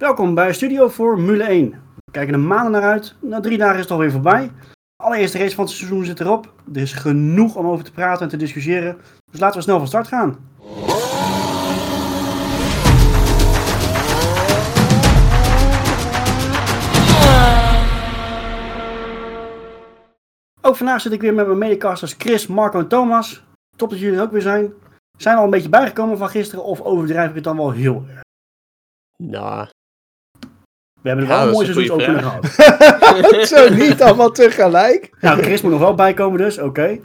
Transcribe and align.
Welkom 0.00 0.34
bij 0.34 0.52
Studio 0.52 0.90
Formule 0.90 1.44
1. 1.44 1.70
We 1.70 2.10
kijken 2.10 2.34
er 2.34 2.40
maanden 2.40 2.72
naar 2.72 2.90
uit. 2.90 3.14
Na 3.20 3.40
drie 3.40 3.58
dagen 3.58 3.74
is 3.74 3.82
het 3.82 3.90
alweer 3.90 4.10
voorbij. 4.10 4.50
De 4.96 5.04
allereerste 5.04 5.38
race 5.38 5.54
van 5.54 5.64
het 5.64 5.72
seizoen 5.74 6.04
zit 6.04 6.20
erop. 6.20 6.52
Er 6.74 6.80
is 6.80 6.92
genoeg 6.92 7.56
om 7.56 7.66
over 7.66 7.84
te 7.84 7.92
praten 7.92 8.22
en 8.22 8.28
te 8.28 8.36
discussiëren. 8.36 8.98
Dus 9.30 9.40
laten 9.40 9.56
we 9.56 9.62
snel 9.62 9.78
van 9.78 9.86
start 9.86 10.08
gaan. 10.08 10.28
Ook 20.60 20.76
vandaag 20.76 21.00
zit 21.00 21.12
ik 21.12 21.20
weer 21.20 21.34
met 21.34 21.46
mijn 21.46 21.58
medecasters 21.58 22.14
Chris, 22.18 22.46
Marco 22.46 22.78
en 22.78 22.88
Thomas. 22.88 23.44
Top 23.76 23.90
dat 23.90 23.98
jullie 23.98 24.16
er 24.16 24.22
ook 24.22 24.32
weer 24.32 24.42
zijn. 24.42 24.72
Zijn 25.18 25.34
we 25.34 25.40
al 25.40 25.46
een 25.46 25.52
beetje 25.52 25.68
bijgekomen 25.68 26.18
van 26.18 26.28
gisteren 26.28 26.64
of 26.64 26.80
overdrijf 26.80 27.28
ik 27.28 27.34
het 27.34 27.44
dan 27.44 27.56
wel 27.56 27.70
heel 27.70 28.04
erg? 28.08 28.24
Nou, 29.16 29.68
We 31.06 31.12
hebben 31.12 31.30
er 31.30 31.36
Ja, 31.36 31.52
wel 31.52 31.54
een 31.54 31.54
dat 31.54 31.68
mooi 31.68 31.68
is 31.68 31.76
een 31.76 31.86
seizoen 31.86 32.00
goeie 32.00 32.16
opening 32.16 32.50
gehad. 33.30 33.48
Zo 33.54 33.74
niet 33.74 34.02
allemaal 34.02 34.30
tegelijk. 34.30 35.10
Nou, 35.20 35.42
Chris 35.42 35.62
moet 35.62 35.70
nog 35.70 35.80
wel 35.80 35.94
bijkomen 35.94 36.38
dus, 36.38 36.58
oké. 36.58 36.82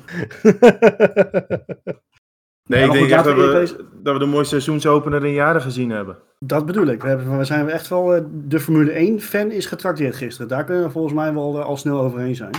Nee, 2.68 2.80
Ja, 2.80 2.86
ik 2.86 2.92
denk 2.92 3.10
echt 3.10 3.24
dat 3.24 3.36
we 3.36 3.86
dat 4.04 4.14
we 4.14 4.20
de 4.20 4.26
mooiste 4.26 4.50
seizoensopener 4.50 5.26
in 5.26 5.34
jaren 5.34 5.62
gezien 5.62 5.90
hebben. 5.90 6.18
Dat 6.40 6.66
bedoel 6.66 6.88
ik. 6.88 7.02
We, 7.02 7.08
hebben, 7.08 7.38
we 7.38 7.44
zijn 7.44 7.70
echt 7.70 7.88
wel, 7.88 8.16
eh, 8.16 8.24
de 8.32 8.60
Formule 8.60 8.92
1 8.92 9.22
fan 9.22 9.52
is 9.52 9.66
getrakteerd 9.66 10.16
gisteren. 10.16 10.48
Daar 10.48 10.64
kunnen 10.64 10.84
we 10.84 10.90
volgens 10.90 11.14
mij 11.14 11.34
wel 11.34 11.60
eh, 11.60 11.66
al 11.66 11.78
snel 11.78 12.00
overheen 12.00 12.36
zijn. 12.36 12.54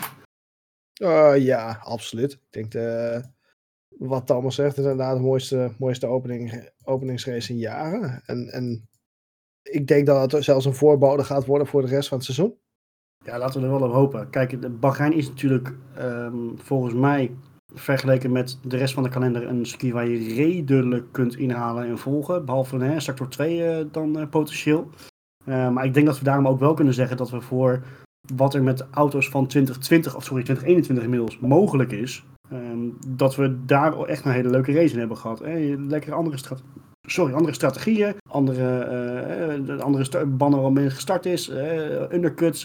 Eh, 0.93 1.35
ja, 1.37 1.79
absoluut. 1.83 2.33
Ik 2.33 2.41
denk 2.51 2.75
eh, 2.75 3.21
wat 3.89 4.27
Thomas 4.27 4.55
zegt, 4.55 4.79
is 4.79 4.83
inderdaad 4.83 5.17
de 5.17 5.23
mooiste, 5.23 5.73
mooiste 5.79 6.07
opening, 6.07 6.71
openingsrace 6.85 7.53
in 7.53 7.59
jaren. 7.59 8.23
En, 8.27 8.49
en 8.49 8.89
ik 9.63 9.87
denk 9.87 10.07
dat 10.07 10.33
het 10.33 10.45
zelfs 10.45 10.65
een 10.65 10.75
voorbode 10.75 11.25
gaat 11.25 11.47
worden 11.47 11.67
voor 11.67 11.83
de 11.83 11.89
rest 11.89 12.09
van 12.09 12.17
het 12.17 12.27
seizoen. 12.27 12.55
Ja, 13.25 13.39
laten 13.39 13.61
we 13.61 13.67
er 13.67 13.73
wel 13.73 13.89
op 13.89 13.93
hopen. 13.95 14.31
Kijk, 14.31 14.81
Bahrein 14.81 15.13
is 15.13 15.29
natuurlijk 15.29 15.75
ehm, 15.95 16.37
volgens 16.57 16.95
mij 16.95 17.31
vergeleken 17.75 18.33
met 18.33 18.59
de 18.63 18.77
rest 18.77 18.95
van 18.95 19.03
de 19.03 19.09
kalender 19.09 19.49
een 19.49 19.67
circuit 19.67 19.93
waar 19.93 20.09
je 20.09 20.35
redelijk 20.35 21.13
kunt 21.13 21.37
inhalen 21.37 21.87
en 21.87 21.99
volgen. 21.99 22.45
Behalve 22.45 22.79
hè, 22.79 23.01
sector 23.01 23.29
2 23.29 23.65
eh, 23.65 23.87
dan 23.91 24.19
eh, 24.19 24.29
potentieel. 24.29 24.91
Eh, 25.45 25.71
maar 25.71 25.85
ik 25.85 25.95
denk 25.95 26.07
dat 26.07 26.19
we 26.19 26.25
daarom 26.25 26.49
ook 26.49 26.61
wel 26.61 26.75
kunnen 26.75 26.95
zeggen 26.95 27.17
dat 27.17 27.31
we 27.31 27.41
voor 27.41 27.83
wat 28.35 28.55
er 28.55 28.63
met 28.63 28.87
auto's 28.91 29.29
van 29.29 29.47
2020, 29.47 30.17
of 30.17 30.25
sorry, 30.25 30.43
2021 30.43 31.05
inmiddels 31.05 31.39
mogelijk 31.39 31.93
is, 31.93 32.25
ehm, 32.51 32.89
dat 33.09 33.37
we 33.37 33.65
daar 33.65 34.03
echt 34.03 34.25
een 34.25 34.33
hele 34.33 34.51
leuke 34.51 34.73
race 34.73 34.93
in 34.93 34.99
hebben 34.99 35.17
gehad. 35.17 35.39
Hè. 35.39 35.75
Lekkere 35.79 36.15
andere, 36.15 36.37
strat 36.37 36.63
sorry, 37.13 37.33
andere 37.33 37.55
strategieën, 37.55 38.15
andere, 38.29 39.63
de 39.65 39.83
andere 39.83 40.27
bannen 40.27 40.63
waarmee 40.63 40.85
het 40.85 40.93
gestart 40.93 41.27
is, 41.27 41.49
eh, 41.49 42.11
undercuts, 42.11 42.63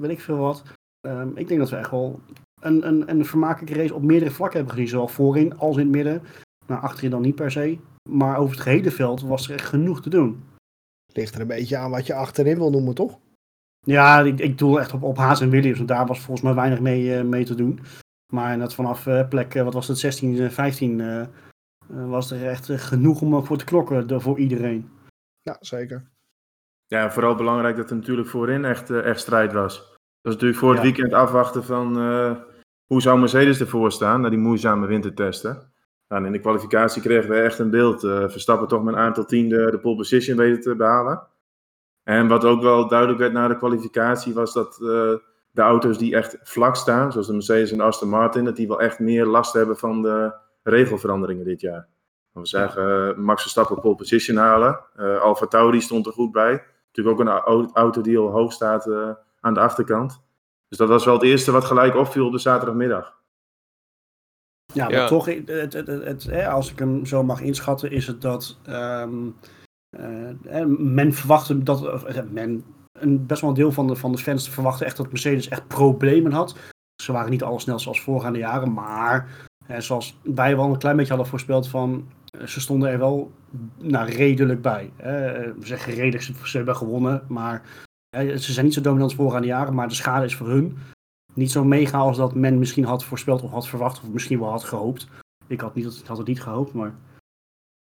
weet 0.00 0.10
ik 0.10 0.20
veel 0.20 0.36
wat. 0.36 0.62
Ehm, 1.00 1.28
ik 1.34 1.48
denk 1.48 1.60
dat 1.60 1.70
we 1.70 1.76
echt 1.76 1.90
wel 1.90 2.20
een, 2.60 2.86
een, 2.86 3.10
een 3.10 3.24
vermakelijke 3.24 3.74
race 3.74 3.94
op 3.94 4.02
meerdere 4.02 4.30
vlakken 4.30 4.56
hebben 4.56 4.74
gezien. 4.74 4.90
Zowel 4.90 5.08
voorin 5.08 5.58
als 5.58 5.76
in 5.76 5.82
het 5.82 5.90
midden. 5.90 6.22
Nou, 6.66 6.82
achterin 6.82 7.10
dan 7.10 7.22
niet 7.22 7.34
per 7.34 7.50
se. 7.50 7.78
Maar 8.08 8.38
over 8.38 8.54
het 8.54 8.62
gehele 8.62 8.90
veld 8.90 9.22
was 9.22 9.48
er 9.48 9.54
echt 9.54 9.68
genoeg 9.68 10.02
te 10.02 10.10
doen. 10.10 10.42
Ligt 11.12 11.34
er 11.34 11.40
een 11.40 11.46
beetje 11.46 11.76
aan 11.76 11.90
wat 11.90 12.06
je 12.06 12.14
achterin 12.14 12.58
wil 12.58 12.70
noemen, 12.70 12.94
toch? 12.94 13.18
Ja, 13.86 14.20
ik, 14.20 14.38
ik 14.38 14.58
doe 14.58 14.80
echt 14.80 14.92
op, 14.92 15.02
op 15.02 15.16
Haas 15.16 15.40
en 15.40 15.50
Williams. 15.50 15.76
Want 15.76 15.88
daar 15.88 16.06
was 16.06 16.20
volgens 16.20 16.46
mij 16.46 16.54
weinig 16.54 16.80
mee, 16.80 17.24
mee 17.24 17.44
te 17.44 17.54
doen. 17.54 17.80
Maar 18.32 18.56
net 18.56 18.74
vanaf 18.74 19.08
plek, 19.28 19.54
wat 19.54 19.74
was 19.74 19.88
het, 19.88 19.98
16, 19.98 20.38
eh, 20.38 20.48
15... 20.48 21.28
eh, 21.92 22.00
eh, 22.02 22.08
was 22.10 22.30
er 22.30 22.46
echt 22.48 22.68
eh, 22.68 22.78
genoeg 22.78 23.20
om 23.20 23.34
eh, 23.34 23.42
voor 23.42 23.56
te 23.56 23.64
klokken 23.64 24.06
de- 24.06 24.20
voor 24.20 24.38
iedereen. 24.38 24.90
Ja, 25.42 25.56
zeker. 25.60 26.10
Ja, 26.86 27.10
vooral 27.12 27.34
belangrijk 27.34 27.76
dat 27.76 27.90
er 27.90 27.96
natuurlijk 27.96 28.28
voorin 28.28 28.64
echt, 28.64 28.90
eh, 28.90 29.04
echt 29.04 29.20
strijd 29.20 29.52
was. 29.52 29.78
Dat 29.78 30.32
is 30.32 30.32
natuurlijk 30.32 30.58
voor 30.58 30.68
het 30.70 30.78
Ja. 30.78 30.84
weekend 30.84 31.12
afwachten 31.12 31.64
van 31.64 31.98
eh, 31.98 32.36
hoe 32.86 33.00
zou 33.02 33.18
Mercedes 33.18 33.60
ervoor 33.60 33.92
staan 33.92 34.20
na 34.20 34.28
die 34.28 34.38
moeizame 34.38 34.86
wintertesten. 34.86 35.72
Nou, 36.08 36.20
en 36.22 36.26
in 36.26 36.32
de 36.32 36.40
kwalificatie 36.40 37.02
kregen 37.02 37.30
we 37.30 37.40
echt 37.40 37.58
een 37.58 37.70
beeld. 37.70 38.04
eh, 38.04 38.28
Verstappen 38.28 38.68
toch 38.68 38.82
met 38.82 38.94
een 38.94 39.00
aantal 39.00 39.24
tiende 39.24 39.70
de 39.70 39.78
pole 39.78 39.96
position 39.96 40.36
weten 40.36 40.60
te 40.60 40.76
behalen. 40.76 41.22
En 42.02 42.28
wat 42.28 42.44
ook 42.44 42.62
wel 42.62 42.88
duidelijk 42.88 43.18
werd 43.18 43.32
na 43.32 43.48
de 43.48 43.56
kwalificatie 43.56 44.34
was 44.34 44.52
dat 44.52 44.74
eh, 44.82 45.14
de 45.50 45.62
auto's 45.62 45.98
die 45.98 46.14
echt 46.16 46.38
vlak 46.42 46.76
staan, 46.76 47.12
zoals 47.12 47.26
de 47.26 47.32
Mercedes 47.32 47.70
en 47.70 47.78
de 47.78 47.84
Aston 47.84 48.08
Martin, 48.08 48.44
dat 48.44 48.56
die 48.56 48.68
wel 48.68 48.80
echt 48.80 48.98
meer 48.98 49.26
last 49.26 49.52
hebben 49.52 49.76
van 49.76 50.02
de 50.02 50.32
regelveranderingen 50.70 51.44
dit 51.44 51.60
jaar. 51.60 51.88
We 52.32 52.46
zagen 52.46 53.08
eh, 53.10 53.16
Max 53.16 53.40
Verstappen 53.42 53.80
pole 53.80 53.94
position 53.94 54.36
halen. 54.36 54.80
Eh 54.96 55.20
Alfa 55.20 55.46
Tauri 55.46 55.80
stond 55.80 56.06
er 56.06 56.12
goed 56.12 56.32
bij. 56.32 56.62
Natuurlijk 56.86 57.20
ook 57.20 57.26
een 57.26 57.32
au- 57.32 57.70
auto 57.72 58.00
die 58.02 58.18
al 58.18 58.30
hoog 58.30 58.52
staat 58.52 58.86
eh, 58.86 59.10
aan 59.40 59.54
de 59.54 59.60
achterkant. 59.60 60.22
Dus 60.68 60.78
dat 60.78 60.88
was 60.88 61.04
wel 61.04 61.14
het 61.14 61.22
eerste 61.22 61.50
wat 61.52 61.64
gelijk 61.64 61.94
opviel 61.96 62.26
op 62.26 62.32
de 62.32 62.38
zaterdagmiddag. 62.38 63.18
Ja, 64.72 64.84
maar 64.84 64.92
Ja. 64.94 65.06
toch, 65.06 65.24
het, 65.26 65.48
het, 65.48 65.72
het, 65.72 65.86
het- 65.86 66.22
hè, 66.24 66.48
als 66.48 66.70
ik 66.72 66.78
hem 66.78 67.06
zo 67.06 67.22
mag 67.22 67.40
inschatten, 67.40 67.90
is 67.90 68.06
het 68.06 68.20
dat 68.22 68.58
ehm, 68.66 69.28
eh, 69.90 70.64
men 70.78 71.12
verwachtte 71.12 71.62
dat, 71.62 71.82
men, 72.30 72.64
een, 72.92 73.26
best 73.26 73.40
wel 73.40 73.50
een 73.50 73.56
deel 73.56 73.72
van 73.72 73.86
de, 73.86 73.96
van 73.96 74.12
de 74.12 74.18
fans 74.18 74.48
verwachtte 74.50 74.84
echt 74.84 74.96
dat 74.96 75.08
Mercedes 75.08 75.48
echt 75.48 75.68
problemen 75.68 76.32
had. 76.32 76.56
Ze 77.02 77.12
waren 77.12 77.30
niet 77.30 77.42
al 77.42 77.58
snel 77.60 77.78
zoals 77.78 78.00
voorgaande 78.02 78.38
jaren, 78.38 78.72
maar 78.72 79.48
hè, 79.72 79.80
zoals 79.80 80.18
wij 80.22 80.56
wel 80.56 80.70
een 80.70 80.78
klein 80.78 80.96
beetje 80.96 81.12
hadden 81.12 81.30
voorspeld 81.30 81.68
van, 81.68 82.08
eh, 82.38 82.46
ze 82.46 82.60
stonden 82.60 82.90
er 82.90 82.98
wel 82.98 83.32
nou, 83.78 84.10
redelijk 84.10 84.62
bij. 84.62 84.92
Hè. 84.96 85.54
We 85.54 85.66
zeggen 85.66 85.94
redelijk, 85.94 86.22
ze, 86.22 86.56
hebben 86.56 86.76
gewonnen, 86.76 87.22
maar 87.28 87.62
ze 88.16 88.52
zijn 88.52 88.64
niet 88.64 88.74
zo 88.74 88.80
dominant 88.80 89.10
als 89.10 89.20
voorgaande 89.20 89.46
jaren, 89.46 89.74
maar 89.74 89.88
de 89.88 89.94
schade 89.94 90.24
is 90.24 90.36
voor 90.36 90.48
hun 90.48 90.78
niet 91.34 91.50
zo 91.50 91.64
mega 91.64 91.98
als 91.98 92.16
dat 92.16 92.34
men 92.34 92.58
misschien 92.58 92.84
had 92.84 93.04
voorspeld 93.04 93.42
of 93.42 93.50
had 93.50 93.68
verwacht, 93.68 94.02
of 94.02 94.08
misschien 94.08 94.38
wel 94.38 94.50
had 94.50 94.64
gehoopt. 94.64 95.08
Ik 95.46 95.60
had, 95.60 95.74
niet, 95.74 96.02
had 96.06 96.18
het 96.18 96.26
niet 96.26 96.42
gehoopt, 96.42 96.72
maar 96.72 96.94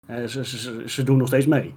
eh, 0.07 0.25
ze, 0.25 0.45
ze, 0.45 0.89
ze, 0.89 1.03
doen 1.03 1.17
nog 1.17 1.27
steeds 1.27 1.47
mee. 1.47 1.75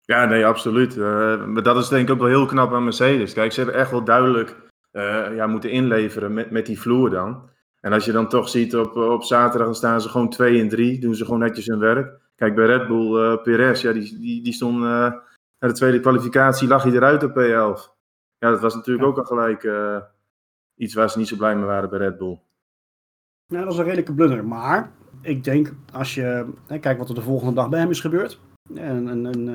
Ja, 0.00 0.24
nee, 0.24 0.46
absoluut. 0.46 0.96
Eh, 0.96 1.44
maar 1.44 1.62
dat 1.62 1.76
is 1.76 1.88
denk 1.88 2.08
ik 2.08 2.14
ook 2.14 2.20
wel 2.20 2.28
heel 2.28 2.46
knap 2.46 2.72
aan 2.72 2.84
Mercedes. 2.84 3.32
Kijk, 3.32 3.52
ze 3.52 3.60
hebben 3.60 3.80
echt 3.80 3.90
wel 3.90 4.04
duidelijk 4.04 4.56
eh, 4.90 5.34
ja, 5.34 5.46
moeten 5.46 5.70
inleveren 5.70 6.34
met 6.52 6.66
die 6.66 6.80
vloer 6.80 7.10
dan. 7.10 7.50
En 7.86 7.92
als 7.92 8.04
je 8.04 8.12
dan 8.12 8.28
toch 8.28 8.48
ziet 8.48 8.76
op, 8.76 8.96
op 8.96 9.22
zaterdag, 9.24 9.66
dan 9.66 9.74
staan 9.76 10.00
ze 10.00 10.08
gewoon 10.08 10.30
2 10.30 10.60
en 10.60 10.68
3. 10.68 11.00
Doen 11.00 11.14
ze 11.14 11.24
gewoon 11.24 11.40
netjes 11.40 11.66
hun 11.66 11.78
werk. 11.78 12.20
Kijk, 12.34 12.54
bij 12.54 12.66
Red 12.66 12.86
Bull, 12.86 13.16
eh 13.16 13.42
Perez, 13.42 13.82
ja, 13.82 13.92
die, 13.92 14.18
die, 14.18 14.42
die 14.42 14.52
stond 14.52 14.74
eh, 14.74 14.80
na 15.58 15.68
de 15.68 15.72
tweede 15.72 16.00
kwalificatie, 16.00 16.68
lag 16.68 16.82
hij 16.82 16.92
eruit 16.92 17.22
op 17.22 17.30
P11. 17.30 17.94
Ja, 18.38 18.50
dat 18.50 18.60
was 18.60 18.74
natuurlijk 18.74 19.04
Ja. 19.04 19.10
ook 19.10 19.18
al 19.18 19.24
gelijk 19.24 19.64
eh, 19.64 19.96
iets 20.74 20.94
waar 20.94 21.10
ze 21.10 21.18
niet 21.18 21.28
zo 21.28 21.36
blij 21.36 21.56
mee 21.56 21.64
waren 21.64 21.90
bij 21.90 21.98
Red 21.98 22.18
Bull. 22.18 22.40
Ja, 23.46 23.62
dat 23.62 23.72
is 23.72 23.78
een 23.78 23.84
redelijke 23.84 24.14
blunder. 24.14 24.46
Maar 24.46 24.92
ik 25.22 25.44
denk, 25.44 25.72
als 25.92 26.14
je 26.14 26.46
hè, 26.66 26.78
kijkt 26.78 26.98
wat 26.98 27.08
er 27.08 27.14
de 27.14 27.22
volgende 27.22 27.54
dag 27.54 27.68
bij 27.68 27.80
hem 27.80 27.90
is 27.90 28.00
gebeurd. 28.00 28.40
En, 28.74 29.08
en, 29.08 29.26
en, 29.26 29.48
eh, 29.48 29.54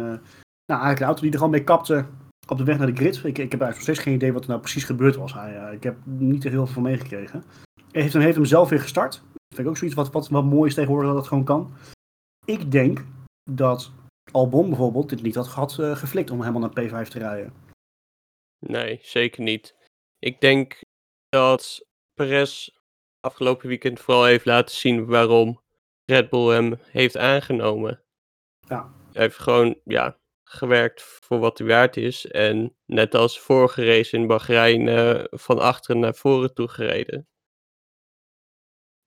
nou, 0.66 0.82
eigenlijk 0.82 0.98
de 0.98 1.06
auto 1.06 1.22
die 1.22 1.32
er 1.32 1.38
gewoon 1.38 1.52
mee 1.52 1.64
kapte 1.64 2.06
op 2.48 2.58
de 2.58 2.64
weg 2.64 2.78
naar 2.78 2.88
de 2.88 2.96
grid. 2.96 3.16
Ik, 3.16 3.24
ik 3.24 3.38
heb 3.38 3.38
eigenlijk 3.38 3.74
nog 3.74 3.82
steeds 3.82 4.00
geen 4.00 4.14
idee 4.14 4.34
wat 4.34 4.44
er 4.44 4.50
nou 4.50 4.62
precies 4.62 4.84
gebeurd 4.84 5.16
was. 5.16 5.34
Hij, 5.34 5.56
eh, 5.56 5.74
ik 5.74 5.84
heb 5.84 5.96
niet 6.04 6.44
er 6.44 6.50
heel 6.50 6.66
veel 6.66 6.74
van 6.74 6.84
meegekregen. 6.84 7.44
Hij 7.92 8.02
heeft, 8.02 8.14
hem- 8.14 8.22
heeft 8.22 8.36
hem 8.36 8.46
zelf 8.46 8.70
weer 8.70 8.80
gestart. 8.80 9.14
Dat 9.14 9.56
vind 9.56 9.60
ik 9.60 9.68
ook 9.68 9.78
zoiets 9.78 9.96
wat, 9.96 10.12
wat, 10.12 10.30
wat 10.30 10.44
mooi 10.44 10.70
is 10.70 10.76
tegenwoordig 10.76 11.10
dat 11.10 11.20
het 11.20 11.28
gewoon 11.28 11.44
kan. 11.44 11.74
Ik 12.46 12.72
denk 12.72 13.06
dat 13.52 13.92
Albon 14.32 14.70
bijvoorbeeld 14.70 15.10
dit 15.10 15.22
niet 15.22 15.36
had 15.36 15.48
gehad 15.48 15.80
eh, 15.80 15.96
geflikt 15.96 16.30
om 16.32 16.40
helemaal 16.42 16.70
naar 16.70 17.06
P5 17.06 17.08
te 17.10 17.20
rijden. 17.20 17.54
nee, 18.66 19.00
zeker 19.02 19.42
niet. 19.44 19.76
Ik 20.20 20.42
denk 20.42 20.80
dat 21.30 21.86
Perez 22.14 22.70
afgelopen 23.20 23.68
weekend 23.68 24.00
vooral 24.00 24.24
heeft 24.24 24.46
laten 24.46 24.76
zien 24.76 25.06
waarom 25.06 25.60
Red 26.06 26.30
Bull 26.30 26.54
hem 26.54 26.80
heeft 26.86 27.18
aangenomen. 27.18 28.02
Ja. 28.68 28.92
Hij 29.14 29.22
heeft 29.22 29.38
gewoon, 29.38 29.80
ja, 29.84 30.18
gewerkt 30.50 31.02
voor 31.02 31.40
wat 31.40 31.58
hij 31.58 31.68
waard 31.68 31.98
is. 31.98 32.26
En 32.28 32.76
net 32.86 33.16
als 33.16 33.40
vorige 33.40 33.86
race 33.86 34.18
in 34.18 34.28
Bahrein 34.28 34.88
eh, 34.88 35.24
van 35.30 35.60
achteren 35.60 36.02
naar 36.02 36.16
voren 36.16 36.54
toe 36.54 36.68
gereden. 36.68 37.28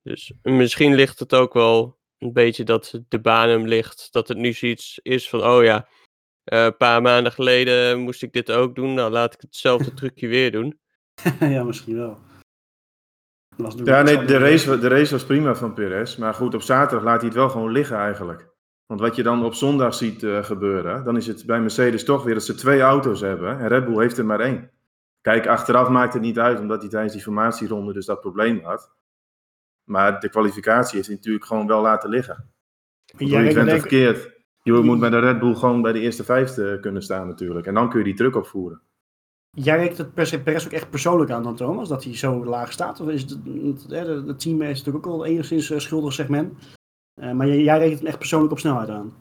Dus 0.04 0.32
misschien 0.42 0.94
ligt 0.94 1.18
het 1.18 1.34
ook 1.34 1.52
wel 1.52 1.98
een 2.18 2.32
beetje 2.32 2.64
dat 2.64 3.00
de 3.08 3.20
baan 3.20 3.48
hem 3.48 3.66
ligt. 3.66 4.08
Dat 4.12 4.28
het 4.28 4.38
nu 4.38 4.52
zoiets 4.52 4.98
is 5.02 5.28
van, 5.28 5.44
oh 5.44 5.62
ja, 5.62 5.88
eh, 6.44 6.64
een 6.64 6.76
paar 6.76 7.02
maanden 7.02 7.32
geleden 7.32 7.98
moest 7.98 8.22
ik 8.22 8.32
dit 8.32 8.50
ook 8.50 8.74
doen. 8.74 8.94
Nou, 8.94 9.10
laat 9.10 9.34
ik 9.34 9.40
hetzelfde 9.40 9.94
trucje 10.00 10.28
weer 10.28 10.52
doen. 10.52 10.78
ja, 11.40 11.64
misschien 11.64 11.96
wel. 11.96 12.18
Ja, 13.84 14.02
nee, 14.02 14.24
de 14.24 14.38
race, 14.38 14.78
de 14.78 14.88
race 14.88 15.12
was 15.12 15.24
prima 15.24 15.54
van 15.54 15.74
Perez. 15.74 16.16
Maar 16.16 16.34
goed, 16.34 16.54
op 16.54 16.62
zaterdag 16.62 17.04
laat 17.04 17.20
hij 17.20 17.28
het 17.28 17.36
wel 17.36 17.48
gewoon 17.48 17.72
liggen 17.72 17.96
eigenlijk. 17.96 18.48
Want 18.86 19.00
wat 19.00 19.16
je 19.16 19.22
dan 19.22 19.44
op 19.44 19.54
zondag 19.54 19.94
ziet 19.94 20.22
eh, 20.22 20.44
gebeuren, 20.44 21.04
dan 21.04 21.16
is 21.16 21.26
het 21.26 21.46
bij 21.46 21.60
Mercedes 21.60 22.04
toch 22.04 22.24
weer 22.24 22.34
dat 22.34 22.44
ze 22.44 22.54
twee 22.54 22.80
auto's 22.80 23.20
hebben. 23.20 23.58
En 23.58 23.68
Red 23.68 23.84
Bull 23.84 24.00
heeft 24.00 24.18
er 24.18 24.26
maar 24.26 24.40
één. 24.40 24.70
Kijk, 25.20 25.46
achteraf 25.46 25.88
maakt 25.88 26.12
het 26.12 26.22
niet 26.22 26.38
uit, 26.38 26.60
omdat 26.60 26.80
hij 26.80 26.90
tijdens 26.90 27.12
die 27.12 27.22
formatieronde 27.22 27.92
dus 27.92 28.06
dat 28.06 28.20
probleem 28.20 28.60
had. 28.62 28.92
Maar 29.84 30.20
de 30.20 30.28
kwalificatie 30.28 31.00
hij 31.00 31.14
natuurlijk 31.14 31.44
gewoon 31.44 31.66
wel 31.66 31.82
laten 31.82 32.10
liggen. 32.10 32.52
Jij 33.04 33.38
rekent 33.38 33.54
bent 33.54 33.66
denk- 33.66 33.80
verkeerd. 33.80 34.32
Je 34.62 34.72
moet 34.72 34.98
met 34.98 35.10
de 35.10 35.18
Red 35.18 35.38
Bull 35.38 35.54
gewoon 35.54 35.82
bij 35.82 35.92
de 35.92 36.00
eerste 36.00 36.24
vijfde 36.24 36.80
kunnen 36.80 37.02
staan 37.02 37.26
natuurlijk. 37.26 37.66
En 37.66 37.74
dan 37.74 37.88
kun 37.88 37.98
je 37.98 38.04
die 38.04 38.14
druk 38.14 38.36
opvoeren. 38.36 38.80
Jij 39.50 39.78
rekent 39.78 39.98
het 39.98 40.14
per 40.14 40.26
se 40.26 40.42
Perez 40.42 40.64
ook 40.64 40.72
echt 40.72 40.90
persoonlijk 40.90 41.30
aan 41.30 41.42
dan, 41.42 41.56
Thomas, 41.56 41.88
dat 41.88 42.04
hij 42.04 42.16
zo 42.16 42.44
laag 42.44 42.72
staat? 42.72 43.00
Of 43.00 43.08
is 43.08 43.22
het, 43.22 43.38
het, 43.90 44.40
team 44.40 44.62
is 44.62 44.78
natuurlijk 44.78 45.06
ook 45.06 45.12
al 45.12 45.24
enigszins 45.24 45.70
uh, 45.70 45.78
schuldig, 45.78 46.12
zegt 46.12 46.28
men. 46.28 46.58
Uh, 47.20 47.32
maar 47.32 47.46
jij, 47.46 47.62
jij 47.62 47.78
rekent 47.78 47.98
het 47.98 48.08
echt 48.08 48.18
persoonlijk 48.18 48.52
op 48.52 48.58
snelheid 48.58 48.88
aan? 48.88 49.12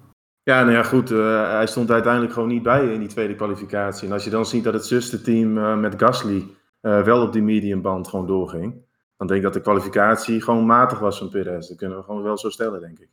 Ja, 0.44 0.62
nou 0.62 0.71
ja, 0.71 0.83
goed. 0.83 1.12
Uh, 1.12 1.51
hij 1.51 1.68
stond 1.68 1.92
uiteindelijk 1.92 2.33
gewoon 2.33 2.50
niet 2.50 2.63
bij 2.63 2.94
in 2.94 3.00
die 3.00 3.07
tweede 3.07 3.36
kwalificatie. 3.36 4.07
En 4.07 4.13
als 4.13 4.24
je 4.24 4.30
dan 4.30 4.45
ziet 4.45 4.63
dat 4.63 4.74
het 4.74 4.86
zusterteam 4.86 5.57
uh, 5.57 5.77
met 5.77 5.94
Gasly 5.98 6.45
wel 6.81 7.21
op 7.21 7.33
die 7.33 7.42
mediumband 7.42 8.07
gewoon 8.07 8.27
doorging. 8.27 8.86
Dan 9.24 9.31
denk 9.31 9.48
ik 9.48 9.54
dat 9.54 9.64
de 9.64 9.70
kwalificatie 9.72 10.42
gewoon 10.42 10.66
matig 10.66 11.00
was 11.00 11.18
van 11.18 11.30
Perez. 11.30 11.68
Dat 11.68 11.78
kunnen 11.78 11.98
we 11.98 12.04
gewoon 12.04 12.24
wel 12.24 12.38
zo 12.38 12.50
stellen, 12.50 12.81
denk 12.81 13.00
ik. 13.00 13.10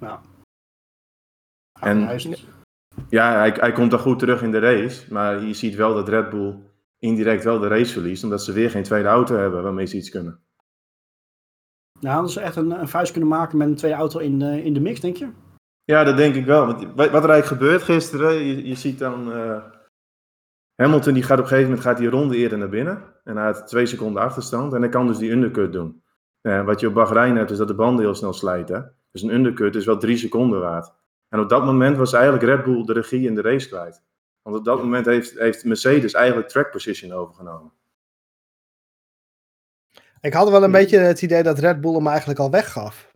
Ja. 0.00 0.20
En, 1.80 2.18
ja, 3.08 3.38
hij, 3.38 3.50
hij 3.50 3.72
komt 3.72 3.90
dan 3.90 4.00
goed 4.00 4.18
terug 4.18 4.42
in 4.42 4.50
de 4.50 4.58
race. 4.58 5.12
Maar 5.12 5.42
je 5.42 5.54
ziet 5.54 5.74
wel 5.74 5.94
dat 5.94 6.08
Red 6.08 6.30
Bull 6.30 6.58
indirect 6.98 7.44
wel 7.44 7.58
de 7.58 7.68
race 7.68 7.92
verliest. 7.92 8.24
Omdat 8.24 8.44
ze 8.44 8.52
weer 8.52 8.70
geen 8.70 8.82
tweede 8.82 9.08
auto 9.08 9.36
hebben 9.36 9.62
waarmee 9.62 9.86
ze 9.86 9.96
iets 9.96 10.10
kunnen. 10.10 10.40
Nou, 12.00 12.14
hadden 12.14 12.32
ze 12.32 12.40
echt 12.40 12.56
een, 12.56 12.70
een 12.70 12.88
vuist 12.88 13.12
kunnen 13.12 13.30
maken 13.30 13.58
met 13.58 13.68
een 13.68 13.76
tweede 13.76 13.96
auto 13.96 14.18
in, 14.18 14.40
uh, 14.40 14.64
in 14.64 14.74
de 14.74 14.80
mix, 14.80 15.00
denk 15.00 15.16
je? 15.16 15.30
Ja, 15.84 16.04
dat 16.04 16.16
denk 16.16 16.34
ik 16.34 16.44
wel. 16.44 16.66
Want 16.66 16.94
wat 16.94 17.24
er 17.24 17.30
eigenlijk 17.30 17.46
gebeurt 17.46 17.82
gisteren, 17.82 18.34
je, 18.34 18.66
je 18.66 18.74
ziet 18.74 18.98
dan... 18.98 19.36
Uh, 19.36 19.64
Hamilton 20.80 21.14
die 21.14 21.22
gaat 21.22 21.38
op 21.38 21.44
een 21.44 21.48
gegeven 21.48 21.70
moment 21.70 21.86
gaat 21.86 21.98
die 21.98 22.08
ronde 22.08 22.36
eerder 22.36 22.58
naar 22.58 22.68
binnen. 22.68 23.02
En 23.24 23.36
hij 23.36 23.44
had 23.44 23.66
twee 23.66 23.86
seconden 23.86 24.22
achterstand. 24.22 24.72
En 24.72 24.80
hij 24.80 24.90
kan 24.90 25.06
dus 25.06 25.18
die 25.18 25.30
undercut 25.30 25.72
doen. 25.72 26.02
Uh, 26.42 26.64
wat 26.64 26.80
je 26.80 26.86
op 26.86 26.94
Bahrein 26.94 27.36
hebt, 27.36 27.50
is 27.50 27.58
dat 27.58 27.68
de 27.68 27.74
banden 27.74 28.04
heel 28.04 28.14
snel 28.14 28.32
slijten. 28.32 28.94
Dus 29.10 29.22
een 29.22 29.34
undercut 29.34 29.74
is 29.74 29.84
wel 29.84 29.98
drie 29.98 30.16
seconden 30.16 30.60
waard. 30.60 30.92
En 31.28 31.40
op 31.40 31.48
dat 31.48 31.64
moment 31.64 31.96
was 31.96 32.12
eigenlijk 32.12 32.44
Red 32.44 32.64
Bull 32.64 32.84
de 32.84 32.92
regie 32.92 33.26
in 33.26 33.34
de 33.34 33.42
race 33.42 33.68
kwijt. 33.68 34.02
Want 34.42 34.56
op 34.56 34.64
dat 34.64 34.78
moment 34.78 35.06
heeft, 35.06 35.38
heeft 35.38 35.64
Mercedes 35.64 36.12
eigenlijk 36.12 36.48
track 36.48 36.70
position 36.70 37.12
overgenomen. 37.12 37.72
Ik 40.20 40.32
had 40.32 40.50
wel 40.50 40.62
een 40.62 40.72
beetje 40.72 40.98
het 40.98 41.22
idee 41.22 41.42
dat 41.42 41.58
Red 41.58 41.80
Bull 41.80 41.94
hem 41.94 42.06
eigenlijk 42.06 42.38
al 42.38 42.50
weggaf. 42.50 43.09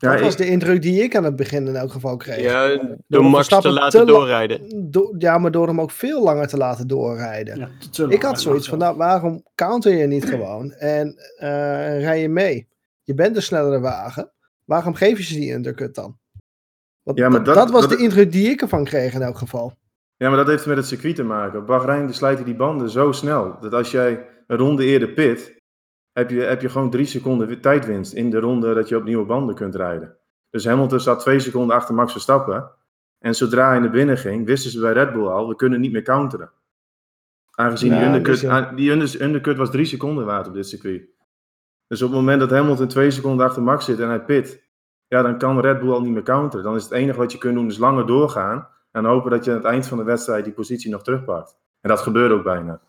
Ja, 0.00 0.12
dat 0.12 0.20
was 0.20 0.32
ik... 0.32 0.38
de 0.38 0.46
indruk 0.46 0.82
die 0.82 1.02
ik 1.02 1.16
aan 1.16 1.24
het 1.24 1.36
begin 1.36 1.66
in 1.66 1.76
elk 1.76 1.92
geval 1.92 2.16
kreeg. 2.16 2.40
Ja, 2.40 2.68
door, 2.68 2.96
door 3.06 3.24
Max 3.24 3.48
te 3.48 3.70
laten 3.70 4.00
te 4.00 4.06
doorrijden. 4.06 4.90
Do 4.90 5.14
ja, 5.18 5.38
maar 5.38 5.50
door 5.50 5.66
hem 5.66 5.80
ook 5.80 5.90
veel 5.90 6.22
langer 6.22 6.46
te 6.46 6.56
laten 6.56 6.86
doorrijden. 6.86 7.58
Ja, 7.58 7.68
te 7.90 8.06
ik 8.08 8.22
had 8.22 8.40
zoiets 8.40 8.68
van, 8.68 8.78
nou, 8.78 8.96
waarom 8.96 9.42
counter 9.54 9.94
je 9.94 10.06
niet 10.06 10.24
gewoon 10.28 10.72
en 10.72 11.08
uh, 11.36 12.00
rij 12.00 12.20
je 12.20 12.28
mee? 12.28 12.68
Je 13.02 13.14
bent 13.14 13.36
een 13.36 13.42
snellere 13.42 13.80
wagen. 13.80 14.32
Waarom 14.64 14.94
geef 14.94 15.18
je 15.18 15.24
ze 15.24 15.34
die 15.34 15.52
undercut 15.52 15.94
dan? 15.94 16.18
Want 17.02 17.18
ja, 17.18 17.28
maar 17.28 17.44
dat, 17.44 17.54
dat 17.54 17.70
was 17.70 17.88
dat, 17.88 17.90
de 17.90 18.04
indruk 18.04 18.32
die 18.32 18.50
ik 18.50 18.60
ervan 18.60 18.84
kreeg 18.84 19.14
in 19.14 19.22
elk 19.22 19.38
geval. 19.38 19.76
Ja, 20.16 20.28
maar 20.28 20.36
dat 20.36 20.46
heeft 20.46 20.66
met 20.66 20.76
het 20.76 20.86
circuit 20.86 21.16
te 21.16 21.22
maken. 21.22 21.58
Op 21.58 21.66
Bahrein 21.66 22.14
slijten 22.14 22.44
die 22.44 22.56
banden 22.56 22.90
zo 22.90 23.12
snel. 23.12 23.56
Dat 23.60 23.72
als 23.72 23.90
jij 23.90 24.26
een 24.46 24.56
ronde 24.56 24.84
eerder 24.84 25.08
pit, 25.08 25.57
heb 26.18 26.30
je, 26.30 26.40
heb 26.40 26.60
je 26.60 26.68
gewoon 26.68 26.90
drie 26.90 27.06
seconden 27.06 27.60
tijdwinst 27.60 28.12
in 28.12 28.30
de 28.30 28.38
ronde 28.38 28.74
dat 28.74 28.88
je 28.88 28.96
op 28.96 29.04
nieuwe 29.04 29.24
banden 29.24 29.54
kunt 29.54 29.74
rijden. 29.74 30.16
Dus 30.50 30.64
Hamilton 30.64 31.00
zat 31.00 31.20
twee 31.20 31.38
seconden 31.38 31.76
achter 31.76 31.94
Max 31.94 32.12
Verstappen. 32.12 32.70
En 33.18 33.34
zodra 33.34 33.68
hij 33.68 33.78
naar 33.78 33.90
binnen 33.90 34.18
ging, 34.18 34.46
wisten 34.46 34.70
ze 34.70 34.80
bij 34.80 34.92
Red 34.92 35.12
Bull 35.12 35.26
al, 35.26 35.48
we 35.48 35.56
kunnen 35.56 35.80
niet 35.80 35.92
meer 35.92 36.02
counteren. 36.02 36.52
Aangezien 37.50 37.92
ja, 37.92 37.98
die, 37.98 38.06
undercut, 38.06 38.40
dus, 38.40 39.10
die 39.10 39.22
undercut 39.22 39.56
was 39.56 39.70
drie 39.70 39.84
seconden 39.84 40.24
waard 40.24 40.48
op 40.48 40.54
dit 40.54 40.66
circuit. 40.66 41.02
Dus 41.86 42.02
op 42.02 42.08
het 42.08 42.18
moment 42.18 42.40
dat 42.40 42.50
Hamilton 42.50 42.88
twee 42.88 43.10
seconden 43.10 43.46
achter 43.46 43.62
Max 43.62 43.84
zit 43.84 44.00
en 44.00 44.08
hij 44.08 44.24
pit, 44.24 44.62
ja, 45.06 45.22
dan 45.22 45.38
kan 45.38 45.60
Red 45.60 45.80
Bull 45.80 45.92
al 45.92 46.00
niet 46.00 46.12
meer 46.12 46.22
counteren. 46.22 46.64
Dan 46.64 46.74
is 46.74 46.82
het 46.82 46.92
enige 46.92 47.18
wat 47.18 47.32
je 47.32 47.38
kunt 47.38 47.54
doen, 47.54 47.66
is 47.66 47.78
langer 47.78 48.06
doorgaan. 48.06 48.68
En 48.90 49.04
hopen 49.04 49.30
dat 49.30 49.44
je 49.44 49.50
aan 49.50 49.56
het 49.56 49.66
eind 49.66 49.86
van 49.86 49.98
de 49.98 50.04
wedstrijd 50.04 50.44
die 50.44 50.52
positie 50.52 50.90
nog 50.90 51.02
terugpakt. 51.02 51.56
En 51.80 51.88
dat 51.88 52.00
gebeurde 52.00 52.34
ook 52.34 52.42
bijna. 52.42 52.80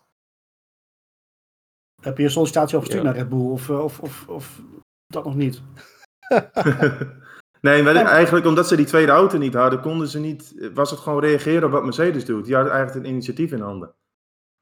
Heb 2.00 2.18
je 2.18 2.24
een 2.24 2.30
sollicitatie 2.30 2.76
opgestuurd 2.76 3.04
ja. 3.04 3.10
naar 3.10 3.18
Red 3.18 3.28
Bull 3.28 3.50
of, 3.50 3.70
of, 3.70 4.00
of, 4.00 4.28
of 4.28 4.60
dat 5.06 5.24
nog 5.24 5.34
niet? 5.34 5.62
nee, 7.60 7.82
maar 7.82 7.94
eigenlijk 7.94 8.46
omdat 8.46 8.68
ze 8.68 8.76
die 8.76 8.86
tweede 8.86 9.12
auto 9.12 9.38
niet 9.38 9.54
hadden, 9.54 9.80
konden 9.80 10.08
ze 10.08 10.20
niet, 10.20 10.70
was 10.74 10.90
het 10.90 11.00
gewoon 11.00 11.20
reageren 11.20 11.64
op 11.64 11.70
wat 11.70 11.84
Mercedes 11.84 12.24
doet. 12.24 12.44
Die 12.44 12.54
hadden 12.54 12.72
eigenlijk 12.72 13.04
een 13.04 13.12
initiatief 13.12 13.52
in 13.52 13.60
handen. 13.60 13.94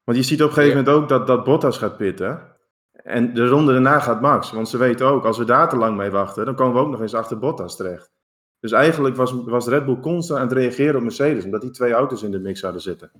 Want 0.03 0.17
je 0.17 0.23
ziet 0.23 0.41
op 0.41 0.47
een 0.47 0.53
gegeven 0.53 0.77
moment 0.77 0.95
ook 0.95 1.09
dat, 1.09 1.27
dat 1.27 1.43
Bottas 1.43 1.77
gaat 1.77 1.97
pitten. 1.97 2.57
En 2.91 3.33
de 3.33 3.47
ronde 3.47 3.71
daarna 3.71 3.99
gaat 3.99 4.21
Max. 4.21 4.51
Want 4.51 4.69
ze 4.69 4.77
weten 4.77 5.07
ook, 5.07 5.25
als 5.25 5.37
we 5.37 5.45
daar 5.45 5.69
te 5.69 5.77
lang 5.77 5.97
mee 5.97 6.09
wachten, 6.09 6.45
dan 6.45 6.55
komen 6.55 6.73
we 6.73 6.79
ook 6.79 6.91
nog 6.91 7.01
eens 7.01 7.13
achter 7.13 7.39
Bottas 7.39 7.75
terecht. 7.75 8.11
Dus 8.59 8.71
eigenlijk 8.71 9.15
was, 9.15 9.33
was 9.43 9.67
Red 9.67 9.85
Bull 9.85 9.99
constant 9.99 10.39
aan 10.39 10.47
het 10.47 10.57
reageren 10.57 10.95
op 10.95 11.01
Mercedes, 11.01 11.43
omdat 11.43 11.61
die 11.61 11.71
twee 11.71 11.91
auto's 11.93 12.23
in 12.23 12.31
de 12.31 12.39
mix 12.39 12.59
zouden 12.59 12.81
zitten. 12.81 13.11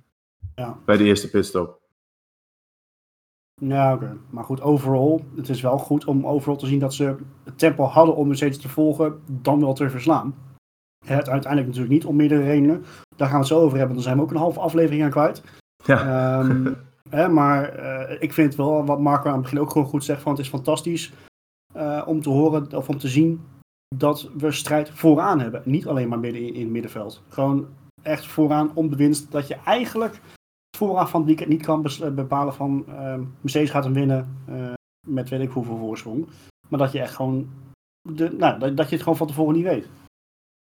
Ja. 0.54 0.78
Bij 0.84 0.96
de 0.96 1.04
eerste 1.04 1.30
pitstop. 1.30 1.80
Ja, 3.60 3.94
oké. 3.94 4.04
Okay. 4.04 4.16
Maar 4.30 4.44
goed, 4.44 4.60
overal, 4.60 5.24
het 5.36 5.48
is 5.48 5.60
wel 5.60 5.78
goed 5.78 6.04
om 6.04 6.26
overal 6.26 6.56
te 6.56 6.66
zien 6.66 6.78
dat 6.78 6.94
ze 6.94 7.16
het 7.44 7.58
tempo 7.58 7.84
hadden 7.84 8.16
om 8.16 8.26
Mercedes 8.26 8.58
te 8.58 8.68
volgen, 8.68 9.20
dan 9.26 9.60
wel 9.60 9.72
te 9.72 9.90
verslaan. 9.90 10.34
Het 11.06 11.28
uiteindelijk 11.28 11.66
natuurlijk 11.66 11.92
niet 11.92 12.04
om 12.04 12.16
meerdere 12.16 12.42
redenen. 12.42 12.84
Daar 13.16 13.28
gaan 13.28 13.40
we 13.40 13.44
het 13.44 13.52
zo 13.52 13.60
over 13.60 13.76
hebben, 13.78 13.94
dan 13.94 14.04
zijn 14.04 14.16
we 14.16 14.22
ook 14.22 14.30
een 14.30 14.36
halve 14.36 14.60
aflevering 14.60 15.04
aan 15.04 15.10
kwijt. 15.10 15.42
Ja. 15.84 16.40
Um, 16.40 16.76
hè, 17.10 17.28
maar 17.28 17.78
uh, 17.78 18.22
ik 18.22 18.32
vind 18.32 18.54
wel, 18.54 18.84
wat 18.84 19.00
Marco 19.00 19.28
aan 19.28 19.32
het 19.32 19.42
begin 19.42 19.60
ook 19.60 19.70
gewoon 19.70 19.86
goed 19.86 20.04
zegt, 20.04 20.22
van 20.22 20.32
het 20.32 20.40
is 20.40 20.48
fantastisch 20.48 21.12
uh, 21.76 22.02
om 22.06 22.22
te 22.22 22.30
horen 22.30 22.76
of 22.76 22.88
om 22.88 22.98
te 22.98 23.08
zien 23.08 23.40
dat 23.96 24.30
we 24.36 24.52
strijd 24.52 24.90
vooraan 24.90 25.40
hebben. 25.40 25.62
Niet 25.64 25.86
alleen 25.86 26.08
maar 26.08 26.18
midden 26.18 26.42
in, 26.42 26.54
in 26.54 26.62
het 26.62 26.70
middenveld. 26.70 27.22
Gewoon 27.28 27.66
echt 28.02 28.26
vooraan 28.26 28.70
om 28.74 28.90
de 28.90 28.96
winst. 28.96 29.30
Dat 29.30 29.48
je 29.48 29.56
eigenlijk 29.64 30.20
vooraan 30.86 31.08
van 31.08 31.20
het 31.20 31.28
weekend 31.28 31.48
niet 31.48 31.62
kan 31.62 31.86
bepalen 32.14 32.54
van 32.54 32.84
uh, 32.88 33.20
Mercedes 33.40 33.70
gaat 33.70 33.84
hem 33.84 33.92
winnen 33.92 34.44
uh, 34.48 34.72
met 35.08 35.28
weet 35.28 35.40
ik 35.40 35.50
hoeveel 35.50 35.76
voorsprong. 35.78 36.28
Maar 36.68 36.78
dat 36.78 36.92
je 36.92 37.00
echt 37.00 37.14
gewoon, 37.14 37.50
de, 38.08 38.30
nou, 38.30 38.58
dat, 38.58 38.76
dat 38.76 38.88
je 38.88 38.94
het 38.94 39.02
gewoon 39.02 39.18
van 39.18 39.26
tevoren 39.26 39.54
niet 39.54 39.64
weet. 39.64 39.88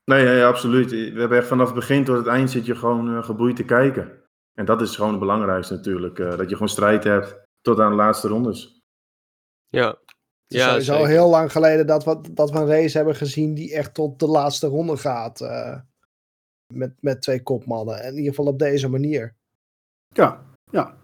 Nee, 0.05 0.25
ja, 0.25 0.33
ja, 0.33 0.49
absoluut. 0.49 0.91
We 0.91 1.21
hebben 1.21 1.39
echt 1.39 1.47
vanaf 1.47 1.67
het 1.67 1.75
begin 1.75 2.05
tot 2.05 2.17
het 2.17 2.27
eind 2.27 2.51
zit 2.51 2.67
je 2.67 2.75
gewoon 2.75 3.09
uh, 3.09 3.23
geboeid 3.23 3.57
te 3.57 3.65
kijken. 3.65 4.21
En 4.59 4.65
dat 4.65 4.81
is 4.81 4.97
gewoon 4.97 5.11
het 5.11 5.21
belangrijkste 5.21 5.75
natuurlijk. 5.75 6.19
Uh, 6.19 6.37
dat 6.37 6.49
je 6.49 6.53
gewoon 6.53 6.69
strijd 6.69 7.05
hebt 7.05 7.43
tot 7.61 7.81
aan 7.81 7.91
de 7.91 7.97
laatste 7.97 8.29
rondes. 8.29 8.81
Ja, 9.69 9.89
het 9.89 10.49
is 10.49 10.59
ja, 10.59 10.69
sowieso 10.69 10.93
zeker. 10.93 11.09
heel 11.09 11.29
lang 11.29 11.53
geleden 11.53 11.87
dat 11.87 12.05
we, 12.05 12.21
dat 12.33 12.51
we 12.51 12.59
een 12.59 12.67
race 12.67 12.97
hebben 12.97 13.17
gezien 13.17 13.55
die 13.55 13.75
echt 13.75 13.95
tot 13.95 14.19
de 14.19 14.27
laatste 14.27 14.67
ronde 14.67 14.97
gaat. 14.97 15.41
Uh, 15.41 15.81
met, 16.75 16.93
met 17.01 17.23
twee 17.23 17.43
kopmannen. 17.43 18.03
En 18.03 18.11
in 18.11 18.17
ieder 18.17 18.35
geval 18.35 18.53
op 18.53 18.59
deze 18.59 18.89
manier. 18.89 19.37
Ja, 20.13 20.57
ja. 20.71 21.01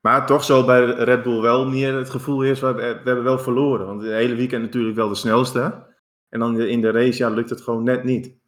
Maar 0.00 0.26
toch 0.26 0.44
zal 0.44 0.64
bij 0.64 0.84
Red 0.84 1.22
Bull 1.22 1.40
wel 1.40 1.66
meer 1.66 1.94
het 1.94 2.10
gevoel 2.10 2.42
is, 2.42 2.60
we, 2.60 2.72
we 2.72 2.82
hebben 2.82 3.22
wel 3.24 3.38
verloren. 3.38 3.86
Want 3.86 4.00
de 4.00 4.12
hele 4.12 4.34
weekend 4.34 4.62
natuurlijk 4.62 4.96
wel 4.96 5.08
de 5.08 5.14
snelste. 5.14 5.90
En 6.28 6.40
dan 6.40 6.60
in 6.60 6.80
de 6.80 6.90
race, 6.90 7.18
ja, 7.18 7.28
lukt 7.28 7.50
het 7.50 7.60
gewoon 7.60 7.82
net 7.82 8.04
niet. 8.04 8.40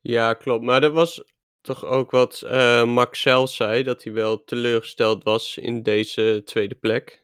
Ja, 0.00 0.34
klopt. 0.34 0.64
Maar 0.64 0.80
dat 0.80 0.92
was 0.92 1.24
toch 1.60 1.84
ook 1.84 2.10
wat 2.10 2.42
uh, 2.44 2.84
Max 2.84 3.20
zelf 3.20 3.50
zei, 3.50 3.82
dat 3.82 4.02
hij 4.02 4.12
wel 4.12 4.44
teleurgesteld 4.44 5.24
was 5.24 5.58
in 5.58 5.82
deze 5.82 6.42
tweede 6.44 6.74
plek. 6.74 7.21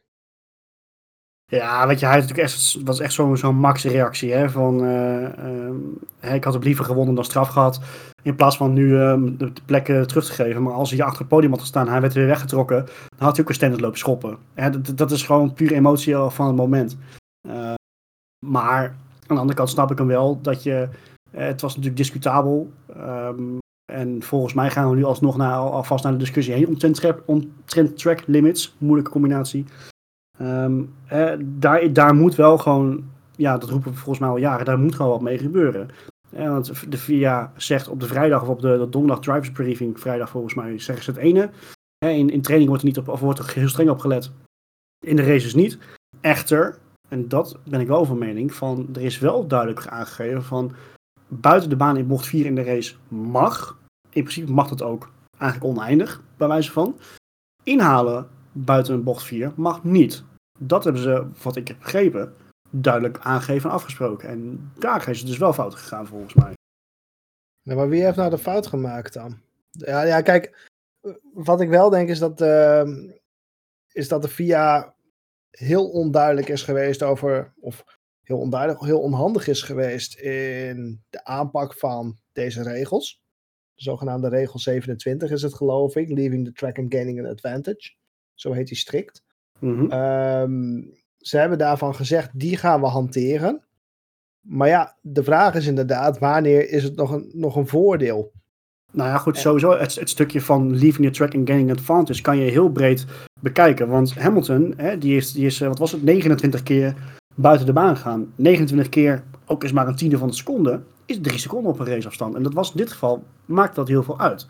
Ja, 1.49 1.87
weet 1.87 1.99
je, 1.99 2.05
hij 2.05 2.15
natuurlijk 2.15 2.47
echt, 2.47 2.77
was 2.83 2.99
echt 2.99 3.13
zo'n 3.13 3.37
zo 3.37 3.53
Max-reactie. 3.53 4.49
Van, 4.49 4.83
uh, 4.85 6.33
ik 6.33 6.43
had 6.43 6.53
het 6.53 6.63
liever 6.63 6.85
gewonnen 6.85 7.15
dan 7.15 7.23
straf 7.23 7.47
gehad. 7.47 7.79
In 8.23 8.35
plaats 8.35 8.57
van 8.57 8.73
nu 8.73 8.85
uh, 8.85 9.13
de, 9.13 9.53
de 9.53 9.61
plek 9.65 9.85
terug 9.85 10.25
te 10.25 10.31
geven. 10.31 10.63
Maar 10.63 10.73
als 10.73 10.91
hij 10.91 11.03
achter 11.03 11.19
het 11.19 11.27
podium 11.27 11.51
had 11.51 11.61
gestaan, 11.61 11.87
hij 11.87 12.01
werd 12.01 12.13
weer 12.13 12.25
weggetrokken. 12.27 12.85
Dan 12.85 13.27
had 13.27 13.31
hij 13.31 13.41
ook 13.41 13.49
een 13.49 13.55
standard 13.55 13.81
lopen 13.81 13.97
schoppen. 13.97 14.37
Hè, 14.53 14.95
dat, 14.95 15.11
is 15.11 15.23
gewoon 15.23 15.53
puur 15.53 15.71
emotie 15.71 16.15
van 16.15 16.47
het 16.47 16.55
moment. 16.55 16.97
maar 18.45 18.83
aan 19.27 19.35
de 19.35 19.41
andere 19.41 19.57
kant 19.57 19.69
snap 19.69 19.91
ik 19.91 19.97
hem 19.97 20.07
wel 20.07 20.41
dat 20.41 20.63
je. 20.63 20.89
het 21.31 21.61
was 21.61 21.71
natuurlijk 21.71 21.97
discutabel. 21.97 22.71
Um, 22.97 23.57
en 23.89 24.23
volgens 24.23 24.53
mij 24.53 24.69
gaan 24.69 24.89
we 24.89 24.95
nu 24.95 25.03
alsnog 25.03 25.37
naar, 25.37 25.55
alvast 25.55 26.03
naar 26.03 26.13
de 26.13 26.19
discussie 26.19 26.53
heen 26.53 26.67
omtrent 27.25 27.97
track 27.97 28.23
limits. 28.25 28.75
Moeilijke 28.77 29.11
combinatie. 29.11 29.65
Um, 30.41 30.93
eh, 31.07 31.33
daar, 31.39 31.93
daar 31.93 32.15
moet 32.15 32.35
wel 32.35 32.57
gewoon, 32.57 33.03
ja, 33.35 33.57
dat 33.57 33.69
roepen 33.69 33.91
we 33.91 33.97
volgens 33.97 34.19
mij 34.19 34.29
al 34.29 34.37
jaren, 34.37 34.65
daar 34.65 34.79
moet 34.79 34.95
gewoon 34.95 35.11
wat 35.11 35.21
mee 35.21 35.37
gebeuren. 35.37 35.89
Want 36.29 36.91
de 36.91 36.97
VIA 36.97 37.51
zegt 37.55 37.87
op 37.87 37.99
de 37.99 38.07
vrijdag 38.07 38.41
of 38.41 38.47
op 38.47 38.61
de, 38.61 38.77
de 38.77 38.89
donderdag 38.89 39.23
drivers 39.23 39.51
briefing, 39.51 39.99
vrijdag 39.99 40.29
volgens 40.29 40.53
mij, 40.53 40.79
zeggen 40.79 41.03
ze 41.03 41.11
het 41.11 41.19
ene. 41.19 41.49
In, 42.05 42.29
in 42.29 42.41
training 42.41 42.69
wordt 42.69 42.83
er, 42.83 42.89
niet 42.89 42.97
op, 42.97 43.07
of 43.07 43.19
wordt 43.19 43.39
er 43.39 43.53
heel 43.53 43.67
streng 43.67 43.89
op 43.89 43.99
gelet. 43.99 44.31
In 45.05 45.15
de 45.15 45.23
races 45.23 45.53
niet. 45.53 45.77
Echter, 46.21 46.77
en 47.09 47.27
dat 47.27 47.57
ben 47.63 47.79
ik 47.79 47.87
wel 47.87 48.05
van 48.05 48.17
mening, 48.17 48.53
van 48.53 48.87
er 48.93 49.01
is 49.01 49.19
wel 49.19 49.47
duidelijk 49.47 49.87
aangegeven 49.87 50.43
van 50.43 50.71
buiten 51.27 51.69
de 51.69 51.75
baan 51.75 51.97
in 51.97 52.07
bocht 52.07 52.25
4 52.25 52.45
in 52.45 52.55
de 52.55 52.63
race 52.63 52.95
mag. 53.07 53.77
In 54.09 54.23
principe 54.23 54.51
mag 54.51 54.69
dat 54.69 54.81
ook 54.81 55.11
eigenlijk 55.37 55.73
oneindig, 55.73 56.21
bij 56.37 56.47
wijze 56.47 56.71
van. 56.71 56.95
Inhalen 57.63 58.27
buiten 58.51 59.03
bocht 59.03 59.23
4 59.23 59.51
mag 59.55 59.83
niet. 59.83 60.23
Dat 60.59 60.83
hebben 60.83 61.01
ze, 61.01 61.27
wat 61.43 61.55
ik 61.55 61.67
heb 61.67 61.79
begrepen, 61.79 62.35
duidelijk 62.69 63.19
aangegeven 63.19 63.69
en 63.69 63.75
afgesproken. 63.75 64.29
En 64.29 64.71
daar 64.79 65.09
is 65.09 65.19
het 65.19 65.27
dus 65.27 65.37
wel 65.37 65.53
fout 65.53 65.75
gegaan 65.75 66.07
volgens 66.07 66.33
mij. 66.33 66.53
Maar 67.75 67.89
wie 67.89 68.03
heeft 68.03 68.17
nou 68.17 68.29
de 68.29 68.37
fout 68.37 68.67
gemaakt 68.67 69.13
dan? 69.13 69.39
Ja, 69.71 70.03
ja 70.03 70.21
kijk, 70.21 70.69
wat 71.33 71.61
ik 71.61 71.69
wel 71.69 71.89
denk 71.89 72.09
is 72.09 72.19
dat, 72.19 72.41
ehm, 72.41 73.09
is 73.91 74.07
dat 74.07 74.21
de 74.21 74.27
VIA 74.27 74.95
heel 75.51 75.89
onduidelijk 75.89 76.49
is 76.49 76.63
geweest 76.63 77.03
over, 77.03 77.53
of 77.59 77.83
heel 78.21 78.39
onduidelijk, 78.39 78.81
heel 78.81 79.01
onhandig 79.01 79.47
is 79.47 79.61
geweest 79.61 80.15
in 80.19 81.03
de 81.09 81.25
aanpak 81.25 81.73
van 81.73 82.17
deze 82.31 82.63
regels. 82.63 83.21
De 83.73 83.83
zogenaamde 83.83 84.29
regel 84.29 84.59
27 84.59 85.31
is 85.31 85.41
het 85.41 85.53
geloof 85.53 85.95
ik, 85.95 86.09
leaving 86.09 86.45
the 86.45 86.51
track 86.51 86.77
and 86.77 86.93
gaining 86.93 87.19
an 87.19 87.31
advantage. 87.31 87.93
Zo 88.33 88.51
heet 88.51 88.67
die 88.67 88.77
strikt. 88.77 89.23
Mhm. 89.59 89.91
Ehm, 89.91 90.81
ze 91.17 91.37
hebben 91.37 91.57
daarvan 91.57 91.95
gezegd, 91.95 92.29
die 92.33 92.57
gaan 92.57 92.81
we 92.81 92.87
hanteren. 92.87 93.61
Maar 94.41 94.67
ja, 94.67 94.95
de 95.01 95.23
vraag 95.23 95.55
is 95.55 95.67
inderdaad, 95.67 96.19
wanneer 96.19 96.69
is 96.69 96.83
het 96.83 96.95
nog 96.95 97.11
een, 97.11 97.31
nog 97.33 97.55
een 97.55 97.67
voordeel? 97.67 98.31
Nou 98.91 99.09
ja, 99.09 99.17
goed, 99.17 99.37
sowieso 99.37 99.71
het, 99.71 99.95
het 99.95 100.09
stukje 100.09 100.41
van 100.41 100.69
leaving 100.77 101.07
the 101.07 101.13
track 101.13 101.35
and 101.35 101.47
gaining 101.47 101.71
advantage 101.71 102.21
kan 102.21 102.37
je 102.37 102.51
heel 102.51 102.69
breed 102.69 103.05
bekijken. 103.41 103.87
Want 103.87 104.15
Hamilton, 104.15 104.73
hè, 104.77 104.97
die 104.97 105.15
is, 105.15 105.33
die 105.33 105.45
is, 105.45 105.61
eh, 105.61 105.67
wat 105.67 105.79
was 105.79 105.91
het, 105.91 106.03
29 106.03 106.63
keer 106.63 106.95
buiten 107.35 107.65
de 107.65 107.73
baan 107.73 107.95
gegaan. 107.95 108.33
29 108.35 108.89
keer, 108.89 109.23
ook 109.45 109.63
is 109.63 109.71
maar 109.71 109.87
een 109.87 109.95
tiende 109.95 110.17
van 110.17 110.27
de 110.27 110.33
seconde, 110.33 110.81
is 111.05 111.19
drie 111.21 111.37
seconden 111.37 111.71
op 111.71 111.79
een 111.79 111.85
raceafstand. 111.85 112.35
En 112.35 112.43
dat 112.43 112.53
was 112.53 112.71
in 112.71 112.77
dit 112.77 112.91
geval, 112.91 113.23
maakt 113.45 113.75
dat 113.75 113.87
heel 113.87 114.03
veel 114.03 114.19
uit. 114.19 114.47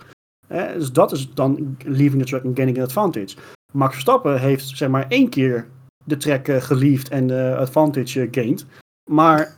Dus 0.78 0.92
dat 0.92 1.12
is 1.12 1.34
dan 1.34 1.78
leaving 1.86 2.22
the 2.22 2.28
track 2.28 2.46
and 2.46 2.56
gaining 2.56 2.78
an 2.78 2.84
advantage. 2.84 3.36
Max 3.74 3.92
Verstappen 3.92 4.40
heeft 4.40 4.68
zeg 4.68 4.90
maar 4.90 5.08
één 5.08 5.30
keer 5.30 5.70
de 6.06 6.18
track 6.18 6.48
eh, 6.48 6.62
geliefd 6.62 7.10
en 7.10 7.28
de 7.28 7.56
advantage 7.58 8.22
eh, 8.22 8.28
gained. 8.32 8.66
Maar 9.10 9.56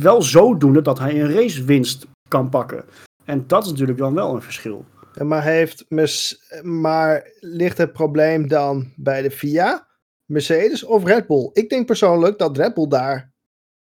wel 0.00 0.22
zodoende 0.22 0.82
dat 0.82 0.98
hij 0.98 1.20
een 1.20 1.32
racewinst 1.34 2.06
kan 2.28 2.48
pakken. 2.48 2.84
En 3.24 3.46
dat 3.46 3.64
is 3.64 3.70
natuurlijk 3.70 3.98
dan 3.98 4.14
wel 4.14 4.34
een 4.34 4.42
verschil. 4.42 4.84
Ja, 5.14 5.24
Maar, 5.24 5.42
heeft 5.42 5.84
Mes- 5.88 6.50
maar 6.62 7.30
ligt 7.40 7.78
het 7.78 7.92
probleem 7.92 8.48
dan 8.48 8.92
bij 8.96 9.22
de 9.22 9.30
FIA, 9.30 9.86
Mercedes 10.24 10.84
of 10.84 11.04
Red 11.04 11.26
Bull? 11.26 11.50
Ik 11.52 11.68
denk 11.68 11.86
persoonlijk 11.86 12.38
dat 12.38 12.56
Red 12.56 12.74
Bull 12.74 12.88
daar 12.88 13.32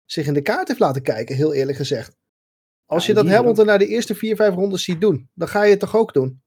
zich 0.06 0.28
in 0.28 0.34
de 0.34 0.42
kaart 0.42 0.68
heeft 0.68 0.80
laten 0.80 1.02
kijken, 1.02 1.36
heel 1.36 1.54
eerlijk 1.54 1.78
gezegd. 1.78 2.16
Als 2.86 3.04
Ja, 3.04 3.10
je 3.10 3.16
dat 3.16 3.26
die 3.26 3.34
Hamilton 3.36 3.66
naar 3.66 3.80
de 3.80 3.88
eerste 3.88 4.16
vier, 4.16 4.36
vijf 4.36 4.54
rondes 4.54 4.84
ziet 4.84 5.02
doen, 5.02 5.30
dan 5.34 5.48
ga 5.48 5.64
je 5.64 5.70
het 5.72 5.80
toch 5.80 5.96
ook 5.96 6.14
doen? 6.14 6.42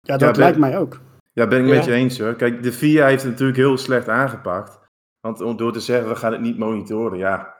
Ja, 0.00 0.16
dat 0.16 0.36
lijkt 0.36 0.58
mij 0.58 0.78
ook. 0.78 1.00
Ja, 1.38 1.46
ben 1.46 1.60
ik 1.60 1.68
Ja. 1.68 1.74
met 1.74 1.84
je 1.84 1.92
eens 1.92 2.18
hoor. 2.18 2.34
Kijk, 2.34 2.62
de 2.62 2.72
VIA 2.72 3.06
heeft 3.06 3.22
het 3.22 3.30
natuurlijk 3.30 3.58
heel 3.58 3.76
slecht 3.76 4.08
aangepakt. 4.08 4.78
Want 5.20 5.40
om 5.40 5.56
door 5.56 5.72
te 5.72 5.80
zeggen, 5.80 6.08
we 6.08 6.16
gaan 6.16 6.32
het 6.32 6.40
niet 6.40 6.58
monitoren, 6.58 7.18
ja. 7.18 7.56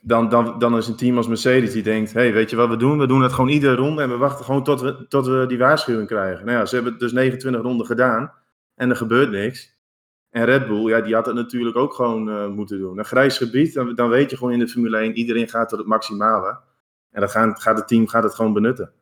Dan, 0.00 0.28
dan, 0.28 0.58
dan 0.58 0.76
is 0.76 0.88
een 0.88 0.96
team 0.96 1.16
als 1.16 1.28
Mercedes 1.28 1.72
die 1.72 1.82
denkt, 1.82 2.12
hey, 2.12 2.32
weet 2.32 2.50
je 2.50 2.56
wat 2.56 2.68
we 2.68 2.76
doen? 2.76 2.98
We 2.98 3.06
doen 3.06 3.22
het 3.22 3.32
gewoon 3.32 3.50
iedere 3.50 3.74
ronde 3.74 4.02
en 4.02 4.08
we 4.08 4.16
wachten 4.16 4.44
gewoon 4.44 4.64
tot 4.64 4.80
we, 4.80 5.06
tot 5.08 5.26
we 5.26 5.44
die 5.46 5.58
waarschuwing 5.58 6.08
krijgen. 6.08 6.44
Nou 6.46 6.58
ja, 6.58 6.66
ze 6.66 6.74
hebben 6.74 6.92
het 6.92 7.00
dus 7.00 7.12
29 7.12 7.62
ronden 7.62 7.86
gedaan 7.86 8.32
en 8.74 8.90
er 8.90 8.96
gebeurt 8.96 9.30
niks. 9.30 9.78
En 10.30 10.44
Red 10.44 10.66
Bull, 10.66 10.88
ja, 10.88 11.00
die 11.00 11.14
had 11.14 11.26
het 11.26 11.34
natuurlijk 11.34 11.76
ook 11.76 11.94
gewoon 11.94 12.30
eh, 12.30 12.48
moeten 12.48 12.78
doen. 12.78 12.98
Een 12.98 13.04
grijs 13.04 13.36
gebied, 13.38 13.74
dan, 13.74 13.94
dan 13.94 14.08
weet 14.08 14.30
je 14.30 14.36
gewoon 14.36 14.52
in 14.52 14.58
de 14.58 14.68
Formule 14.68 14.96
1, 14.96 15.12
iedereen 15.16 15.48
gaat 15.48 15.68
tot 15.68 15.78
het 15.78 15.88
maximale. 15.88 16.58
En 17.10 17.20
dan 17.20 17.30
gaat, 17.30 17.60
gaat 17.62 17.76
het 17.76 17.88
team 17.88 18.08
gaat 18.08 18.22
het 18.22 18.34
gewoon 18.34 18.52
benutten. 18.52 18.92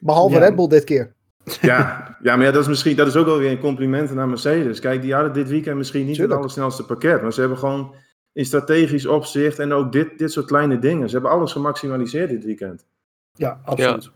Behalve 0.00 0.34
Ja. 0.34 0.40
Red 0.40 0.56
Bull 0.56 0.68
dit 0.68 0.84
keer. 0.84 1.14
Ja, 1.60 2.16
ja 2.22 2.36
maar 2.36 2.46
ja, 2.46 2.52
dat, 2.52 2.62
is 2.62 2.68
misschien, 2.68 2.96
dat 2.96 3.06
is 3.06 3.16
ook 3.16 3.26
wel 3.26 3.38
weer 3.38 3.50
een 3.50 3.58
compliment 3.58 4.14
naar 4.14 4.28
Mercedes. 4.28 4.80
Kijk, 4.80 5.02
die 5.02 5.14
hadden 5.14 5.32
dit 5.32 5.48
weekend 5.48 5.76
misschien 5.76 6.00
niet 6.06 6.08
Tuurlijk. 6.14 6.30
het 6.32 6.38
allersnelste 6.40 6.84
pakket. 6.86 7.22
Maar 7.22 7.32
ze 7.32 7.40
hebben 7.40 7.58
gewoon 7.58 7.94
in 8.32 8.44
strategisch 8.44 9.06
opzicht 9.06 9.58
en 9.58 9.72
ook 9.72 9.92
dit, 9.92 10.18
dit 10.18 10.32
soort 10.32 10.46
kleine 10.46 10.78
dingen. 10.78 11.06
Ze 11.08 11.14
hebben 11.14 11.32
alles 11.32 11.52
gemaximaliseerd 11.52 12.30
dit 12.30 12.44
weekend. 12.44 12.86
Ja, 13.32 13.60
absoluut. 13.64 14.10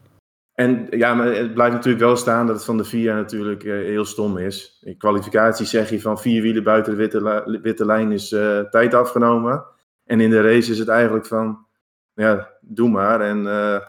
En 0.54 0.86
ja, 0.90 1.14
maar 1.14 1.26
het 1.26 1.54
blijft 1.54 1.74
natuurlijk 1.74 2.04
wel 2.04 2.16
staan 2.16 2.46
dat 2.46 2.56
het 2.56 2.64
van 2.64 2.76
de 2.76 2.84
VIA 2.84 3.14
natuurlijk 3.14 3.64
eh, 3.64 3.72
heel 3.72 4.04
stom 4.04 4.38
is. 4.38 4.80
In 4.84 4.96
kwalificatie 4.96 5.66
zeg 5.66 5.90
je 5.90 6.00
van 6.00 6.20
vier 6.20 6.42
wielen 6.42 6.62
buiten 6.62 6.92
de 6.92 6.98
witte, 6.98 7.42
li- 7.46 7.60
witte 7.60 7.86
lijn 7.86 8.12
is 8.12 8.32
eh, 8.32 8.60
tijd 8.60 8.94
afgenomen. 8.94 9.64
En 10.04 10.20
in 10.20 10.30
de 10.30 10.40
race 10.40 10.70
is 10.70 10.78
het 10.78 10.88
eigenlijk 10.88 11.26
van, 11.26 11.66
ja, 12.14 12.50
doe 12.60 12.88
maar. 12.88 13.20
En 13.20 13.46
eh, 13.46 13.80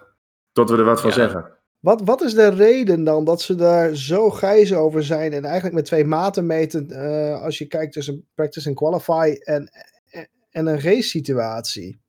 tot 0.51 0.70
we 0.70 0.77
er 0.77 0.84
wat 0.84 1.01
van 1.01 1.10
Ja. 1.10 1.15
zeggen. 1.15 1.57
Wat, 1.88 2.01
wat 2.01 2.22
is 2.22 2.34
de 2.34 2.50
reden 2.50 3.03
dan 3.03 3.25
dat 3.25 3.41
ze 3.41 3.56
daar 3.56 3.96
zo 3.96 4.29
grijs 4.29 4.74
over 4.74 5.03
zijn 5.03 5.34
en 5.34 5.44
eigenlijk 5.46 5.75
met 5.75 5.86
twee 5.86 6.06
maten 6.06 6.46
meten 6.46 6.89
eh, 6.89 7.41
als 7.41 7.58
je 7.58 7.65
kijkt 7.65 7.94
tussen 7.94 8.27
practice 8.36 8.70
en 8.70 8.75
qualify 8.75 9.38
en, 9.39 9.72
en 10.50 10.67
een 10.67 10.82
race 10.82 11.10
situatie? 11.10 12.01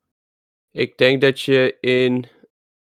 Ik 0.71 0.99
denk 0.99 1.21
dat 1.21 1.41
je 1.41 1.77
in 1.81 2.27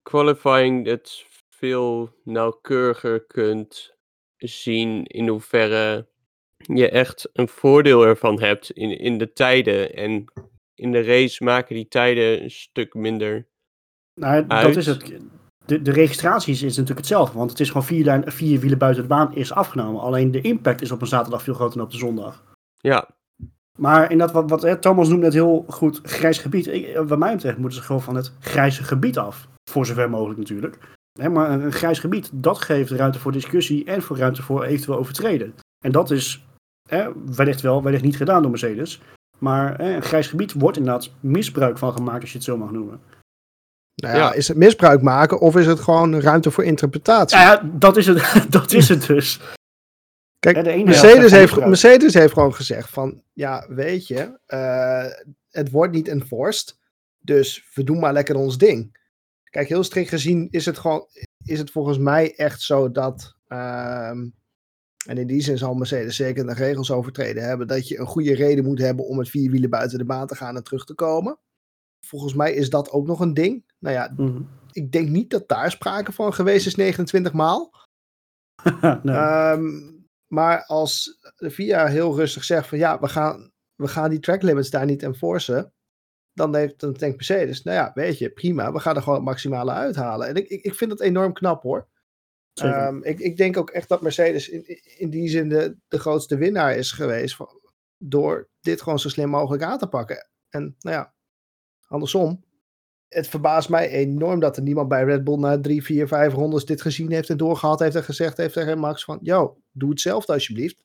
qualifying 0.03 0.87
het 0.87 1.27
veel 1.49 2.15
nauwkeuriger 2.25 3.27
kunt 3.27 3.95
zien 4.37 5.05
in 5.05 5.29
hoeverre 5.29 6.09
je 6.57 6.91
echt 6.91 7.29
een 7.33 7.49
voordeel 7.49 8.07
ervan 8.07 8.41
hebt 8.41 8.71
in, 8.71 8.99
in 8.99 9.19
de 9.19 9.33
tijden. 9.33 9.95
En 9.95 10.25
in 10.75 10.93
de 10.93 11.03
race 11.03 11.45
maken 11.45 11.75
die 11.75 11.89
tijden 11.89 12.43
een 12.43 12.51
stuk 12.51 12.95
minder. 12.95 13.47
Nou, 14.15 14.47
dat 14.47 14.77
is 14.77 14.87
het. 14.87 15.41
De, 15.73 15.83
de 15.83 15.93
registratie 15.93 16.53
is, 16.53 16.63
natuurlijk 16.63 16.99
hetzelfde, 16.99 17.39
want 17.39 17.51
het 17.51 17.61
is 17.61 17.69
gewoon 17.69 17.85
vier, 17.85 18.05
lijn, 18.05 18.33
vier 18.33 18.61
wielen 18.61 18.79
buiten 18.79 19.03
de 19.03 19.09
baan 19.09 19.35
is 19.35 19.53
afgenomen. 19.53 20.01
Alleen 20.01 20.31
de 20.31 20.41
impact 20.41 20.83
is 20.83 20.91
op 20.91 21.01
een 21.01 21.07
zaterdag 21.07 21.43
veel 21.43 21.55
groter 21.55 21.77
dan 21.77 21.87
op 21.87 21.93
de 21.93 21.99
zondag. 21.99 22.43
Ja, 22.77 23.09
Maar 23.79 24.11
in 24.11 24.19
dat 24.19 24.33
wat, 24.33 24.51
wat 24.51 24.63
hè, 24.63 24.79
Thomas 24.79 25.09
noemt 25.09 25.21
net 25.23 25.33
heel 25.33 25.65
goed 25.69 26.01
grijs 26.03 26.39
gebied. 26.39 26.67
Ik, 26.67 26.97
wat 26.97 27.19
mij 27.19 27.35
betreft 27.35 27.59
moeten 27.59 27.79
ze 27.79 27.85
gewoon 27.85 28.03
van 28.03 28.15
het 28.15 28.33
grijze 28.41 28.85
gebied 28.85 29.19
af. 29.19 29.49
Voor 29.71 29.87
zover 29.87 30.11
mogelijk 30.11 30.39
natuurlijk. 30.39 30.79
Hè, 31.21 31.29
maar 31.29 31.51
een, 31.51 31.65
een 31.65 31.73
grijs 31.73 31.99
gebied, 31.99 32.31
dat 32.33 32.59
geeft 32.59 32.91
ruimte 32.91 33.19
voor 33.19 33.33
discussie 33.33 33.85
en 33.85 34.03
voor 34.03 34.17
ruimte 34.17 34.43
voor 34.43 34.65
eventueel 34.65 34.99
overtreden. 34.99 35.55
En 35.85 35.93
dat 35.93 36.11
is 36.11 36.45
hè, 36.89 37.09
wellicht 37.35 37.61
wel, 37.61 37.83
wellicht 37.83 38.05
niet 38.05 38.17
gedaan 38.17 38.43
door 38.43 38.51
Mercedes. 38.51 39.01
Maar 39.39 39.79
hè, 39.79 39.95
een 39.95 40.03
grijs 40.03 40.27
gebied 40.27 40.53
wordt 40.53 40.77
inderdaad 40.77 41.11
misbruik 41.21 41.79
van 41.79 41.93
gemaakt, 41.93 42.21
als 42.21 42.31
je 42.31 42.37
het 42.37 42.47
zo 42.47 42.57
mag 42.57 42.71
noemen. 42.71 43.01
Nou 43.95 44.15
ja, 44.17 44.21
Ja. 44.21 44.33
is 44.33 44.49
het 44.49 44.57
misbruik 44.57 45.03
maken 45.03 45.41
of 45.41 45.57
is 45.57 45.67
het 45.67 45.81
gewoon 45.81 46.21
ruimte 46.21 46.51
voor 46.51 46.65
interpretatie? 46.65 47.39
Ja, 47.39 47.53
ja 47.53 47.71
dat, 47.75 47.97
is 47.97 48.07
het, 48.07 48.47
dat 48.53 48.73
is 48.73 48.89
het 48.89 49.07
dus. 49.07 49.41
Kijk, 50.39 50.57
Ja, 50.57 50.63
de 50.63 50.83
Mercedes 50.85 51.31
heeft. 51.31 51.67
Mercedes 51.67 52.15
heeft 52.15 52.33
gewoon 52.33 52.55
gezegd 52.55 52.91
van, 52.91 53.23
ja, 53.33 53.67
weet 53.69 54.07
je, 54.07 54.39
eh, 54.47 55.07
het 55.51 55.71
wordt 55.71 55.93
niet 55.93 56.09
enforced, 56.09 56.79
dus 57.19 57.71
we 57.75 57.85
doen 57.85 57.99
maar 57.99 58.13
lekker 58.13 58.35
ons 58.37 58.59
ding. 58.59 59.01
Kijk, 59.51 59.69
heel 59.69 59.85
strikt 59.85 60.09
gezien 60.09 60.49
is 60.51 60.67
het 60.67 60.79
gewoon, 60.79 61.07
is 61.45 61.59
het 61.59 61.71
volgens 61.71 61.99
mij 61.99 62.35
echt 62.37 62.61
zo 62.61 62.91
dat, 62.91 63.37
ehm, 63.47 64.29
en 65.07 65.19
in 65.19 65.27
die 65.27 65.43
zin 65.43 65.59
zal 65.59 65.75
Mercedes 65.75 66.17
zeker 66.17 66.47
de 66.47 66.55
regels 66.55 66.91
overtreden 66.91 67.43
hebben, 67.43 67.67
dat 67.67 67.89
je 67.89 67.99
een 67.99 68.07
goede 68.07 68.35
reden 68.35 68.65
moet 68.65 68.79
hebben 68.79 69.07
om 69.07 69.17
met 69.17 69.29
vier 69.29 69.51
wielen 69.51 69.71
buiten 69.71 69.99
de 69.99 70.05
baan 70.05 70.27
te 70.27 70.35
gaan 70.35 70.57
en 70.57 70.65
terug 70.65 70.85
te 70.85 70.95
komen. 70.95 71.39
Volgens 72.07 72.35
mij 72.35 72.53
is 72.55 72.71
dat 72.71 72.91
ook 72.91 73.07
nog 73.07 73.21
een 73.21 73.35
ding. 73.35 73.65
Nou 73.83 73.95
ja, 73.95 74.13
Mhm. 74.17 74.43
ik 74.73 74.93
denk 74.93 75.09
niet 75.09 75.31
dat 75.31 75.49
daar 75.49 75.71
sprake 75.71 76.13
van 76.13 76.35
geweest 76.35 76.67
is 76.67 76.75
29 76.75 77.33
maal. 77.33 77.73
nee. 79.03 79.17
Ehm, 79.17 79.91
maar 80.27 80.65
als 80.65 81.19
de 81.37 81.51
VIA 81.51 81.87
heel 81.87 82.17
rustig 82.17 82.45
zegt 82.45 82.69
van 82.69 82.79
ja, 82.79 83.01
we 83.01 83.09
gaan, 83.09 83.53
we 83.75 83.89
gaan 83.89 84.11
die 84.11 84.19
track 84.19 84.43
limits 84.43 84.71
daar 84.71 84.85
niet 84.85 85.03
enforcen. 85.03 85.73
Dan 86.33 86.53
denkt, 86.53 86.81
dan 86.81 86.93
denkt 86.93 87.17
Mercedes, 87.17 87.63
nou 87.63 87.77
ja, 87.77 87.91
weet 87.95 88.19
je, 88.19 88.31
prima, 88.31 88.73
we 88.73 88.81
gaan 88.81 88.97
er 88.97 89.03
gewoon 89.03 89.19
het 89.19 89.27
maximale 89.29 89.71
uithalen. 89.73 90.29
En 90.29 90.35
ik, 90.35 90.49
ik, 90.49 90.63
ik 90.63 90.75
vind 90.75 90.91
dat 90.91 91.01
enorm 91.01 91.33
knap 91.33 91.63
hoor. 91.63 91.89
Ehm, 92.61 93.03
ik, 93.03 93.19
ik 93.19 93.37
denk 93.37 93.57
ook 93.57 93.71
echt 93.71 93.89
dat 93.89 94.03
Mercedes 94.03 94.49
in, 94.49 94.65
in 94.99 95.11
die 95.11 95.29
zin 95.29 95.49
de, 95.49 95.77
de 95.89 95.99
grootste 95.99 96.37
winnaar 96.37 96.77
is 96.77 96.93
geweest. 96.93 97.37
Van, 97.37 97.49
door 97.99 98.49
dit 98.61 98.83
gewoon 98.83 98.99
zo 98.99 99.09
slim 99.09 99.29
mogelijk 99.29 99.63
aan 99.63 99.79
te 99.79 99.87
pakken. 99.87 100.29
En 100.49 100.77
nou 100.79 100.97
ja, 100.97 101.15
andersom. 101.87 102.45
Het 103.13 103.29
verbaast 103.29 103.69
mij 103.69 103.89
enorm 103.89 104.41
dat 104.41 104.57
er 104.57 104.63
niemand 104.63 104.89
bij 104.89 105.05
Red 105.05 105.25
Bull 105.25 105.39
na 105.39 105.61
drie, 105.61 105.83
vier, 105.85 106.09
vijf 106.09 106.33
rondes 106.33 106.65
dit 106.65 106.83
gezien 106.83 107.11
heeft 107.13 107.31
en 107.31 107.37
doorgehad 107.37 107.79
heeft 107.79 107.97
en 107.97 108.05
gezegd 108.05 108.37
heeft 108.37 108.55
tegen 108.55 108.79
Max 108.79 109.05
van, 109.05 109.19
yo, 109.23 109.57
doe 109.73 109.91
hetzelfde 109.91 110.33
alsjeblieft. 110.33 110.77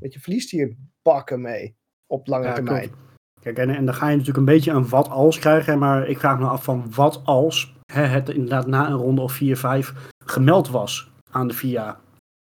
Want 0.00 0.12
je 0.12 0.20
verliest 0.20 0.50
hier 0.50 0.76
bakken 1.02 1.40
mee 1.40 1.76
op 2.06 2.26
lange 2.26 2.46
Ja, 2.46 2.52
termijn. 2.52 2.80
klopt. 2.88 3.04
Kijk, 3.40 3.58
en, 3.58 3.70
en 3.70 3.84
dan 3.84 3.94
ga 3.94 4.06
je 4.06 4.16
natuurlijk 4.16 4.38
een 4.38 4.54
beetje 4.54 4.72
een 4.72 4.88
wat 4.88 5.08
als 5.08 5.38
krijgen. 5.38 5.78
Maar 5.78 6.08
ik 6.08 6.18
vraag 6.18 6.38
me 6.38 6.46
af 6.46 6.64
van 6.64 6.92
wat 6.94 7.20
als 7.24 7.74
hè, 7.92 8.02
het 8.02 8.28
inderdaad 8.28 8.66
na 8.66 8.86
een 8.88 8.96
ronde 8.96 9.20
of 9.20 9.32
4, 9.32 9.56
5 9.56 9.92
gemeld 10.24 10.68
was 10.68 11.10
aan 11.30 11.48
de 11.48 11.54
FIA. 11.54 12.00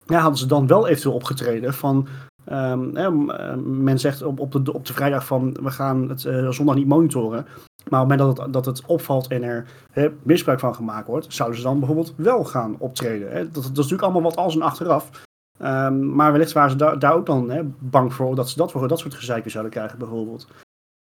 Ja, 0.06 0.18
hadden 0.18 0.38
ze 0.38 0.46
dan 0.46 0.66
wel 0.66 0.86
eventueel 0.88 1.14
opgetreden 1.14 1.74
van... 1.74 2.08
ehm, 2.44 2.96
eh, 2.96 3.54
men 3.56 3.98
zegt 3.98 4.22
op, 4.22 4.40
op, 4.40 4.64
de, 4.64 4.72
op 4.72 4.86
de 4.86 4.92
vrijdag 4.92 5.26
van 5.26 5.52
we 5.62 5.70
gaan 5.70 6.08
het 6.08 6.24
eh, 6.24 6.48
zondag 6.48 6.74
niet 6.74 6.86
monitoren. 6.86 7.46
Maar 7.90 8.02
op 8.02 8.10
het 8.10 8.18
moment 8.18 8.36
dat 8.36 8.44
het, 8.44 8.52
dat 8.52 8.66
het 8.66 8.86
opvalt 8.86 9.28
en 9.28 9.42
er 9.42 9.68
hè, 9.90 10.08
misbruik 10.22 10.60
van 10.60 10.74
gemaakt 10.74 11.06
wordt, 11.06 11.34
zouden 11.34 11.58
ze 11.58 11.64
dan 11.64 11.78
bijvoorbeeld 11.78 12.14
wel 12.16 12.44
gaan 12.44 12.76
optreden. 12.78 13.30
Hè? 13.30 13.44
Dat, 13.44 13.54
dat 13.54 13.62
is 13.62 13.68
natuurlijk 13.76 14.02
allemaal 14.02 14.22
wat 14.22 14.36
als 14.36 14.54
en 14.54 14.62
achteraf. 14.62 15.10
Ehm, 15.58 16.14
maar 16.14 16.32
wellicht 16.32 16.52
waren 16.52 16.70
ze 16.70 16.76
daar, 16.76 16.98
daar 16.98 17.14
ook 17.14 17.26
dan 17.26 17.50
hè, 17.50 17.62
bang 17.64 18.14
voor 18.14 18.34
dat 18.34 18.48
ze 18.48 18.56
dat, 18.56 18.70
voor 18.70 18.88
dat 18.88 18.98
soort 18.98 19.14
gezeik 19.14 19.42
weer 19.42 19.52
zouden 19.52 19.72
krijgen, 19.72 19.98
bijvoorbeeld. 19.98 20.48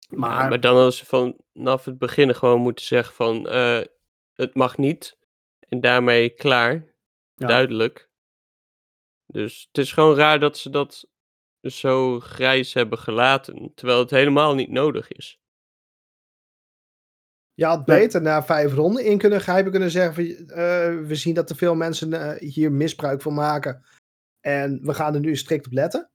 Maar, 0.09 0.29
maar, 0.29 0.49
maar 0.49 0.59
dan 0.59 0.73
hadden 0.75 0.93
ze 0.93 1.05
vanaf 1.53 1.85
het 1.85 1.97
begin 1.97 2.35
gewoon 2.35 2.61
moeten 2.61 2.85
zeggen 2.85 3.15
van 3.15 3.47
eh, 3.47 3.81
het 4.33 4.55
mag 4.55 4.77
niet. 4.77 5.17
En 5.59 5.81
daarmee 5.81 6.29
klaar. 6.29 6.93
Ja. 7.35 7.47
Duidelijk. 7.47 8.09
Dus 9.25 9.65
het 9.67 9.77
is 9.77 9.91
gewoon 9.91 10.15
raar 10.15 10.39
dat 10.39 10.57
ze 10.57 10.69
dat 10.69 11.05
zo 11.61 12.19
grijs 12.19 12.73
hebben 12.73 12.97
gelaten. 12.97 13.71
Terwijl 13.75 13.99
het 13.99 14.09
helemaal 14.09 14.55
niet 14.55 14.69
nodig 14.69 15.11
is. 15.11 15.39
Je 17.55 17.65
had 17.65 17.85
beter 17.85 18.21
na 18.21 18.43
vijf 18.43 18.73
ronden 18.73 19.05
in 19.05 19.17
kunnen 19.17 19.41
grijpen, 19.41 19.71
kunnen 19.71 19.91
zeggen: 19.91 20.13
van, 20.13 20.47
eh, 20.47 21.07
we 21.07 21.15
zien 21.15 21.33
dat 21.33 21.49
er 21.49 21.55
veel 21.55 21.75
mensen 21.75 22.13
eh, 22.13 22.49
hier 22.49 22.71
misbruik 22.71 23.21
van 23.21 23.33
maken. 23.33 23.83
En 24.41 24.79
we 24.81 24.93
gaan 24.93 25.13
er 25.13 25.19
nu 25.19 25.35
strikt 25.35 25.65
op 25.65 25.71
letten. 25.71 26.09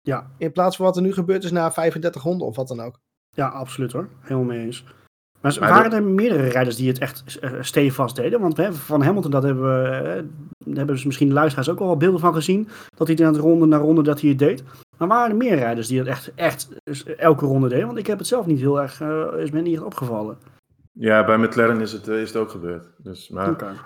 Ja. 0.00 0.30
In 0.38 0.52
plaats 0.52 0.76
van 0.76 0.84
wat 0.84 0.96
er 0.96 1.02
nu 1.02 1.12
gebeurd 1.12 1.44
is 1.44 1.50
na 1.50 1.72
35 1.72 2.22
ronden 2.22 2.46
of 2.46 2.56
wat 2.56 2.68
dan 2.68 2.80
ook. 2.80 3.00
Ja, 3.30 3.48
absoluut 3.48 3.92
hoor. 3.92 4.08
Helemaal 4.20 4.44
mee 4.44 4.64
eens. 4.64 4.84
Maar, 5.40 5.58
waren 5.58 5.92
er 5.92 6.02
meerdere 6.02 6.48
rijders 6.48 6.76
die 6.76 6.88
het 6.88 6.98
echt 6.98 7.38
eh, 7.38 7.50
stevast 7.60 8.16
deden? 8.16 8.40
Want 8.40 8.56
hè, 8.56 8.72
van 8.72 9.02
Hamilton, 9.02 9.30
dat 9.30 9.42
hebben, 9.42 9.62
we, 9.62 10.26
daar 10.58 10.76
hebben 10.76 10.98
ze 10.98 11.06
misschien 11.06 11.28
de 11.28 11.34
luisteraars 11.34 11.68
ook 11.68 11.80
al 11.80 11.86
wel 11.86 11.96
beelden 11.96 12.20
van 12.20 12.34
gezien. 12.34 12.68
Dat 12.94 13.06
hij 13.06 13.16
dan 13.16 13.36
ronde 13.36 13.66
na 13.66 13.76
ronde 13.76 14.02
dat 14.02 14.20
hij 14.20 14.30
het 14.30 14.38
deed. 14.38 14.62
Maar 14.98 15.08
waren 15.08 15.30
er 15.30 15.36
meer 15.36 15.56
rijders 15.56 15.86
die 15.86 15.98
het 15.98 16.08
echt, 16.08 16.32
echt 16.34 16.68
elke 17.16 17.46
ronde 17.46 17.68
deden? 17.68 17.86
Want 17.86 17.98
ik 17.98 18.06
heb 18.06 18.18
het 18.18 18.26
zelf 18.26 18.46
niet 18.46 18.58
heel 18.58 18.80
erg, 18.80 19.00
is 19.36 19.50
me 19.50 19.60
niet 19.60 19.80
opgevallen. 19.80 20.38
Ja, 20.98 21.24
bij 21.24 21.38
McLaren 21.38 21.80
is 21.80 21.92
het, 21.92 22.08
eh, 22.08 22.20
is 22.20 22.28
het 22.28 22.42
ook 22.42 22.50
gebeurd. 22.50 22.86
Dus, 22.98 23.28
maar 23.28 23.76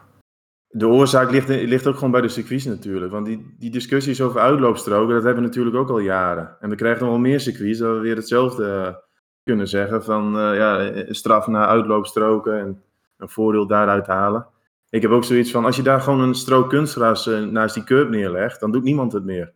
de 0.68 0.86
oorzaak 0.86 1.30
ligt, 1.30 1.48
ligt 1.48 1.86
ook 1.86 1.94
gewoon 1.94 2.10
bij 2.10 2.20
de 2.20 2.28
circuits 2.28 2.64
natuurlijk. 2.64 3.12
Want 3.12 3.26
die, 3.26 3.54
die 3.58 3.70
discussies 3.70 4.20
over 4.20 4.40
uitloopstroken, 4.40 5.14
dat 5.14 5.24
hebben 5.24 5.42
we 5.42 5.48
natuurlijk 5.48 5.76
ook 5.76 5.90
al 5.90 5.98
jaren. 5.98 6.56
En 6.60 6.70
we 6.70 6.76
krijgen 6.76 7.00
nog 7.02 7.10
wel 7.10 7.20
meer 7.20 7.40
circuits 7.40 7.78
dat 7.78 7.94
we 7.94 8.00
weer 8.00 8.16
hetzelfde 8.16 8.64
eh, 8.64 8.94
kunnen 9.42 9.68
zeggen. 9.68 10.04
Van 10.04 10.38
eh, 10.38 10.56
ja, 10.56 10.78
eh, 10.78 11.12
straf 11.12 11.46
naar 11.46 11.66
uitloopstroken 11.66 12.58
en 12.58 12.82
een 13.16 13.28
voordeel 13.28 13.66
daaruit 13.66 14.06
halen. 14.06 14.46
Ik 14.90 15.02
heb 15.02 15.10
ook 15.10 15.24
zoiets 15.24 15.50
van, 15.50 15.64
als 15.64 15.76
je 15.76 15.82
daar 15.82 16.00
gewoon 16.00 16.20
een 16.20 16.34
strook 16.34 16.68
kunstgras 16.68 17.26
eh, 17.26 17.40
naast 17.40 17.74
die 17.74 17.84
curb 17.84 18.08
neerlegt, 18.08 18.60
dan 18.60 18.72
doet 18.72 18.82
niemand 18.82 19.12
het 19.12 19.24
meer. 19.24 19.52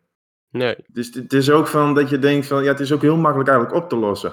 Nee. 0.51 0.77
Dus 0.87 1.15
het 1.15 1.33
is 1.33 1.51
ook 1.51 1.67
van 1.67 1.95
dat 1.95 2.09
je 2.11 2.19
denkt 2.19 2.47
van, 2.47 2.63
ja, 2.63 2.71
het 2.71 2.81
is 2.81 2.93
ook 2.93 3.03
heel 3.03 3.17
makkelijk 3.17 3.49
eigenlijk 3.49 3.83
op 3.83 3.89
te 3.89 3.97
lossen. 3.97 4.33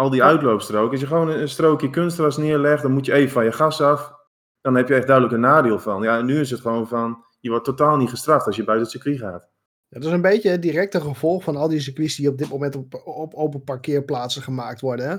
Al 0.00 0.10
die 0.10 0.22
uitloopstroken. 0.22 0.90
Als 0.90 1.00
je 1.00 1.06
gewoon 1.06 1.28
een, 1.28 1.40
een 1.40 1.48
strookje 1.48 1.90
kunstgras 1.90 2.36
neerlegt, 2.36 2.82
dan 2.82 2.92
moet 2.92 3.06
je 3.06 3.12
even 3.12 3.32
van 3.32 3.44
je 3.44 3.52
gas 3.52 3.80
af. 3.80 4.14
Dan 4.60 4.74
heb 4.74 4.88
je 4.88 4.94
echt 4.94 5.06
duidelijk 5.06 5.34
een 5.34 5.40
nadeel 5.40 5.78
van. 5.78 6.02
Ja, 6.02 6.18
en 6.18 6.26
nu 6.26 6.40
is 6.40 6.50
het 6.50 6.60
gewoon 6.60 6.88
van, 6.88 7.24
je 7.40 7.50
wordt 7.50 7.64
totaal 7.64 7.96
niet 7.96 8.10
gestraft 8.10 8.46
als 8.46 8.56
je 8.56 8.64
buiten 8.64 8.86
het 8.86 9.02
circuit 9.02 9.18
gaat. 9.18 9.50
Dat 9.88 10.04
is 10.04 10.10
een 10.10 10.20
beetje 10.20 10.50
het 10.50 10.62
directe 10.62 11.00
gevolg 11.00 11.42
van 11.42 11.56
al 11.56 11.68
die 11.68 11.80
circuits 11.80 12.16
die 12.16 12.28
op 12.28 12.38
dit 12.38 12.48
moment 12.48 12.76
op, 12.76 13.02
op 13.04 13.34
open 13.34 13.64
parkeerplaatsen 13.64 14.42
gemaakt 14.42 14.80
worden. 14.80 15.08
Hè? 15.08 15.16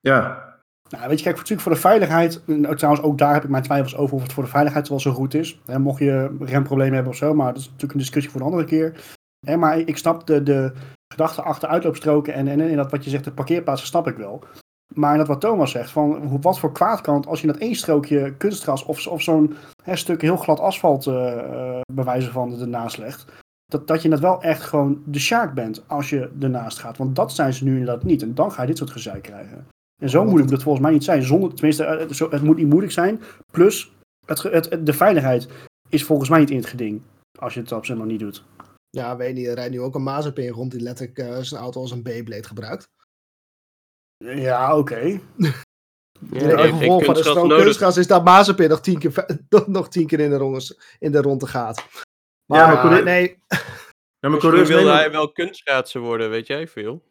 Ja, 0.00 0.52
Nou, 0.90 1.08
weet 1.08 1.18
je, 1.18 1.24
kijk, 1.24 1.36
natuurlijk 1.36 1.62
voor 1.62 1.72
de 1.72 1.78
veiligheid. 1.78 2.42
Nou, 2.46 2.76
trouwens, 2.76 3.04
ook 3.04 3.18
daar 3.18 3.34
heb 3.34 3.44
ik 3.44 3.50
mijn 3.50 3.62
twijfels 3.62 3.96
over 3.96 4.16
of 4.16 4.22
het 4.22 4.32
voor 4.32 4.44
de 4.44 4.50
veiligheid 4.50 4.88
wel 4.88 5.00
zo 5.00 5.12
goed 5.12 5.34
is. 5.34 5.60
Hè, 5.66 5.78
mocht 5.78 5.98
je 5.98 6.36
remproblemen 6.40 6.94
hebben 6.94 7.12
of 7.12 7.18
zo, 7.18 7.34
maar 7.34 7.52
dat 7.52 7.56
is 7.56 7.64
natuurlijk 7.64 7.92
een 7.92 7.98
discussie 7.98 8.32
voor 8.32 8.40
een 8.40 8.46
andere 8.46 8.64
keer. 8.64 9.04
Hè, 9.46 9.56
maar 9.56 9.78
ik 9.78 9.96
snap 9.96 10.26
de, 10.26 10.42
de 10.42 10.72
gedachte 11.14 11.42
achter 11.42 11.68
uitloopstroken 11.68 12.34
en, 12.34 12.48
en, 12.48 12.60
en 12.60 12.76
dat 12.76 12.90
wat 12.90 13.04
je 13.04 13.10
zegt, 13.10 13.24
de 13.24 13.32
parkeerplaatsen, 13.32 13.86
snap 13.86 14.06
ik 14.06 14.16
wel. 14.16 14.42
Maar 14.94 15.16
dat 15.18 15.26
wat 15.26 15.40
Thomas 15.40 15.70
zegt, 15.70 15.90
van 15.90 16.16
hoe- 16.26 16.40
wat 16.40 16.58
voor 16.58 16.72
kwaad 16.72 17.00
kan 17.00 17.14
het 17.14 17.26
als 17.26 17.40
je 17.40 17.46
dat 17.46 17.56
één 17.56 17.74
strookje 17.74 18.34
kunstgras 18.36 18.84
of, 18.84 19.06
of 19.06 19.22
zo'n 19.22 19.54
hè, 19.82 19.96
stuk 19.96 20.22
heel 20.22 20.36
glad 20.36 20.60
asfalt 20.60 21.04
bij 21.94 22.04
wijze 22.04 22.30
van 22.30 22.60
ernaast 22.60 22.98
legt. 22.98 23.24
Dat, 23.66 23.86
dat 23.86 24.02
je 24.02 24.08
net 24.08 24.20
wel 24.20 24.42
echt 24.42 24.62
gewoon 24.62 25.02
de 25.06 25.18
sjaak 25.18 25.54
bent 25.54 25.84
als 25.86 26.10
je 26.10 26.30
ernaast 26.40 26.78
gaat. 26.78 26.96
Want 26.96 27.16
dat 27.16 27.32
zijn 27.32 27.52
ze 27.52 27.64
nu 27.64 27.70
inderdaad 27.78 28.04
niet. 28.04 28.22
En 28.22 28.34
dan 28.34 28.52
ga 28.52 28.60
je 28.62 28.68
dit 28.68 28.78
soort 28.78 28.90
gezeik 28.90 29.22
krijgen. 29.22 29.66
En 30.02 30.10
zo 30.10 30.20
moeilijk 30.22 30.42
moet 30.44 30.52
het 30.52 30.62
volgens 30.62 30.84
mij 30.84 30.92
niet 30.92 31.04
zijn. 31.04 31.22
Zonder, 31.22 31.54
tenminste, 31.54 31.84
eh, 31.84 32.30
het 32.30 32.42
moet 32.42 32.56
niet 32.56 32.68
moeilijk 32.68 32.92
zijn. 32.92 33.20
Plus, 33.52 33.92
het, 34.26 34.78
de 34.82 34.92
veiligheid 34.92 35.48
is 35.88 36.04
volgens 36.04 36.28
mij 36.28 36.38
niet 36.38 36.50
in 36.50 36.56
het 36.56 36.66
geding. 36.66 37.00
Als 37.38 37.54
je 37.54 37.60
het 37.60 37.72
op 37.72 37.84
z'n 37.84 37.96
maar 37.96 38.06
niet 38.06 38.20
doet. 38.20 38.44
Ja, 38.94 39.16
weet 39.16 39.34
niet, 39.34 39.46
er 39.46 39.54
rijdt 39.54 39.70
nu 39.72 39.80
ook 39.80 39.94
een 39.94 40.02
Mazepin 40.02 40.48
rond 40.50 40.70
die 40.70 40.80
letterlijk 40.80 41.18
eh, 41.18 41.38
zijn 41.40 41.60
auto 41.60 41.80
als 41.80 41.90
een 41.90 42.02
Beyblade 42.02 42.44
gebruikt. 42.46 42.88
Ja, 44.16 44.78
oké. 44.78 45.00
Ja, 46.30 46.40
Ja, 46.48 46.56
geen 46.56 46.72
gevolg 46.78 46.78
van 46.78 46.98
de 46.98 47.04
kunstgras 47.04 47.26
stroom 47.28 47.48
nodig. 47.48 47.64
kunstgras 47.64 47.96
is 47.96 48.06
dat 48.06 48.24
Mazepin 48.24 48.68
nog 48.68 48.80
tien 48.80 48.98
keer, 48.98 49.26
nog 49.66 49.88
tien 49.88 50.06
keer 50.06 50.20
in, 50.20 50.30
de 50.30 50.36
ronde, 50.36 50.78
in 50.98 51.12
de 51.12 51.20
ronde 51.22 51.46
gaat. 51.46 51.84
Maar, 52.46 52.58
Ja, 52.58 52.66
maar 52.66 52.80
coureur- 52.80 53.04
nee, 53.04 53.42
ja 54.18 54.28
maar 54.28 54.38
coureurs 54.38 54.68
wilde 54.68 54.82
nemen, 54.84 54.98
hij 54.98 55.10
wel 55.10 55.32
kunstschaatsen 55.32 56.00
worden, 56.00 56.30
weet 56.30 56.46
jij 56.46 56.68
veel. 56.68 57.02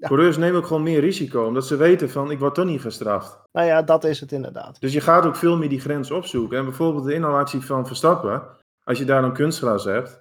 coureurs 0.00 0.36
nemen 0.36 0.60
ook 0.60 0.66
gewoon 0.66 0.82
meer 0.82 1.00
risico. 1.00 1.44
Omdat 1.46 1.66
ze 1.66 1.76
weten 1.76 2.10
van, 2.10 2.30
ik 2.30 2.38
word 2.38 2.54
toch 2.54 2.64
niet 2.64 2.80
gestraft. 2.80 3.38
nou 3.52 3.66
ja, 3.66 3.82
dat 3.82 4.04
is 4.04 4.20
het 4.20 4.32
inderdaad. 4.32 4.80
Dus 4.80 4.92
je 4.92 5.00
gaat 5.00 5.24
ook 5.26 5.36
veel 5.36 5.56
meer 5.56 5.68
die 5.68 5.80
grens 5.80 6.10
opzoeken. 6.10 6.58
En 6.58 6.64
bijvoorbeeld 6.64 7.04
de 7.04 7.14
inhaalactie 7.14 7.60
van 7.60 7.86
Verstappen. 7.86 8.42
Als 8.84 8.98
je 8.98 9.04
daar 9.04 9.24
een 9.24 9.32
kunstgras 9.32 9.84
hebt. 9.84 10.20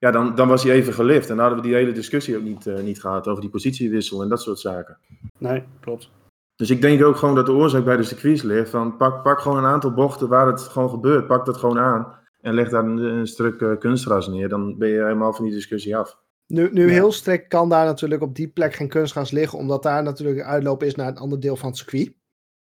Ja, 0.00 0.10
dan, 0.10 0.34
dan 0.34 0.48
was 0.48 0.62
hij 0.62 0.72
even 0.72 0.92
gelift. 0.92 1.30
En 1.30 1.36
dan 1.36 1.44
hadden 1.46 1.62
we 1.62 1.68
die 1.68 1.76
hele 1.76 1.92
discussie 1.92 2.36
ook 2.36 2.42
niet, 2.42 2.66
eh, 2.66 2.82
niet 2.82 3.00
gehad 3.00 3.26
over 3.28 3.40
die 3.40 3.50
positiewissel 3.50 4.22
en 4.22 4.28
dat 4.28 4.42
soort 4.42 4.58
zaken. 4.58 4.98
Nee, 5.38 5.64
klopt. 5.80 6.10
Dus 6.56 6.70
ik 6.70 6.80
denk 6.80 7.02
ook 7.04 7.16
gewoon 7.16 7.34
dat 7.34 7.46
de 7.46 7.52
oorzaak 7.52 7.84
bij 7.84 7.96
de 7.96 8.02
circuits 8.02 8.42
ligt. 8.42 8.70
Van 8.70 8.96
pak, 8.96 9.22
pak 9.22 9.40
gewoon 9.40 9.58
een 9.58 9.70
aantal 9.70 9.92
bochten 9.92 10.28
waar 10.28 10.46
het 10.46 10.60
gewoon 10.60 10.90
gebeurt. 10.90 11.26
Pak 11.26 11.46
dat 11.46 11.56
gewoon 11.56 11.78
aan. 11.78 12.18
En 12.40 12.54
leg 12.54 12.68
daar 12.68 12.84
een, 12.84 12.96
een 12.98 13.26
stuk 13.26 13.60
eh, 13.60 13.78
kunstgras 13.78 14.28
neer. 14.28 14.48
Dan 14.48 14.78
ben 14.78 14.88
je 14.88 15.02
helemaal 15.02 15.32
van 15.32 15.44
die 15.44 15.54
discussie 15.54 15.96
af. 15.96 16.18
Nu, 16.46 16.68
nu 16.72 16.86
Ja. 16.86 16.92
heel 16.92 17.12
strikt 17.12 17.48
kan 17.48 17.68
daar 17.68 17.84
natuurlijk 17.84 18.22
op 18.22 18.34
die 18.34 18.48
plek 18.48 18.74
geen 18.74 18.88
kunstgras 18.88 19.30
liggen, 19.30 19.58
omdat 19.58 19.82
daar 19.82 20.02
natuurlijk 20.02 20.38
een 20.38 20.44
uitloop 20.44 20.82
is 20.82 20.94
naar 20.94 21.08
een 21.08 21.18
ander 21.18 21.40
deel 21.40 21.56
van 21.56 21.68
het 21.68 21.78
circuit. 21.78 22.12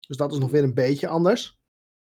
Dus 0.06 0.16
dat 0.16 0.32
is 0.32 0.38
nog 0.38 0.50
weer 0.50 0.62
een 0.62 0.74
beetje 0.74 1.08
anders. 1.08 1.58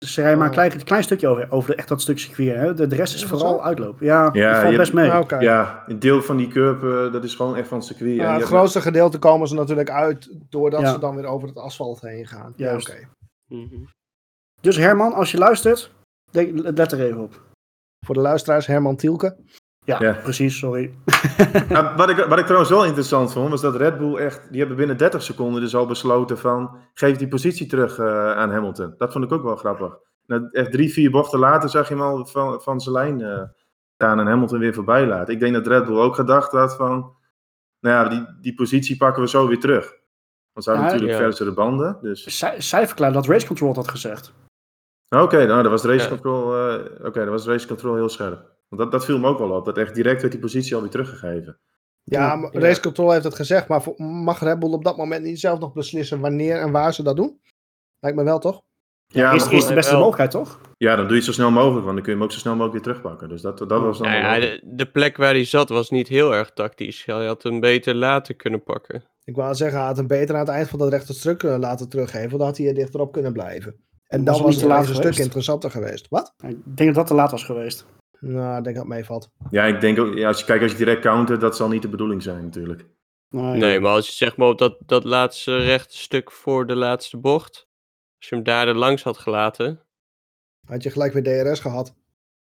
Dus 0.05 0.13
ze 0.15 0.21
rijden 0.21 0.39
maar 0.39 0.49
een 0.49 0.55
Oh. 0.59 0.67
klein, 0.67 0.85
klein 0.85 1.03
stukje 1.03 1.29
over, 1.29 1.51
over 1.51 1.71
de, 1.71 1.77
echt 1.77 1.89
dat 1.89 2.01
stuk 2.01 2.19
circuit. 2.19 2.57
Hè? 2.57 2.75
De, 2.75 2.87
de 2.87 2.97
rest 2.97 3.15
is 3.15 3.25
vooral 3.25 3.55
zo? 3.57 3.61
uitloop. 3.61 4.01
Ja, 4.01 4.29
Ja, 4.33 4.53
dat 4.53 4.61
valt 4.63 4.77
best 4.77 4.93
mee. 4.93 5.11
Ah. 5.11 5.41
Ja, 5.41 5.85
een 5.87 5.99
deel 5.99 6.23
van 6.23 6.37
die 6.37 6.49
curb, 6.49 6.83
eh, 6.83 7.13
dat 7.13 7.25
is 7.25 7.35
gewoon 7.35 7.57
echt 7.57 7.69
van 7.69 7.79
het 7.79 7.87
circuit. 7.87 8.15
Ja, 8.17 8.23
het 8.25 8.33
hebt- 8.37 8.45
grootste 8.47 8.81
gedeelte 8.81 9.19
komen 9.19 9.49
ze 9.49 9.55
natuurlijk 9.55 9.91
uit 9.91 10.37
doordat 10.49 10.81
Ja. 10.81 10.93
ze 10.93 10.99
dan 10.99 11.15
weer 11.15 11.25
over 11.27 11.49
het 11.49 11.59
asfalt 11.59 12.01
heen 12.01 12.27
gaan. 12.27 12.53
Ja, 12.57 12.75
oké. 12.75 13.09
Mhm. 13.49 13.75
Dus 14.61 14.77
Herman, 14.77 15.13
als 15.13 15.31
je 15.31 15.39
luistert, 15.39 15.91
denk, 16.31 16.59
let 16.59 16.93
er 16.93 17.01
even 17.01 17.21
op. 17.21 17.41
Voor 18.07 18.15
de 18.15 18.21
luisteraars, 18.21 18.67
Herman 18.67 18.97
Tielke. 18.97 19.37
Ja, 19.85 19.97
Ja. 20.01 20.13
precies, 20.23 20.59
sorry. 20.59 20.95
Nou, 21.69 21.97
wat, 21.97 22.09
ik, 22.11 22.17
wat 22.17 22.39
ik 22.39 22.45
trouwens 22.45 22.71
wel 22.71 22.85
interessant 22.85 23.33
vond, 23.33 23.51
was 23.51 23.61
dat 23.61 23.77
Red 23.77 23.99
Bull 23.99 24.17
echt, 24.17 24.49
die 24.51 24.59
hebben 24.59 24.77
binnen 24.77 24.97
30 24.97 25.23
seconden 25.23 25.61
dus 25.61 25.75
al 25.77 25.87
besloten 25.87 26.39
van, 26.39 26.77
geef 26.95 27.17
die 27.17 27.29
positie 27.29 27.67
terug 27.67 27.99
eh, 27.99 28.33
aan 28.33 28.51
Hamilton. 28.51 28.95
Dat 28.99 29.13
vond 29.13 29.25
ik 29.25 29.33
ook 29.33 29.43
wel 29.43 29.57
grappig. 29.57 29.97
Nou, 30.27 30.49
echt 30.51 30.73
drie, 30.73 30.93
vier 30.93 31.11
bochten 31.11 31.39
later 31.39 31.69
zag 31.69 31.89
je 31.89 31.95
hem 31.95 32.03
al 32.03 32.27
van, 32.27 32.61
van 32.63 32.81
zijn 32.81 32.95
lijn 32.95 33.21
eh, 33.23 33.43
gaan 33.99 34.21
en 34.21 34.27
Hamilton 34.27 34.59
weer 34.59 34.75
voorbij 34.75 35.07
laten. 35.07 35.35
Ik 35.35 35.41
denk 35.41 35.55
dat 35.55 35.67
Red 35.67 35.85
Bull 35.85 35.97
ook 36.01 36.15
gedacht 36.15 36.53
had 36.53 36.75
van, 36.77 37.13
nou 37.81 38.05
ja, 38.05 38.09
die, 38.09 38.27
die 38.41 38.55
positie 38.55 38.97
pakken 38.97 39.23
we 39.23 39.29
zo 39.29 39.47
weer 39.49 39.61
terug. 39.61 39.85
Want 40.53 40.65
ze 40.67 40.71
hadden 40.71 40.89
Ja, 40.89 40.93
natuurlijk 40.95 41.21
ja. 41.21 41.27
versere 41.27 41.53
banden, 41.53 41.99
dus... 42.03 42.39
Zij, 42.39 42.61
zij 42.61 42.87
verklaarde 42.87 43.15
dat 43.15 43.27
Race 43.27 43.47
Control 43.47 43.75
had 43.75 43.89
gezegd. 43.89 44.33
Oké, 45.09 45.47
nou, 45.47 45.63
dat 45.63 45.71
was 45.71 45.85
race 45.85 46.03
Ja. 46.03 46.09
control, 46.09 46.57
eh, 46.57 46.75
oké, 47.07 47.21
dat 47.21 47.29
was 47.29 47.47
race 47.47 47.67
control 47.67 47.95
heel 47.95 48.09
scherp. 48.09 48.53
Want 48.69 48.83
dat, 48.83 48.93
dat 48.93 49.05
viel 49.05 49.19
me 49.19 49.29
ook 49.29 49.39
wel 49.39 49.51
op, 49.51 49.65
dat 49.65 49.79
echt 49.79 49.95
direct 49.95 50.21
werd 50.21 50.33
die 50.33 50.43
positie 50.43 50.75
alweer 50.75 50.91
teruggegeven. 50.91 51.59
Ja, 52.03 52.49
Ja. 52.53 52.61
Race 52.61 52.81
Control 52.81 53.11
heeft 53.11 53.25
het 53.25 53.35
gezegd, 53.35 53.69
maar 53.69 53.83
mag 53.97 54.41
Red 54.41 54.59
Bull 54.59 54.73
op 54.73 54.85
dat 54.85 54.97
moment 54.97 55.25
niet 55.25 55.41
zelf 55.41 55.59
nog 55.59 55.73
beslissen 55.73 56.21
wanneer 56.21 56.61
en 56.61 56.73
waar 56.73 56.95
ze 56.95 57.03
dat 57.03 57.17
doen? 57.17 57.41
Lijkt 58.01 58.19
me 58.19 58.25
wel, 58.25 58.39
toch? 58.39 58.63
Ja, 59.07 59.33
is, 59.33 59.49
is 59.49 59.67
de 59.67 59.75
beste 59.75 59.91
wel. 59.91 60.01
mogelijkheid, 60.01 60.31
toch? 60.31 60.61
Ja, 60.77 60.97
dan 60.97 61.05
doe 61.05 61.09
je 61.11 61.17
het 61.17 61.25
zo 61.25 61.33
snel 61.33 61.51
mogelijk, 61.51 61.85
want 61.85 61.95
dan 61.95 62.05
kun 62.05 62.13
je 62.13 62.19
hem 62.19 62.23
ook 62.23 62.33
zo 62.33 62.39
snel 62.39 62.55
mogelijk 62.57 62.75
weer 62.75 62.95
terugpakken. 62.95 63.29
Dus 63.29 63.41
dat, 63.43 63.59
dat 63.59 63.81
was 63.81 63.99
dan 63.99 64.13
ja, 64.13 64.41
de, 64.41 64.61
de 64.65 64.87
plek 64.87 65.17
waar 65.17 65.33
hij 65.33 65.45
zat 65.45 65.69
was 65.69 65.91
niet 65.91 66.09
heel 66.09 66.35
erg 66.35 66.51
tactisch. 66.51 67.05
Hij 67.05 67.27
had 67.27 67.43
hem 67.43 67.61
beter 67.61 67.95
later 67.95 68.35
kunnen 68.35 68.63
pakken. 68.63 69.05
Ik 69.25 69.37
wou 69.37 69.55
zeggen, 69.55 69.79
hij 69.79 69.87
had 69.87 69.97
hem 69.97 70.07
beter 70.07 70.35
aan 70.35 70.41
het 70.41 70.51
eind 70.51 70.69
van 70.69 70.79
dat 70.79 70.89
rechte 70.89 71.15
stuk 71.15 71.43
eh, 71.43 71.57
laten 71.59 71.89
teruggeven, 71.89 72.29
want 72.29 72.39
dan 72.39 72.49
had 72.49 72.57
hij 72.57 72.67
er 72.67 72.75
dichterop 72.75 73.13
kunnen 73.13 73.33
blijven. 73.33 73.77
En 74.07 74.25
Was 74.25 74.35
dan 74.37 74.45
was 74.45 74.53
niet 74.53 74.61
het 74.61 74.71
te 74.71 74.77
laat 74.77 74.89
een 74.89 74.95
stuk 74.95 75.25
interessanter 75.25 75.71
geweest. 75.71 76.07
Wat? 76.09 76.35
Ik 76.47 76.57
denk 76.65 76.89
dat 76.89 76.95
dat 76.95 77.07
te 77.07 77.15
laat 77.15 77.31
was 77.31 77.45
geweest. 77.45 77.87
Nou, 78.21 78.59
ik 78.59 78.65
denk 78.65 78.77
dat 78.77 78.85
het 78.85 78.95
meevalt. 78.95 79.31
Ja, 79.51 79.65
ik 79.65 79.81
denk 79.81 79.99
ook, 79.99 80.15
ja, 80.15 80.29
als 80.29 80.39
je 80.39 80.45
kijkt, 80.45 80.63
als 80.63 80.73
je 80.73 80.79
direct 80.79 81.01
countert, 81.01 81.41
dat 81.41 81.57
zal 81.57 81.69
niet 81.69 81.83
de 81.83 81.89
bedoeling 81.89 82.23
zijn 82.23 82.45
natuurlijk. 82.45 82.85
Nee, 83.29 83.57
Nee, 83.57 83.81
maar 83.81 83.91
als 83.93 84.07
je 84.07 84.13
zeg 84.13 84.37
maar 84.37 84.49
op 84.49 84.59
dat, 84.59 84.77
dat 84.87 85.05
laatste 85.05 85.57
rechte 85.57 85.97
stuk 85.97 86.31
voor 86.31 86.67
de 86.67 86.75
laatste 86.77 87.17
bocht. 87.17 87.69
Als 88.19 88.29
je 88.29 88.35
hem 88.35 88.45
daar 88.45 88.69
er 88.69 88.75
langs 88.77 89.03
had 89.03 89.19
gelaten. 89.19 89.81
Had 90.67 90.83
je 90.83 90.91
gelijk 90.91 91.13
weer 91.13 91.45
DRS 91.45 91.61
gehad. 91.61 91.95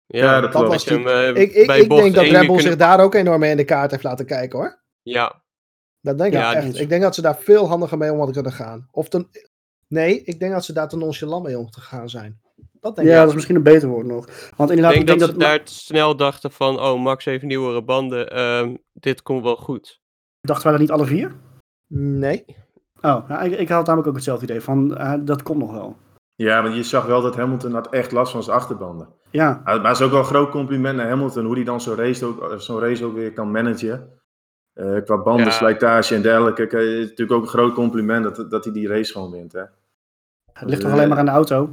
Ja, 0.06 0.23
Ja, 0.23 0.34
dat 0.34 0.41
dat 0.41 0.51
klopt. 0.51 0.67
was 0.67 0.86
hem 0.86 1.08
eh, 1.08 1.41
Ik, 1.41 1.53
ik, 1.53 1.67
bij 1.67 1.80
ik 1.82 1.88
bocht 1.88 2.01
denk 2.01 2.32
dat 2.32 2.47
Bull 2.47 2.60
zich 2.62 2.75
daar 2.75 2.99
ook 2.99 3.13
enorm 3.15 3.39
mee 3.39 3.51
in 3.51 3.58
de 3.58 3.63
kaart 3.65 3.91
heeft 3.91 4.03
laten 4.03 4.25
kijken 4.25 4.60
hoor. 4.60 4.82
Ja, 5.01 5.41
Dat 6.01 6.17
denk 6.17 6.34
ik 6.34 6.39
Ja, 6.39 6.53
echt. 6.53 6.65
niet. 6.65 6.80
Ik 6.80 6.89
denk 6.89 7.01
dat 7.01 7.15
ze 7.15 7.21
daar 7.21 7.38
veel 7.38 7.67
handiger 7.67 7.97
mee 7.97 8.10
om 8.12 8.15
hadden 8.17 8.34
kunnen 8.36 8.51
gaan. 8.53 8.88
Of 8.91 9.10
ten... 9.10 9.30
Nee, 9.88 10.23
ik 10.23 10.39
denk 10.39 10.51
dat 10.51 10.65
ze 10.65 10.73
daar 10.73 10.88
te 10.89 10.97
nonchalant 10.97 11.43
mee 11.43 11.60
om 11.60 11.69
te 11.69 11.82
gaan 11.82 12.10
zijn. 12.10 12.41
Dat 12.82 12.96
denk 12.96 13.08
Ja, 13.08 13.13
ik. 13.13 13.20
dat 13.20 13.28
is 13.30 13.34
misschien 13.34 13.56
een 13.56 13.63
beter 13.63 13.88
woord 13.90 14.06
nog. 14.06 14.26
Want 14.56 14.70
ik 14.72 14.76
inderdaad, 14.78 14.92
denk, 14.92 15.02
ik 15.02 15.08
denk 15.08 15.20
dat, 15.20 15.30
dat, 15.30 15.40
ze 15.42 15.48
daar 15.48 15.62
snel 15.63 16.16
dachten 16.16 16.52
van... 16.52 16.80
Oh, 16.80 17.02
Max 17.02 17.26
heeft 17.26 17.44
nieuwere 17.44 17.82
banden. 17.84 18.30
ehm, 18.32 18.76
dit 18.94 19.22
komt 19.22 19.44
wel 19.44 19.56
goed. 19.56 20.00
dachten 20.42 20.63
wij 20.63 20.72
dat 20.72 20.82
niet 20.82 20.92
alle 20.92 21.06
vier? 21.06 21.32
Nee. 21.94 22.46
Oh, 23.02 23.30
nou, 23.30 23.46
ik, 23.46 23.60
ik 23.60 23.70
had 23.70 23.86
namelijk 23.86 24.08
ook 24.10 24.16
hetzelfde 24.16 24.46
idee 24.46 24.62
van, 24.62 24.98
eh, 24.98 25.13
dat 25.20 25.44
komt 25.44 25.60
nog 25.60 25.72
wel. 25.72 25.96
Ja, 26.36 26.62
want 26.63 26.76
je 26.76 26.84
zag 26.84 27.06
wel 27.06 27.22
dat 27.22 27.36
Hamilton 27.36 27.74
had 27.74 27.90
echt 27.90 28.12
last 28.12 28.32
van 28.32 28.44
zijn 28.44 28.58
achterbanden. 28.58 29.08
Ja, 29.32 29.62
Maar 29.63 29.84
het 29.84 30.00
is 30.00 30.02
ook 30.02 30.12
wel 30.12 30.20
een 30.20 30.26
groot 30.26 30.50
compliment 30.50 30.98
naar 30.98 31.08
Hamilton, 31.10 31.46
hoe 31.46 31.56
hij 31.56 31.63
dan 31.63 31.82
zo'n 31.82 31.96
race, 31.96 32.26
ook, 32.26 32.54
zo'n 32.58 32.80
race 32.80 33.06
ook 33.06 33.13
weer 33.13 33.34
kan 33.34 33.52
managen. 33.52 34.10
Eh, 34.74 35.04
qua 35.04 35.18
banden, 35.18 35.46
Ja. 35.46 35.52
slijtage 35.52 36.16
en 36.16 36.22
dergelijke. 36.22 36.68
Kijk, 36.68 36.84
Het 36.84 36.92
is 36.92 37.02
natuurlijk 37.10 37.32
ook 37.32 37.42
een 37.44 37.48
groot 37.50 37.74
compliment 37.74 38.24
dat, 38.36 38.52
dat 38.52 38.63
hij 38.63 38.74
die 38.74 38.88
race 38.88 39.12
gewoon 39.12 39.32
wint. 39.32 39.52
Hè? 39.54 39.63
het 40.54 40.70
ligt 40.70 40.82
toch 40.82 40.92
alleen 40.92 41.10
maar 41.10 41.18
aan 41.18 41.26
de 41.26 41.32
auto. 41.32 41.70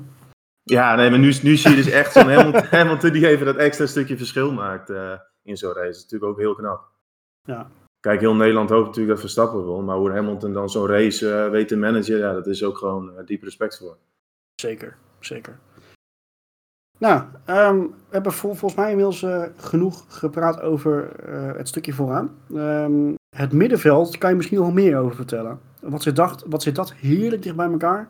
Ja, 0.64 0.94
nee, 0.94 1.10
maar 1.10 1.18
nu, 1.18 1.34
nu 1.42 1.56
zie 1.56 1.70
je 1.70 1.76
dus 1.76 1.90
echt 1.90 2.12
zo'n 2.12 2.30
Hamilton, 2.30 2.64
Hamilton 2.78 3.12
die 3.12 3.26
even 3.28 3.46
dat 3.46 3.56
extra 3.56 3.86
stukje 3.86 4.16
verschil 4.16 4.52
maakt 4.52 4.90
eh, 4.90 5.12
in 5.42 5.56
zo'n 5.56 5.72
race. 5.72 5.86
Dat 5.86 5.94
is 5.96 6.02
natuurlijk 6.02 6.30
ook 6.30 6.38
heel 6.38 6.54
knap. 6.54 6.88
Ja. 7.42 7.70
Kijk, 8.00 8.20
heel 8.20 8.34
Nederland 8.34 8.70
hoopt 8.70 8.86
natuurlijk 8.86 9.12
dat 9.12 9.20
Verstappen 9.20 9.64
wil. 9.64 9.82
Maar 9.82 9.96
hoe 9.96 10.10
Hamilton 10.10 10.52
dan 10.52 10.70
zo'n 10.70 10.86
race 10.86 11.34
eh, 11.34 11.50
weet 11.50 11.68
te 11.68 11.76
managen, 11.76 12.18
ja, 12.18 12.32
dat 12.32 12.46
is 12.46 12.64
ook 12.64 12.78
gewoon 12.78 13.16
eh, 13.18 13.26
diep 13.26 13.42
respect 13.42 13.78
voor. 13.78 13.96
Zeker, 14.60 14.96
zeker. 15.20 15.58
Nou, 16.98 17.22
ehm, 17.44 17.78
we 17.80 17.90
hebben 18.10 18.32
vol- 18.32 18.54
volgens 18.54 18.80
mij 18.80 18.90
inmiddels 18.90 19.26
genoeg 19.56 20.04
gepraat 20.08 20.60
over 20.60 21.10
het 21.56 21.68
stukje 21.68 21.92
vooraan. 21.92 22.36
Ehm, 22.54 23.14
het 23.36 23.52
middenveld 23.52 24.18
kan 24.18 24.30
je 24.30 24.36
misschien 24.36 24.58
nog 24.58 24.72
meer 24.72 24.98
over 24.98 25.14
vertellen. 25.16 25.60
Wat 25.80 26.02
zit, 26.02 26.16
dacht, 26.16 26.44
wat 26.46 26.62
zit 26.62 26.74
dat 26.74 26.92
heerlijk 26.92 27.42
dicht 27.42 27.56
bij 27.56 27.70
elkaar. 27.70 28.08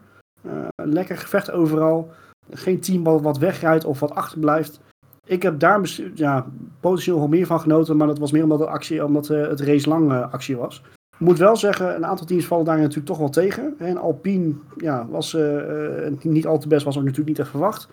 Lekker 0.76 1.16
gevecht 1.16 1.50
overal. 1.50 2.12
Geen 2.50 2.80
team 2.80 3.02
wat, 3.02 3.38
wegrijdt 3.38 3.84
of 3.84 4.00
wat 4.00 4.14
achterblijft. 4.14 4.80
Ik 5.26 5.42
heb 5.42 5.58
daar 5.58 5.80
ja, 6.14 6.46
potentieel 6.80 7.18
wel 7.18 7.28
meer 7.28 7.46
van 7.46 7.60
genoten, 7.60 7.96
maar 7.96 8.06
dat 8.06 8.18
was 8.18 8.32
meer 8.32 8.42
omdat, 8.42 8.58
de 8.58 8.66
actie, 8.66 9.04
omdat 9.04 9.30
eh, 9.30 9.48
het 9.48 9.60
race 9.60 9.88
lang 9.88 10.12
eh, 10.12 10.32
actie 10.32 10.56
was. 10.56 10.82
Ik 11.18 11.26
moet 11.26 11.38
wel 11.38 11.56
zeggen, 11.56 11.96
een 11.96 12.06
aantal 12.06 12.26
teams 12.26 12.46
vallen 12.46 12.64
daar 12.64 12.78
natuurlijk 12.78 13.06
toch 13.06 13.18
wel 13.18 13.28
tegen. 13.28 13.74
En 13.78 13.96
Alpine 13.96 14.54
ja, 14.76 15.06
was 15.08 15.34
eh, 15.34 16.12
niet 16.22 16.46
al 16.46 16.58
te 16.58 16.68
best, 16.68 16.84
was 16.84 16.96
ook 16.96 17.02
natuurlijk 17.02 17.28
niet 17.28 17.38
echt 17.38 17.48
verwacht. 17.48 17.88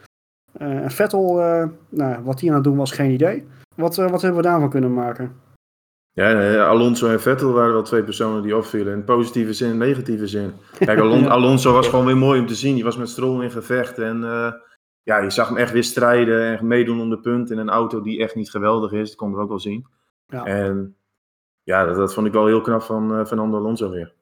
En 0.57 0.91
Vettel, 0.91 1.35
nou, 1.89 2.23
wat 2.23 2.39
hij 2.39 2.49
aan 2.49 2.55
het 2.55 2.63
doen 2.63 2.77
was, 2.77 2.91
geen 2.91 3.11
idee. 3.11 3.45
Wat, 3.75 3.95
wat 3.95 4.21
hebben 4.21 4.41
we 4.41 4.47
daarvan 4.47 4.69
kunnen 4.69 4.93
maken? 4.93 5.31
Ja, 6.13 6.65
Alonso 6.65 7.07
en 7.09 7.21
Vettel 7.21 7.51
waren 7.51 7.73
wel 7.73 7.83
twee 7.83 8.03
personen 8.03 8.41
die 8.43 8.55
opvielen. 8.55 8.93
In 8.93 9.03
positieve 9.03 9.53
zin 9.53 9.69
en 9.69 9.77
negatieve 9.77 10.27
zin. 10.27 10.53
Kijk, 10.79 10.99
Alon- 10.99 11.23
Ja. 11.23 11.29
Alonso 11.29 11.73
was 11.73 11.87
gewoon 11.87 12.05
weer 12.05 12.17
mooi 12.17 12.39
om 12.39 12.47
te 12.47 12.55
zien. 12.55 12.75
Die 12.75 12.83
was 12.83 12.97
met 12.97 13.09
Stroll 13.09 13.43
in 13.43 13.51
gevecht. 13.51 13.99
En 13.99 14.23
eh, 14.23 14.53
ja, 15.03 15.17
je 15.17 15.29
zag 15.29 15.47
hem 15.47 15.57
echt 15.57 15.71
weer 15.71 15.83
strijden 15.83 16.57
en 16.57 16.67
meedoen 16.67 17.01
om 17.01 17.09
de 17.09 17.19
punt 17.19 17.51
in 17.51 17.57
een 17.57 17.69
auto 17.69 18.01
die 18.01 18.19
echt 18.21 18.35
niet 18.35 18.49
geweldig 18.51 18.91
is. 18.91 19.07
Dat 19.07 19.17
konden 19.17 19.37
we 19.37 19.43
ook 19.43 19.49
wel 19.49 19.59
zien. 19.59 19.87
Ja. 20.27 20.45
En 20.45 20.95
ja, 21.63 21.85
dat, 21.85 21.95
dat 21.95 22.13
vond 22.13 22.27
ik 22.27 22.33
wel 22.33 22.45
heel 22.45 22.61
knap 22.61 22.81
van 22.81 23.13
eh, 23.19 23.25
Fernando 23.25 23.57
Alonso 23.57 23.89
weer. 23.89 24.13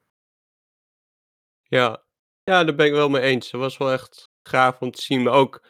Ja. 1.63 2.04
ja, 2.43 2.63
daar 2.63 2.75
ben 2.75 2.86
ik 2.86 2.91
wel 2.91 3.10
mee 3.10 3.21
eens. 3.21 3.52
Het 3.52 3.62
was 3.62 3.78
wel 3.78 3.91
echt 3.91 4.30
gaaf 4.43 4.80
om 4.80 4.91
te 4.91 5.02
zien. 5.02 5.23
Maar 5.23 5.34
ook 5.34 5.62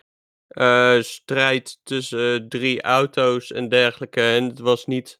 eh, 0.47 0.99
strijd 0.99 1.79
tussen 1.83 2.49
drie 2.49 2.81
auto's 2.81 3.51
en 3.51 3.69
dergelijke. 3.69 4.21
En 4.21 4.43
het 4.43 4.59
was 4.59 4.85
niet 4.85 5.19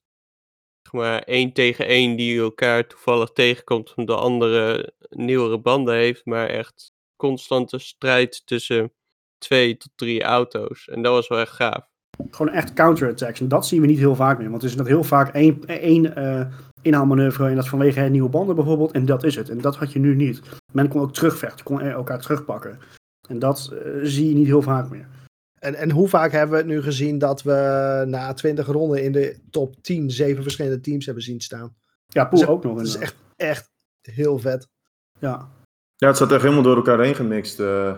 maar 0.92 1.22
één 1.22 1.54
tegen 1.54 1.86
één 1.86 2.16
die 2.16 2.40
elkaar 2.40 2.88
toevallig 2.88 3.30
tegenkomt 3.32 3.94
omdat 3.96 4.18
de 4.18 4.24
andere 4.24 4.94
nieuwere 5.10 5.60
banden 5.60 5.96
heeft. 5.96 6.26
Maar 6.26 6.48
echt 6.48 6.94
constante 7.16 7.80
strijd 7.80 8.42
tussen 8.46 8.92
twee 9.38 9.78
tot 9.78 9.92
drie 9.96 10.24
auto's. 10.24 10.88
En 10.88 11.02
dat 11.02 11.14
was 11.14 11.28
wel 11.28 11.40
echt 11.40 11.52
gaaf. 11.52 11.88
Gewoon 12.30 12.54
echt 12.54 12.74
counterattacks. 12.74 13.40
En 13.40 13.48
dat 13.48 13.68
zien 13.68 13.82
we 13.82 13.88
niet 13.88 13.98
heel 13.98 14.16
vaak 14.16 14.38
meer. 14.38 14.50
Want 14.50 14.62
het 14.62 14.72
is 14.72 14.78
nog 14.78 14.88
heel 14.88 15.04
vaak 15.04 15.34
één, 15.34 15.66
één 15.66 16.16
eh, 16.16 16.46
inhaalmanoeuvre. 16.82 17.48
En 17.48 17.56
dat 17.56 17.64
is 17.64 17.70
vanwege 17.70 18.02
nieuwe 18.02 18.30
banden 18.30 18.56
bijvoorbeeld. 18.56 18.92
En 18.92 19.06
dat 19.06 19.24
is 19.24 19.36
het. 19.36 19.50
En 19.50 19.62
dat 19.62 19.76
had 19.76 19.92
je 19.92 20.00
nu 20.00 20.16
niet. 20.16 20.42
Men 20.74 20.88
kon 20.88 21.02
ook 21.02 21.14
terugvechten. 21.14 21.66
Kon 21.66 21.82
elkaar 21.82 22.20
terugpakken. 22.20 22.80
En 23.28 23.40
dat 23.40 23.74
eh, 23.74 23.92
zie 24.02 24.30
je 24.30 24.36
niet 24.36 24.48
heel 24.48 24.62
vaak 24.62 24.90
meer. 24.90 25.08
En, 25.60 25.76
en 25.76 25.92
hoe 25.92 26.08
vaak 26.08 26.32
hebben 26.32 26.52
we 26.52 26.58
het 26.58 26.66
nu 26.72 26.82
gezien 26.82 27.18
dat 27.18 27.42
we 27.44 28.04
na 28.08 28.34
20 28.34 28.66
ronden 28.68 29.04
in 29.04 29.12
de 29.12 29.40
top 29.50 29.76
10 29.84 30.12
zeven 30.12 30.44
verschillende 30.44 30.80
teams 30.82 31.06
hebben 31.06 31.24
zien 31.24 31.42
staan? 31.42 31.76
Ja, 32.08 32.26
Poel 32.26 32.40
Dat 32.40 32.50
is- 32.50 32.56
ook 32.56 32.64
nog. 32.64 32.78
Dat 32.78 32.86
is 32.86 32.98
echt, 32.98 33.16
echt 33.36 33.72
heel 34.02 34.40
vet. 34.40 34.68
Ja. 35.20 35.48
Ja, 35.96 36.08
het 36.08 36.18
zat 36.18 36.32
echt 36.32 36.42
helemaal 36.42 36.64
door 36.64 36.76
elkaar 36.76 37.00
heen 37.00 37.16
gemixt. 37.16 37.60
eh. 37.60 37.96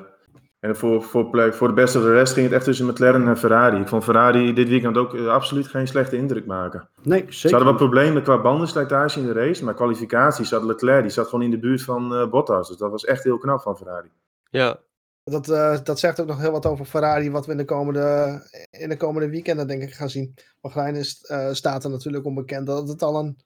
en 0.59 0.75
voor, 0.75 1.03
voor, 1.03 1.29
plek, 1.29 1.53
voor 1.53 1.67
de 1.67 1.73
beste 1.73 1.97
of 1.97 2.03
de 2.03 2.11
rest 2.11 2.33
ging 2.33 2.45
het 2.45 2.55
echt 2.55 2.63
tussen 2.65 2.85
McLaren 2.85 3.27
en 3.27 3.37
Ferrari. 3.37 3.79
Ik 3.81 3.87
vond 3.87 4.03
Ferrari 4.03 4.53
dit 4.53 4.67
weekend 4.69 4.97
ook 4.97 5.13
eh, 5.15 5.27
absoluut 5.27 5.67
geen 5.67 5.87
slechte 5.87 6.17
indruk 6.17 6.45
maken. 6.45 6.89
Nee, 7.03 7.19
Ze 7.27 7.33
zeker. 7.33 7.57
hadden 7.57 7.67
wat 7.77 7.77
problemen 7.89 8.23
qua 8.23 8.41
bandenslijtage 8.41 9.19
in 9.19 9.25
de 9.25 9.31
race, 9.33 9.63
maar 9.63 9.73
kwalificatie 9.73 10.45
zat 10.45 10.63
Leclerc, 10.63 11.01
die 11.01 11.11
zat 11.11 11.27
gewoon 11.27 11.45
in 11.45 11.51
de 11.51 11.59
buurt 11.59 11.83
van 11.83 12.15
eh, 12.15 12.29
Bottas. 12.29 12.67
Dus 12.67 12.77
dat 12.77 12.91
was 12.91 13.05
echt 13.05 13.23
heel 13.23 13.37
knap 13.37 13.61
van 13.61 13.77
Ferrari. 13.77 14.09
Ja, 14.49 14.79
Dat, 15.23 15.49
eh, 15.49 15.79
dat 15.83 15.99
zegt 15.99 16.19
ook 16.19 16.27
nog 16.27 16.39
heel 16.39 16.51
wat 16.51 16.65
over 16.65 16.85
Ferrari, 16.85 17.31
wat 17.31 17.45
we 17.45 17.51
in 17.51 17.57
de 17.57 17.65
komende, 17.65 18.39
in 18.69 18.89
de 18.89 18.97
komende 18.97 19.29
weekenden 19.29 19.67
denk 19.67 19.81
ik 19.81 19.93
gaan 19.93 20.09
zien. 20.09 20.33
Bahrein 20.61 20.95
is, 20.95 21.21
eh, 21.21 21.51
staat 21.51 21.83
er 21.83 21.89
natuurlijk 21.89 22.25
onbekend 22.25 22.67
dat 22.67 22.87
het 22.87 23.01
al 23.01 23.19
een 23.19 23.37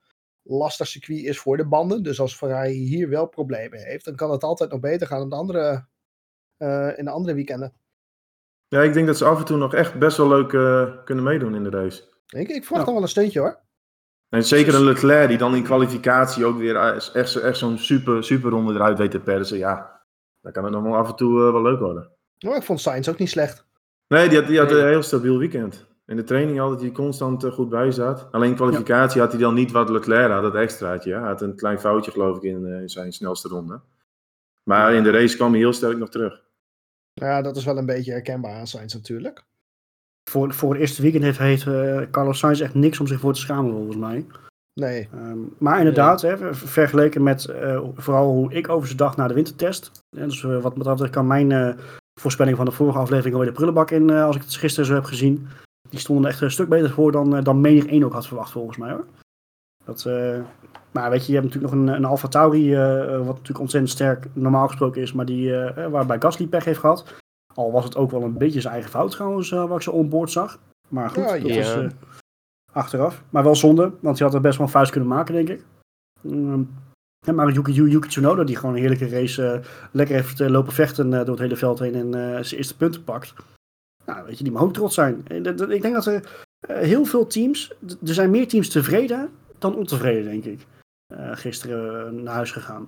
lastig 0.41 0.87
circuit 0.87 1.23
is 1.23 1.39
voor 1.39 1.57
de 1.57 1.67
banden. 1.67 2.03
Dus 2.03 2.19
als 2.19 2.35
Ferrari 2.37 2.73
hier 2.73 3.09
wel 3.09 3.25
problemen 3.27 3.79
heeft, 3.79 4.05
dan 4.05 4.15
kan 4.15 4.31
het 4.31 4.43
altijd 4.43 4.71
nog 4.71 4.79
beter 4.79 5.07
gaan 5.07 5.19
dan 5.19 5.29
de 5.29 5.35
andere, 5.35 5.87
eh, 6.57 6.97
in 6.97 7.05
de 7.05 7.11
andere 7.11 7.35
weekenden. 7.35 7.73
Ja, 8.67 8.81
ik 8.81 8.93
denk 8.93 9.07
dat 9.07 9.17
ze 9.17 9.25
af 9.25 9.39
en 9.39 9.45
toe 9.45 9.57
nog 9.57 9.73
echt 9.73 9.99
best 9.99 10.17
wel 10.17 10.27
leuk 10.27 10.49
kunnen 11.05 11.23
meedoen 11.23 11.55
in 11.55 11.63
de 11.63 11.69
race. 11.69 12.03
Ik, 12.27 12.49
ik 12.49 12.63
verwacht 12.63 12.69
Ja. 12.71 12.83
dan 12.85 12.93
wel 12.93 13.01
een 13.03 13.07
steuntje 13.09 13.39
hoor. 13.39 13.63
En 14.29 14.43
zeker 14.43 14.75
een 14.75 14.83
Leclerc 14.83 15.27
die 15.27 15.37
dan 15.37 15.55
in 15.55 15.63
kwalificatie 15.63 16.45
ook 16.45 16.57
weer 16.57 16.75
echt, 16.75 17.35
echt 17.35 17.57
zo'n 17.57 17.77
super, 17.77 18.23
super 18.23 18.49
ronde 18.49 18.73
eruit 18.73 18.97
weet 18.97 19.11
te 19.11 19.19
persen. 19.19 19.57
Ja, 19.57 19.94
dan 20.45 20.53
kan 20.53 20.63
het 20.63 20.73
nog 20.73 20.83
wel 20.83 20.95
af 20.95 21.09
en 21.09 21.15
toe 21.15 21.45
eh, 21.45 21.51
wel 21.51 21.61
leuk 21.61 21.79
worden. 21.79 22.09
Maar 22.39 22.55
ik 22.55 22.63
vond 22.63 22.81
Sainz 22.81 23.07
ook 23.07 23.17
niet 23.17 23.29
slecht. 23.29 23.65
Nee, 24.07 24.29
die 24.29 24.37
had, 24.37 24.47
die 24.47 24.59
had 24.59 24.71
een 24.71 24.87
heel 24.87 25.03
stabiel 25.03 25.37
weekend. 25.37 25.85
In 26.05 26.15
de 26.15 26.23
training 26.23 26.59
had 26.59 26.81
hij 26.81 26.91
constant 26.91 27.43
eh, 27.43 27.51
goed 27.51 27.69
bij 27.69 27.91
zat. 27.91 28.27
Alleen 28.31 28.55
kwalificatie 28.55 29.21
had 29.21 29.31
hij 29.31 29.41
dan 29.41 29.53
niet 29.53 29.71
wat 29.71 29.89
Leclerc 29.89 30.31
had, 30.31 30.41
dat 30.41 30.55
extraatje. 30.55 31.09
ja. 31.09 31.19
Hij 31.19 31.27
had 31.27 31.41
een 31.41 31.55
klein 31.55 31.79
foutje 31.79 32.11
geloof 32.11 32.37
ik 32.37 32.43
in, 32.43 32.65
eh, 32.65 32.81
in 32.81 32.89
zijn 32.89 33.13
snelste 33.13 33.47
ronde. 33.47 33.81
Maar 34.63 34.93
in 34.93 35.03
de 35.03 35.11
race 35.11 35.35
kwam 35.35 35.51
hij 35.51 35.59
heel 35.59 35.73
sterk 35.73 35.97
nog 35.97 36.09
terug. 36.09 36.41
Ja, 37.13 37.41
dat 37.41 37.55
is 37.55 37.65
wel 37.65 37.77
een 37.77 37.85
beetje 37.85 38.11
herkenbaar 38.11 38.53
aan 38.59 38.67
Sainz 38.67 38.93
natuurlijk. 38.93 39.43
Voor, 40.29 40.53
voor 40.53 40.71
het 40.71 40.81
eerste 40.81 41.01
weekend 41.01 41.23
heeft, 41.23 41.39
heeft 41.39 41.63
Carlos 42.11 42.39
Sainz 42.39 42.61
echt 42.61 42.73
niks 42.73 42.99
om 42.99 43.07
zich 43.07 43.19
voor 43.19 43.33
te 43.33 43.39
schamen 43.39 43.71
volgens 43.71 43.97
mij. 43.97 44.25
Nee, 44.79 45.07
Ehm, 45.13 45.37
maar 45.57 45.77
inderdaad, 45.77 46.21
hè, 46.21 46.37
ver- 46.37 46.55
vergeleken 46.55 47.23
met 47.23 47.45
eh, 47.45 47.79
vooral 47.95 48.31
hoe 48.33 48.53
ik 48.53 48.69
over 48.69 48.87
ze 48.87 48.95
dacht 48.95 49.17
na 49.17 49.27
de 49.27 49.33
wintertest. 49.33 49.91
Hè, 50.17 50.25
dus 50.25 50.43
eh, 50.43 50.61
wat 50.61 50.73
betreft 50.73 51.09
kan 51.09 51.27
mijn 51.27 51.51
eh, 51.51 51.73
voorspelling 52.19 52.57
van 52.57 52.65
de 52.65 52.71
vorige 52.71 52.97
aflevering 52.99 53.33
alweer 53.33 53.49
de 53.49 53.55
prullenbak 53.55 53.91
in, 53.91 54.09
als 54.09 54.35
ik 54.35 54.41
het 54.41 54.55
gisteren 54.55 54.85
zo 54.85 54.93
heb 54.93 55.03
gezien. 55.03 55.47
Die 55.89 55.99
stonden 55.99 56.29
echt 56.31 56.41
een 56.41 56.51
stuk 56.51 56.69
beter 56.69 56.89
voor 56.89 57.11
dan, 57.11 57.43
dan 57.43 57.61
menig 57.61 57.85
één 57.85 58.03
ook 58.03 58.13
had 58.13 58.27
verwacht 58.27 58.51
volgens 58.51 58.77
mij 58.77 58.91
hoor. 58.91 59.05
Dat, 59.85 60.05
maar 60.91 61.09
weet 61.09 61.25
je, 61.25 61.31
je 61.33 61.39
hebt 61.39 61.53
natuurlijk 61.53 61.73
nog 61.73 61.81
een, 61.87 61.95
een 61.95 62.05
Alfa 62.05 62.27
Tauri, 62.27 62.75
wat 63.17 63.25
natuurlijk 63.25 63.59
ontzettend 63.59 63.93
sterk 63.93 64.25
normaal 64.33 64.67
gesproken 64.67 65.01
is, 65.01 65.13
maar 65.13 65.25
die, 65.25 65.53
waarbij 65.89 66.19
Gasly 66.21 66.47
pech 66.47 66.63
heeft 66.65 66.79
gehad. 66.79 67.13
Al 67.53 67.71
was 67.71 67.83
het 67.83 67.95
ook 67.97 68.11
wel 68.11 68.21
een 68.23 68.37
beetje 68.37 68.61
zijn 68.61 68.73
eigen 68.73 68.91
fout 68.91 69.11
trouwens, 69.11 69.49
wat 69.49 69.75
ik 69.75 69.81
zo 69.81 69.91
onboord 69.91 70.31
zag. 70.31 70.59
Maar 70.87 71.09
goed, 71.09 71.23
Ja, 71.23 71.31
dat 71.37 71.53
ja. 71.53 71.59
is 71.59 71.91
achteraf. 72.75 73.23
Maar 73.29 73.43
wel 73.43 73.55
zonde, 73.55 73.91
want 73.99 74.17
hij 74.17 74.27
had 74.27 74.35
er 74.35 74.41
best 74.41 74.57
wel 74.57 74.65
een 74.65 74.71
vuist 74.71 74.91
kunnen 74.91 75.09
maken, 75.09 75.33
denk 75.33 75.49
ik. 75.49 75.63
Ja, 77.25 77.33
maar 77.33 77.51
Yuki, 77.51 77.71
Yuki, 77.71 78.07
Tsunoda, 78.07 78.43
die 78.43 78.55
gewoon 78.55 78.75
een 78.75 78.81
heerlijke 78.81 79.09
race 79.09 79.47
eh, 79.47 79.59
lekker 79.91 80.15
heeft 80.15 80.39
eh, 80.39 80.49
lopen 80.49 80.73
vechten 80.73 81.13
eh, 81.13 81.19
door 81.19 81.29
het 81.29 81.39
hele 81.39 81.55
veld 81.55 81.79
heen 81.79 81.95
en 81.95 82.11
zijn 82.45 82.57
eerste 82.57 82.77
punten 82.77 83.03
pakt. 83.03 83.33
Nou, 84.05 84.25
weet 84.25 84.37
je, 84.37 84.43
die 84.43 84.53
mag 84.53 84.61
ook 84.61 84.73
trots 84.73 84.95
zijn. 84.95 85.25
Ik 85.27 85.81
denk 85.81 85.93
dat 85.93 86.05
er 86.05 86.45
heel 86.67 87.05
veel 87.05 87.27
teams, 87.27 87.73
er 87.87 88.13
zijn 88.13 88.29
meer 88.29 88.47
teams 88.47 88.69
tevreden 88.69 89.29
dan 89.57 89.75
ontevreden, 89.75 90.23
denk 90.23 90.45
ik. 90.45 90.65
gisteren 91.31 92.23
naar 92.23 92.33
huis 92.33 92.51
gegaan. 92.51 92.87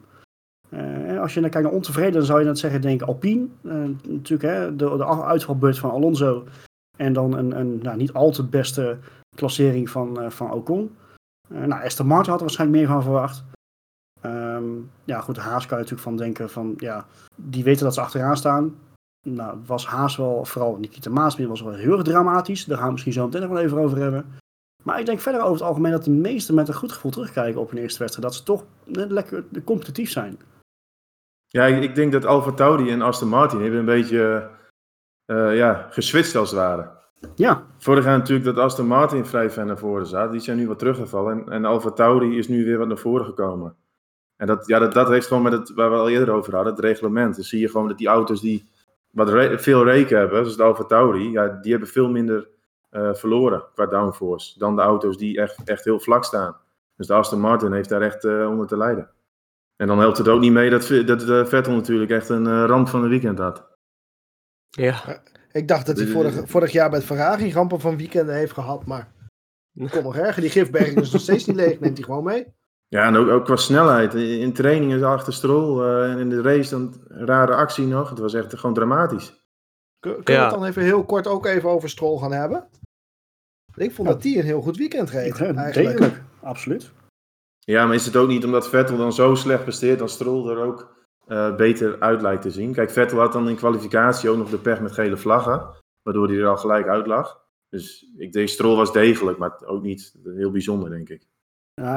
Als 1.19 1.34
je 1.34 1.41
dan 1.41 1.50
kijkt 1.50 1.67
naar 1.67 1.76
ontevreden, 1.76 2.13
dan 2.13 2.26
zou 2.26 2.39
je 2.39 2.45
dat 2.45 2.58
zeggen, 2.58 2.82
denk 2.82 3.02
Alpine. 3.02 3.47
Natuurlijk, 3.62 4.41
hè, 4.41 4.76
de, 4.76 4.97
de 4.97 5.23
uitvalbeurt 5.23 5.80
van 5.80 5.91
Alonso. 5.91 6.47
En 6.97 7.13
dan 7.13 7.38
een, 7.38 7.60
een 7.60 7.80
nou, 7.82 7.97
niet 7.97 8.13
al 8.13 8.32
te 8.32 8.43
beste 8.43 8.97
klassering 9.38 9.89
van, 9.89 10.21
eh, 10.21 10.30
van 10.30 10.52
Ocon. 10.52 10.97
Eh, 11.50 11.63
nou, 11.63 11.84
Aston 11.84 12.08
Martin 12.08 12.30
had 12.30 12.39
er 12.39 12.45
waarschijnlijk 12.45 12.80
meer 12.80 12.89
van 12.89 13.04
verwacht. 13.04 13.43
Ehm, 14.21 14.65
ja, 15.04 15.21
goed, 15.21 15.38
Haas 15.38 15.65
kan 15.65 15.78
je 15.78 15.84
natuurlijk 15.84 16.10
van 16.10 16.17
denken 16.17 16.50
van, 16.50 16.73
ja, 16.78 17.06
die 17.36 17.63
weten 17.63 17.84
dat 17.84 17.93
ze 17.93 18.02
achteraan 18.02 18.38
staan. 18.38 18.76
Nou, 19.26 19.58
was 19.65 19.86
Haas 19.86 20.15
wel, 20.15 20.45
vooral 20.45 20.78
Nikita 20.78 21.10
Maasmeer 21.10 21.47
was 21.47 21.62
wel 21.62 21.73
heel 21.73 21.91
erg 21.91 22.04
dramatisch. 22.04 22.65
Daar 22.65 22.78
gaan 22.78 22.86
we 22.86 22.91
misschien 22.91 23.13
zo 23.13 23.26
meteen 23.26 23.41
nog 23.41 23.50
wel 23.50 23.62
even 23.62 23.78
over 23.78 23.97
hebben. 23.97 24.26
Maar 24.84 25.00
ik 25.00 25.06
denk 25.06 25.19
verder 25.19 25.41
over 25.41 25.54
het 25.54 25.62
algemeen 25.62 25.91
dat 25.91 26.04
de 26.04 26.12
meesten 26.12 26.56
met 26.56 26.67
een 26.67 26.73
goed 26.73 26.91
gevoel 26.91 27.12
terugkijken 27.12 27.62
op 27.62 27.69
hun 27.69 27.80
eerste 27.82 28.00
wedstrijd. 28.00 28.28
Dat 28.28 28.36
ze 28.36 28.43
toch 28.43 28.65
net 28.84 29.12
lekker 29.12 29.45
competitief 29.63 30.12
zijn. 30.12 30.39
Ja, 31.47 31.65
ik, 31.65 31.95
denk 31.95 32.12
dat 32.12 32.26
Alfa 32.26 32.52
Tauri 32.52 32.91
en 32.91 33.02
Aston 33.02 33.30
Martin 33.30 33.62
hebben 33.62 33.80
een 33.80 33.86
beetje 33.86 34.50
eh, 35.26 35.58
ja, 35.58 35.88
geswitcht 35.89 36.36
als 36.36 36.50
het 36.50 36.60
ware. 36.60 36.96
Ja, 37.36 37.65
Vorig 37.77 38.03
jaar 38.03 38.17
natuurlijk 38.17 38.45
dat 38.45 38.58
Aston 38.58 38.88
Martin 38.88 39.25
vrij 39.25 39.49
ver 39.49 39.65
naar 39.65 39.77
voren 39.77 40.08
zat. 40.08 40.32
Die 40.32 40.39
zijn 40.39 40.58
nu 40.58 40.67
wat 40.67 40.80
teruggevallen. 40.80 41.39
En, 41.45 41.51
en 41.51 41.65
Alfa 41.65 41.91
Tauri 41.91 42.38
is 42.38 42.47
nu 42.47 42.65
weer 42.65 42.77
wat 42.77 42.88
naar 42.88 42.97
voren 42.97 43.25
gekomen. 43.25 43.75
En 44.36 44.47
dat, 44.47 44.67
ja, 44.67 44.80
dat, 44.80 44.93
dat 44.93 45.08
heeft 45.10 45.27
gewoon 45.27 45.43
met 45.43 45.51
het, 45.51 45.73
waar 45.73 45.89
we 45.89 45.95
al 45.95 46.10
eerder 46.10 46.34
over 46.34 46.56
hadden, 46.56 46.73
het 46.73 46.84
reglement. 46.84 47.36
Dan 47.36 47.43
zie 47.43 47.60
je 47.60 47.69
gewoon 47.69 47.88
dat 47.88 47.97
die 47.97 48.08
auto's 48.08 48.41
die 48.41 48.69
wat 49.12 49.30
re- 49.30 49.60
veel 49.60 49.84
reken 49.84 50.17
hebben, 50.17 50.38
zoals 50.39 50.58
de 50.58 50.63
Alfa 50.63 50.84
Tauri, 50.84 51.32
ja, 51.32 51.47
die 51.62 51.71
hebben 51.71 51.89
veel 51.89 52.10
minder 52.10 52.47
eh, 52.89 53.13
verloren 53.13 53.63
qua 53.73 53.86
downforce 53.86 54.60
dan 54.60 54.75
de 54.75 54.82
auto's 54.82 55.17
die 55.17 55.41
echt, 55.41 55.63
echt 55.63 55.84
heel 55.84 55.99
vlak 55.99 56.23
staan. 56.23 56.56
Dus 56.95 57.08
de 57.08 57.13
Aston 57.13 57.39
Martin 57.39 57.71
heeft 57.73 57.89
daar 57.89 58.01
echt 58.01 58.25
eh, 58.25 58.49
onder 58.49 58.67
te 58.67 58.77
lijden. 58.77 59.10
En 59.75 59.88
dan 59.88 59.99
helpt 59.99 60.17
het 60.17 60.27
ook 60.27 60.39
niet 60.39 60.51
mee 60.51 60.69
dat, 60.69 60.88
dat 61.06 61.30
eh, 61.30 61.45
Vettel 61.45 61.73
natuurlijk 61.73 62.12
echt 62.12 62.30
een 62.30 62.65
ramp 62.65 62.88
van 62.88 63.03
een 63.03 63.10
weekend 63.10 63.39
had. 63.39 63.67
Ja, 64.69 65.21
Ik 65.58 65.67
dacht 65.67 65.86
dat 65.86 65.98
hij 65.98 66.08
vorig, 66.08 66.41
vorig 66.46 66.72
jaar 66.72 66.89
met 66.89 67.04
Ferrari 67.04 67.54
rampen 67.54 67.80
van 67.80 67.98
weekenden 67.98 68.36
heeft 68.36 68.54
gehad, 68.54 68.86
maar 68.86 69.12
kom 69.89 70.04
nog 70.04 70.15
erger. 70.15 70.41
Die 70.41 70.52
gifberging 70.52 71.00
is 71.00 71.12
nog 71.12 71.22
steeds 71.22 71.46
niet 71.46 71.56
leeg, 71.56 71.80
neemt 71.80 71.98
hij 71.98 72.06
gewoon 72.06 72.24
mee. 72.24 72.46
Ja, 72.88 73.06
en 73.06 73.15
ook, 73.15 73.28
ook 73.30 73.46
qua 73.46 73.56
snelheid. 73.56 74.13
In 74.13 74.39
in 74.39 74.54
training 74.54 74.93
is 74.93 75.02
achter 75.02 75.34
Stroll 75.34 75.84
eh, 75.84 76.12
en 76.12 76.17
in 76.20 76.30
de 76.30 76.41
race 76.41 76.70
dan 76.70 76.93
rare 77.08 77.56
actie 77.56 77.86
nog. 77.88 78.10
Het 78.10 78.20
was 78.20 78.34
echt 78.34 78.58
gewoon 78.60 78.76
dramatisch. 78.76 79.46
Kun- 80.00 80.24
Kunnen 80.24 80.43
we 80.43 80.50
het 80.50 80.60
dan 80.60 80.65
even 80.65 80.84
heel 80.84 81.04
kort 81.06 81.28
ook 81.28 81.46
even 81.46 81.70
over 81.70 81.89
Stroll 81.89 82.20
gaan 82.20 82.32
hebben? 82.32 82.67
Ik 83.76 83.91
vond 83.91 84.08
Ja. 84.08 84.13
dat 84.13 84.24
die 84.24 84.38
een 84.39 84.46
heel 84.46 84.62
goed 84.62 84.78
weekend 84.78 85.10
reed. 85.10 85.38
Ja, 85.38 85.54
eigenlijk. 85.54 85.98
degelijk, 85.98 86.24
absoluut. 86.41 86.91
Ja, 87.60 87.86
maar 87.86 87.96
is 87.96 88.06
het 88.06 88.15
ook 88.15 88.28
niet 88.28 88.46
omdat 88.46 88.70
Vettel 88.70 88.98
dan 88.98 89.13
zo 89.13 89.36
slecht 89.36 89.63
presteert, 89.63 90.00
dan 90.00 90.10
Stroll 90.10 90.50
er 90.50 90.58
ook 90.58 90.96
eh, 91.28 91.56
beter 91.56 92.00
uit 92.00 92.22
lijkt 92.22 92.42
te 92.42 92.52
zien? 92.52 92.74
Kijk, 92.74 92.90
Vettel 92.90 93.20
had 93.20 93.34
dan 93.34 93.50
in 93.50 93.56
kwalificatie 93.56 94.30
ook 94.30 94.38
nog 94.38 94.50
de 94.50 94.58
pech 94.58 94.82
met 94.82 94.92
gele 94.92 95.18
vlaggen, 95.18 95.70
waardoor 96.04 96.28
hij 96.28 96.38
er 96.38 96.48
al 96.48 96.58
gelijk 96.58 96.88
uit 96.88 97.08
lag. 97.08 97.46
Dus 97.70 98.12
ik 98.18 98.34
denk, 98.34 98.48
Stroll 98.48 98.76
was 98.76 98.94
degelijk, 98.94 99.38
maar 99.38 99.62
ook 99.66 99.82
niet 99.84 100.16
heel 100.24 100.52
bijzonder, 100.52 100.90
denk 100.90 101.10
ik. 101.10 101.28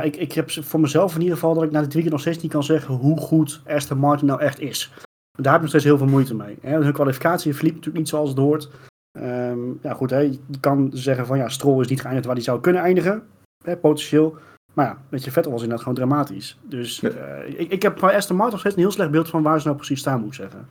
Ik, 0.02 0.16
ik 0.16 0.32
heb 0.32 0.50
voor 0.50 0.80
mezelf 0.80 1.14
in 1.14 1.20
ieder 1.20 1.34
geval 1.34 1.54
dat 1.54 1.62
ik 1.62 1.70
na 1.70 1.80
dit 1.80 1.92
weekend 1.92 2.12
nog 2.12 2.22
steeds 2.22 2.42
niet 2.42 2.52
kan 2.52 2.62
zeggen 2.62 2.94
hoe 2.94 3.18
goed 3.18 3.62
Aston 3.66 3.98
Martin 3.98 4.26
nou 4.26 4.40
echt 4.40 4.60
is. 4.60 4.92
Daar 5.32 5.52
heb 5.52 5.54
ik 5.54 5.60
nog 5.60 5.68
steeds 5.68 5.84
heel 5.84 5.98
veel 5.98 6.06
moeite 6.06 6.34
mee. 6.34 6.58
Hè. 6.60 6.82
Hun 6.82 6.92
kwalificatie 6.92 7.54
verliep 7.54 7.74
natuurlijk 7.74 7.98
niet 7.98 8.08
zoals 8.08 8.28
het 8.28 8.38
hoort. 8.38 8.70
Ehm, 9.12 9.58
ja, 9.82 9.94
goed, 9.94 10.10
hè. 10.10 10.18
je 10.18 10.38
kan 10.60 10.90
zeggen 10.92 11.26
van 11.26 11.38
ja, 11.38 11.48
Stroll 11.48 11.80
is 11.80 11.88
niet 11.88 12.00
geëindigd 12.00 12.26
waar 12.26 12.34
hij 12.34 12.44
zou 12.44 12.60
kunnen 12.60 12.82
eindigen. 12.82 13.22
Hè, 13.64 13.76
potentieel. 13.76 14.36
Maar 14.72 14.86
ja, 14.86 14.98
weet 15.08 15.24
je, 15.24 15.30
Vettel 15.30 15.50
was 15.52 15.62
inderdaad 15.62 15.86
gewoon 15.86 15.98
dramatisch. 15.98 16.58
Dus 16.62 17.00
Ja. 17.00 17.08
eh, 17.08 17.60
ik, 17.60 17.70
ik 17.72 17.82
heb 17.82 18.00
bij 18.00 18.16
Aston 18.16 18.36
Martin 18.36 18.52
nog 18.52 18.60
steeds 18.60 18.76
een 18.76 18.82
heel 18.82 18.90
slecht 18.92 19.10
beeld 19.10 19.28
van 19.28 19.42
waar 19.42 19.58
ze 19.60 19.64
nou 19.66 19.76
precies 19.76 20.00
staan, 20.00 20.18
moet 20.20 20.28
ik 20.28 20.34
zeggen. 20.34 20.68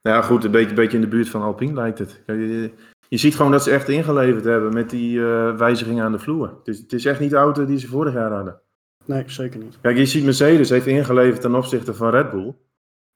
Ja, 0.00 0.22
goed, 0.22 0.44
een 0.44 0.50
beetje, 0.50 0.74
beetje 0.74 0.96
in 0.96 1.02
de 1.02 1.08
buurt 1.08 1.28
van 1.28 1.42
Alpine 1.42 1.74
lijkt 1.74 1.98
het. 1.98 2.22
Je, 2.26 2.72
je 3.08 3.16
ziet 3.16 3.36
gewoon 3.36 3.52
dat 3.52 3.62
ze 3.62 3.70
echt 3.70 3.88
ingeleverd 3.88 4.44
hebben 4.44 4.72
met 4.72 4.90
die 4.90 5.20
eh, 5.26 5.56
wijzigingen 5.56 6.04
aan 6.04 6.12
de 6.12 6.18
vloer. 6.18 6.48
Het 6.58 6.68
is, 6.68 6.78
het 6.78 6.92
is 6.92 7.04
echt 7.04 7.20
niet 7.20 7.30
de 7.30 7.36
auto 7.36 7.64
die 7.64 7.78
ze 7.78 7.86
vorig 7.88 8.12
jaar 8.14 8.32
hadden. 8.32 8.60
Nee, 9.04 9.24
zeker 9.26 9.60
niet. 9.60 9.78
Kijk, 9.80 9.96
je 9.96 10.06
ziet 10.06 10.24
Mercedes 10.24 10.68
heeft 10.70 10.86
ingeleverd 10.86 11.40
ten 11.40 11.54
opzichte 11.54 11.94
van 11.94 12.10
Red 12.10 12.30
Bull. 12.30 12.54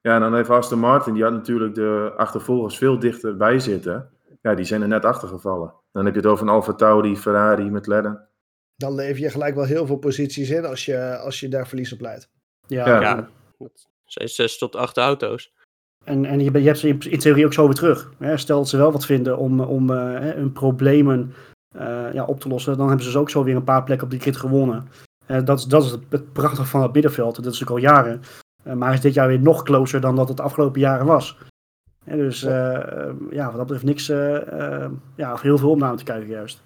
Ja, 0.01 0.15
en 0.15 0.21
dan 0.21 0.35
heeft 0.35 0.51
Aston 0.51 0.79
Martin, 0.79 1.15
die 1.15 1.23
had 1.23 1.33
natuurlijk 1.33 1.75
de 1.75 2.13
achtervolgers 2.17 2.79
veel 2.79 2.99
dichterbij 2.99 3.59
zitten. 3.59 4.11
Ja, 4.41 4.55
die 4.55 4.65
zijn 4.65 4.83
er 4.83 4.89
net 4.89 5.05
achter 5.05 5.29
gevallen. 5.29 5.75
Dan 5.93 6.05
heb 6.05 6.15
je 6.15 6.21
het 6.21 6.29
over 6.29 6.47
een 6.47 6.53
Alfa 6.53 6.73
Tauri, 6.73 7.17
Ferrari, 7.17 7.71
McLaren. 7.71 8.29
Dan 8.77 8.95
lever 8.95 9.23
je 9.23 9.31
gelijk 9.31 9.55
wel 9.55 9.65
heel 9.65 9.87
veel 9.87 9.97
posities 9.97 10.51
in 10.51 10.65
als 10.65 10.85
je, 10.85 11.17
als 11.17 11.41
je 11.41 11.49
daar 11.49 11.67
verlies 11.69 11.93
op 11.93 12.01
leidt. 12.01 12.29
Ja, 12.67 12.87
Ja. 12.89 13.01
ja. 13.01 13.29
Dat 13.59 13.89
zijn 14.05 14.29
zes 14.29 14.59
tot 14.59 14.77
acht 14.77 14.97
auto's. 14.97 15.53
En, 16.05 16.25
en 16.25 16.41
je, 16.41 16.53
je 16.61 16.67
hebt 16.67 16.79
ze 16.79 16.89
in, 16.89 17.19
theorie 17.19 17.45
ook 17.47 17.53
zo 17.53 17.65
weer 17.65 17.75
terug. 17.75 18.13
Hè? 18.19 18.37
Stel 18.37 18.59
dat 18.59 18.69
ze 18.69 18.77
wel 18.77 18.93
wat 18.93 19.07
vinden 19.07 19.39
om, 19.39 19.61
om 19.61 19.91
eh, 19.91 19.97
hè, 20.21 20.33
hun 20.35 20.53
problemen 20.53 21.35
eh, 21.75 22.13
ja, 22.13 22.25
op 22.25 22.41
te 22.41 22.49
lossen, 22.49 22.77
dan 22.77 22.87
hebben 22.87 23.05
ze 23.05 23.11
dus 23.13 23.21
ook 23.21 23.31
zo 23.31 23.45
weer 23.45 23.57
een 23.57 23.65
paar 23.65 23.83
plekken 23.85 24.05
op 24.07 24.11
die 24.13 24.21
krit 24.21 24.37
gewonnen. 24.37 24.89
Eh, 25.27 25.45
dat, 25.45 25.59
is- 25.59 25.65
dat 25.65 25.85
is 25.85 25.91
het, 25.91 26.01
het 26.09 26.33
prachtige 26.33 26.65
van 26.65 26.83
het 26.83 26.93
middenveld. 26.93 27.37
Dat 27.37 27.47
is 27.47 27.61
natuurlijk 27.61 27.87
al 27.87 27.93
jaren. 27.95 28.23
Eh, 28.63 28.73
maar 28.75 28.93
is 28.93 29.01
dit 29.01 29.15
jaar 29.15 29.29
weer 29.29 29.41
nog 29.41 29.63
closer 29.63 30.01
dan 30.01 30.17
dat 30.17 30.29
het 30.29 30.37
de 30.37 30.43
afgelopen 30.43 30.81
jaren 30.81 31.07
was. 31.07 31.37
Hè, 32.05 32.17
dus 32.17 32.41
ja, 32.41 33.45
wat 33.45 33.57
dat 33.57 33.67
betreft 33.67 33.85
niks, 33.85 34.07
ja, 35.17 35.33
of 35.33 35.41
heel 35.41 35.59
veel 35.59 35.71
om 35.71 35.79
naar 35.79 35.97
te 35.97 36.05
kijken 36.05 36.29
juist. 36.29 36.63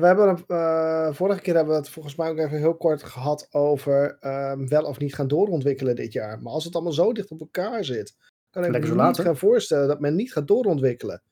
We 0.00 0.06
hebben 0.06 0.28
het, 0.28 0.44
eh, 0.46 1.12
vorige 1.12 1.40
keer 1.40 1.54
hebben 1.54 1.72
we 1.72 1.80
het 1.80 1.90
volgens 1.90 2.16
mij 2.16 2.30
ook 2.30 2.38
even 2.38 2.58
heel 2.58 2.76
kort 2.76 3.02
gehad 3.02 3.48
over 3.50 4.16
ehm, 4.20 4.66
wel 4.66 4.82
of 4.82 4.98
niet 4.98 5.14
gaan 5.14 5.28
doorontwikkelen 5.28 5.96
dit 5.96 6.12
jaar. 6.12 6.42
Maar 6.42 6.52
als 6.52 6.64
het 6.64 6.74
allemaal 6.74 6.92
zo 6.92 7.12
dicht 7.12 7.30
op 7.30 7.40
elkaar 7.40 7.84
zit, 7.84 8.16
kan 8.50 8.64
ik 8.64 8.70
Lekker 8.70 8.90
me 8.90 9.00
zo 9.00 9.06
niet 9.06 9.18
gaan 9.18 9.36
voorstellen 9.36 9.88
dat 9.88 10.00
men 10.00 10.14
niet 10.14 10.32
gaat 10.32 10.48
doorontwikkelen. 10.48 11.22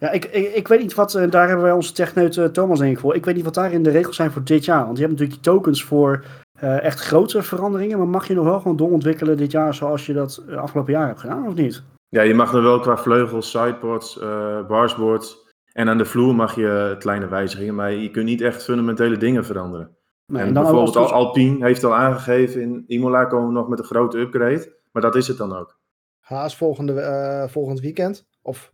Ja, 0.00 0.10
ik, 0.10 0.24
ik, 0.24 0.54
ik 0.54 0.68
weet 0.68 0.80
niet 0.80 0.94
wat, 0.94 1.14
eh, 1.14 1.30
daar 1.30 1.46
hebben 1.46 1.64
wij 1.64 1.74
onze 1.74 1.92
techneut 1.92 2.36
eh, 2.36 2.44
Thomas 2.44 2.78
denk 2.78 2.92
ik 2.92 2.98
voor. 2.98 3.14
Ik 3.14 3.24
weet 3.24 3.34
niet 3.34 3.44
wat 3.44 3.54
daarin 3.54 3.82
de 3.82 3.90
regels 3.90 4.16
zijn 4.16 4.30
voor 4.30 4.44
dit 4.44 4.64
jaar. 4.64 4.84
Want 4.84 4.98
je 4.98 5.04
hebt 5.04 5.18
natuurlijk 5.18 5.42
die 5.42 5.52
tokens 5.52 5.84
voor 5.84 6.24
eh, 6.58 6.84
echt 6.84 7.00
grote 7.00 7.42
veranderingen. 7.42 7.98
Maar 7.98 8.08
mag 8.08 8.28
je 8.28 8.34
nog 8.34 8.44
wel 8.44 8.60
gewoon 8.60 8.76
doorontwikkelen 8.76 9.36
dit 9.36 9.50
jaar 9.50 9.74
zoals 9.74 10.06
je 10.06 10.12
dat 10.12 10.44
afgelopen 10.56 10.92
jaar 10.92 11.06
hebt 11.06 11.20
gedaan 11.20 11.46
of 11.46 11.54
niet? 11.54 11.82
Ja, 12.08 12.22
je 12.22 12.34
mag 12.34 12.54
er 12.54 12.62
wel 12.62 12.80
qua 12.80 12.96
vleugels, 12.96 13.50
sidepods, 13.50 14.18
eh 14.18 14.66
barsboards. 14.66 15.48
En 15.72 15.88
aan 15.88 15.98
de 15.98 16.04
vloer 16.04 16.34
mag 16.34 16.54
je 16.54 16.96
kleine 16.98 17.28
wijzigingen, 17.28 17.74
maar 17.74 17.92
je 17.92 18.10
kunt 18.10 18.24
niet 18.24 18.40
echt 18.40 18.64
fundamentele 18.64 19.16
dingen 19.16 19.44
veranderen. 19.44 19.96
Nee, 20.26 20.42
en 20.42 20.54
dan 20.54 20.62
bijvoorbeeld 20.62 20.96
Al- 20.96 21.12
Alpine 21.12 21.64
heeft 21.66 21.84
al 21.84 21.94
aangegeven, 21.94 22.60
in 22.60 22.84
Imola 22.86 23.24
komen 23.24 23.46
we 23.46 23.52
nog 23.54 23.68
met 23.68 23.78
een 23.78 23.84
grote 23.84 24.18
upgrade. 24.18 24.76
Maar 24.92 25.02
dat 25.02 25.14
is 25.16 25.28
het 25.28 25.36
dan 25.36 25.56
ook. 25.56 25.78
Haas 26.20 26.56
volgende, 26.56 27.00
eh, 27.00 27.48
volgend 27.48 27.80
weekend. 27.80 28.26
Of 28.42 28.72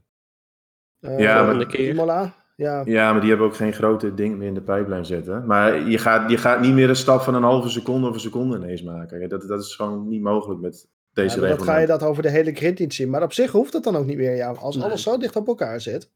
eh, 1.00 1.18
Ja, 1.18 1.38
Volgende 1.38 1.66
keer. 1.66 1.88
Imola. 1.88 2.34
Ja, 2.56 2.82
Ja, 2.84 3.10
maar 3.12 3.20
die 3.20 3.28
hebben 3.30 3.46
ook 3.46 3.56
geen 3.56 3.72
grote 3.72 4.14
dingen 4.14 4.38
meer 4.38 4.48
in 4.48 4.54
de 4.54 4.60
pijplijn 4.62 5.06
zitten. 5.06 5.46
Maar 5.46 5.88
je 5.88 5.98
gaat, 5.98 6.30
je 6.30 6.36
gaat 6.36 6.60
niet 6.60 6.72
meer 6.74 6.88
een 6.88 6.96
stap 6.96 7.20
van 7.20 7.34
een 7.34 7.42
halve 7.42 7.68
seconde 7.68 8.08
of 8.08 8.14
een 8.14 8.20
seconde 8.20 8.56
ineens 8.56 8.82
maken. 8.82 9.28
Dat, 9.28 9.42
dat 9.48 9.62
is 9.62 9.74
gewoon 9.74 10.08
niet 10.08 10.22
mogelijk 10.22 10.60
met 10.60 10.88
deze 11.12 11.34
Ja, 11.34 11.40
maar 11.40 11.48
dat 11.50 11.58
regel. 11.58 11.72
ga 11.74 11.80
je 11.80 11.86
dat 11.86 12.02
over 12.02 12.22
de 12.22 12.30
hele 12.30 12.52
grid 12.54 12.78
niet 12.78 12.94
zien. 12.94 13.10
Maar 13.10 13.22
op 13.22 13.32
zich 13.32 13.50
hoeft 13.50 13.72
dat 13.72 13.84
dan 13.84 13.96
ook 13.96 14.06
niet 14.06 14.16
meer. 14.16 14.34
Ja, 14.36 14.50
als 14.50 14.76
Nee. 14.76 14.84
alles 14.84 15.02
zo 15.02 15.16
dicht 15.18 15.36
op 15.36 15.46
elkaar 15.46 15.80
zit. 15.80 16.10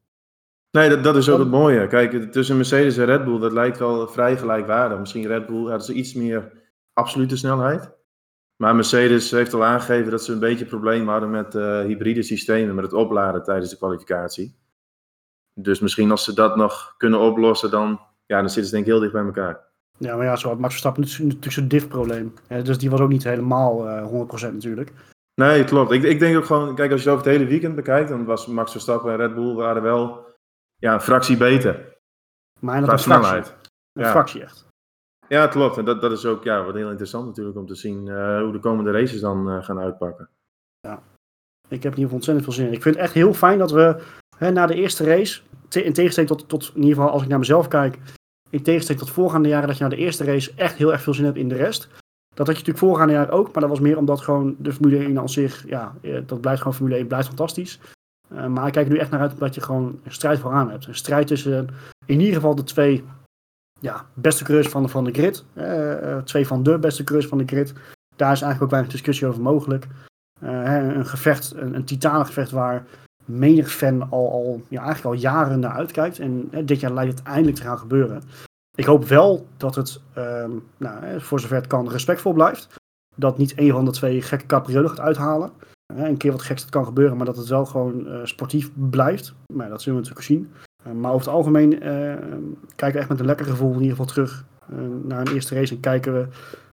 Nee, 0.71 0.89
dat, 0.89 1.03
dat 1.03 1.15
is 1.15 1.29
ook 1.29 1.39
het 1.39 1.49
mooie. 1.49 1.87
Kijk, 1.87 2.31
tussen 2.31 2.55
Mercedes 2.55 2.97
en 2.97 3.05
Red 3.05 3.25
Bull, 3.25 3.39
dat 3.39 3.51
lijkt 3.51 3.79
wel 3.79 4.07
vrij 4.07 4.37
gelijkwaardig. 4.37 4.99
Misschien 4.99 5.27
Red 5.27 5.45
Bull 5.45 5.61
hadden 5.61 5.81
ze 5.81 5.93
iets 5.93 6.13
meer 6.13 6.51
absolute 6.93 7.37
snelheid. 7.37 7.91
Maar 8.55 8.75
Mercedes 8.75 9.31
heeft 9.31 9.53
al 9.53 9.65
aangegeven 9.65 10.11
dat 10.11 10.23
ze 10.23 10.31
een 10.31 10.39
beetje 10.39 10.65
problemen 10.65 11.07
hadden 11.07 11.29
met 11.29 11.55
eh, 11.55 11.79
hybride 11.79 12.23
systemen, 12.23 12.75
met 12.75 12.83
het 12.83 12.93
opladen 12.93 13.43
tijdens 13.43 13.69
de 13.69 13.77
kwalificatie. 13.77 14.55
Dus 15.53 15.79
misschien 15.79 16.11
als 16.11 16.23
ze 16.23 16.33
dat 16.33 16.55
nog 16.55 16.93
kunnen 16.97 17.19
oplossen, 17.19 17.71
dan, 17.71 17.99
ja, 18.25 18.39
dan 18.39 18.49
zitten 18.49 18.65
ze 18.65 18.71
denk 18.71 18.85
ik 18.85 18.91
heel 18.91 18.99
dicht 18.99 19.13
bij 19.13 19.23
elkaar. 19.23 19.69
Ja, 19.97 20.15
maar 20.15 20.25
ja, 20.25 20.35
zo 20.35 20.47
had 20.47 20.57
Max 20.57 20.71
Verstappen 20.71 21.01
natuurlijk 21.01 21.27
natuurlijk 21.27 21.53
zo'n 21.53 21.67
diff-probleem. 21.67 22.33
Eh, 22.47 22.63
dus 22.63 22.77
die 22.77 22.89
was 22.89 22.99
ook 22.99 23.09
niet 23.09 23.23
helemaal 23.23 23.87
eh 23.87 24.07
100% 24.49 24.53
natuurlijk. 24.53 24.91
Nee, 25.35 25.63
klopt. 25.63 25.91
Ik, 25.91 26.03
ik 26.03 26.19
denk 26.19 26.37
ook 26.37 26.45
gewoon, 26.45 26.75
kijk, 26.75 26.91
als 26.91 27.03
je 27.03 27.09
het 27.09 27.17
over 27.17 27.29
het 27.29 27.37
hele 27.37 27.49
weekend 27.49 27.75
bekijkt, 27.75 28.09
dan 28.09 28.25
was 28.25 28.47
Max 28.47 28.71
Verstappen 28.71 29.11
en 29.11 29.17
Red 29.17 29.35
Bull 29.35 29.55
waren 29.55 29.81
wel 29.81 30.30
ja, 30.81 30.93
een 30.93 31.01
fractie 31.01 31.37
beter 31.37 31.97
Maar 32.59 32.81
dat 32.85 33.01
fractie. 33.01 33.53
Een 33.93 34.03
Ja. 34.03 34.09
fractie 34.11 34.41
echt. 34.43 34.67
Ja, 35.27 35.47
klopt. 35.47 35.77
En 35.77 35.85
dat, 35.85 36.01
dat 36.01 36.11
is 36.11 36.25
ook 36.25 36.43
ja, 36.43 36.63
wat 36.63 36.75
heel 36.75 36.89
interessant 36.89 37.25
natuurlijk 37.25 37.57
om 37.57 37.65
te 37.65 37.75
zien 37.75 38.07
eh, 38.07 38.41
hoe 38.41 38.51
de 38.51 38.59
komende 38.59 38.91
races 38.91 39.21
dan 39.21 39.49
eh, 39.49 39.63
gaan 39.63 39.79
uitpakken. 39.79 40.29
Ik 41.69 41.83
heb 41.83 41.91
in 41.93 41.99
ieder 41.99 42.11
geval 42.11 42.15
ontzettend 42.15 42.43
veel 42.45 42.53
zin 42.53 42.65
in. 42.67 42.73
Ik 42.73 42.81
vind 42.81 42.95
het 42.95 43.03
echt 43.03 43.13
heel 43.13 43.33
fijn 43.33 43.57
dat 43.57 43.71
we 43.71 44.03
hè, 44.37 44.51
na 44.51 44.65
de 44.65 44.73
eerste 44.73 45.03
race, 45.03 45.41
te- 45.67 45.83
in 45.83 45.93
tegenstelling 45.93 46.31
tot, 46.31 46.49
tot, 46.49 46.71
in 46.75 46.81
ieder 46.81 46.95
geval 46.95 47.11
als 47.11 47.21
ik 47.23 47.27
naar 47.27 47.39
mezelf 47.39 47.67
kijk, 47.67 47.97
in 48.49 48.63
tegenstelling 48.63 49.03
tot 49.05 49.13
voorgaande 49.13 49.49
jaren, 49.49 49.67
dat 49.67 49.77
je 49.77 49.83
na 49.83 49.89
de 49.89 49.95
eerste 49.95 50.23
race 50.23 50.51
echt 50.55 50.75
heel 50.75 50.91
erg 50.91 51.01
veel 51.01 51.13
zin 51.13 51.25
hebt 51.25 51.37
in 51.37 51.47
de 51.49 51.55
rest. 51.55 51.81
Dat 52.35 52.47
had 52.47 52.47
je 52.47 52.51
natuurlijk 52.53 52.77
voorgaande 52.77 53.13
jaar 53.13 53.29
ook, 53.31 53.45
maar 53.45 53.61
dat 53.61 53.69
was 53.69 53.79
meer 53.79 53.97
omdat 53.97 54.21
gewoon 54.21 54.55
de 54.59 54.73
Formule 54.73 54.97
1 55.03 55.19
aan 55.19 55.29
zich, 55.29 55.67
ja, 55.67 55.95
eh, 56.01 56.21
dat 56.25 56.41
blijft 56.41 56.59
gewoon 56.61 56.75
Formule 56.77 56.97
1, 56.97 57.07
blijft 57.07 57.27
fantastisch. 57.27 57.79
Eh, 58.35 58.47
maar 58.47 58.67
ik 58.67 58.73
kijk 58.73 58.85
er 58.85 58.91
nu 58.91 58.99
echt 58.99 59.11
naar 59.11 59.19
uit 59.19 59.37
dat 59.37 59.55
je 59.55 59.61
gewoon 59.61 59.99
een 60.03 60.11
strijd 60.11 60.39
vooraan 60.39 60.69
hebt. 60.69 60.87
Een 60.87 60.95
strijd 60.95 61.27
tussen 61.27 61.69
in 62.05 62.19
ieder 62.19 62.35
geval 62.35 62.55
de 62.55 62.63
twee 62.63 63.03
ja, 63.79 64.05
beste 64.13 64.43
coureurs 64.43 64.69
van 64.69 64.83
de, 64.83 64.89
van 64.89 65.03
de 65.03 65.11
grid. 65.11 65.43
Eh, 65.53 66.11
eh, 66.11 66.23
twee 66.23 66.47
van 66.47 66.63
de 66.63 66.79
beste 66.79 67.03
coureurs 67.03 67.29
van 67.29 67.37
de 67.37 67.45
grid. 67.45 67.73
Daar 68.15 68.31
is 68.31 68.41
eigenlijk 68.41 68.61
ook 68.61 68.69
weinig 68.69 68.91
discussie 68.91 69.27
over 69.27 69.41
mogelijk. 69.41 69.87
Een 70.39 71.05
gevecht, 71.05 71.53
een, 71.55 71.85
titanengevecht 71.85 72.51
waar 72.51 72.85
menig 73.25 73.71
fan 73.71 74.09
al, 74.09 74.31
al, 74.31 74.61
ja, 74.67 74.83
eigenlijk 74.83 75.15
al 75.15 75.21
jaren 75.21 75.59
naar 75.59 75.71
uitkijkt. 75.71 76.19
En 76.19 76.49
dit 76.65 76.79
jaar 76.79 76.93
lijkt 76.93 77.17
het 77.17 77.27
eindelijk 77.27 77.57
te 77.57 77.63
gaan 77.63 77.77
gebeuren. 77.77 78.23
Ik 78.77 78.85
hoop 78.85 79.05
wel 79.05 79.47
dat 79.57 79.75
het, 79.75 80.01
ehm, 80.13 80.51
nou, 80.77 81.21
voor 81.21 81.39
zover 81.39 81.55
het 81.55 81.67
kan, 81.67 81.89
respectvol 81.89 82.33
blijft. 82.33 82.67
Dat 83.15 83.37
niet 83.37 83.53
een 83.57 83.71
van 83.71 83.85
de 83.85 83.91
twee 83.91 84.21
gekke 84.21 84.45
capriolen 84.45 84.89
gaat 84.89 84.99
uithalen. 84.99 85.51
Een 85.95 86.17
keer 86.17 86.31
wat 86.31 86.41
geks 86.41 86.61
dat 86.61 86.69
kan 86.71 86.85
gebeuren, 86.85 87.17
maar 87.17 87.25
dat 87.25 87.37
het 87.37 87.47
wel 87.47 87.65
gewoon 87.65 88.07
eh, 88.07 88.19
sportief 88.23 88.69
blijft. 88.89 89.33
Maar 89.53 89.69
dat 89.69 89.81
zullen 89.81 89.99
we 90.01 90.07
natuurlijk 90.07 90.33
zien. 90.33 90.51
Eh, 90.83 90.91
maar 90.91 91.11
over 91.11 91.25
het 91.25 91.35
algemeen 91.35 91.81
eh, 91.81 92.15
kijken 92.75 92.91
we 92.93 92.99
echt 92.99 93.09
met 93.09 93.19
een 93.19 93.25
lekker 93.25 93.45
gevoel 93.45 93.69
in 93.73 93.81
ieder 93.81 93.89
geval 93.89 94.05
terug 94.05 94.45
eh, 94.69 94.77
naar 95.03 95.19
een 95.27 95.33
eerste 95.33 95.55
race. 95.55 95.73
En 95.73 95.79
kijken 95.79 96.13
we 96.13 96.27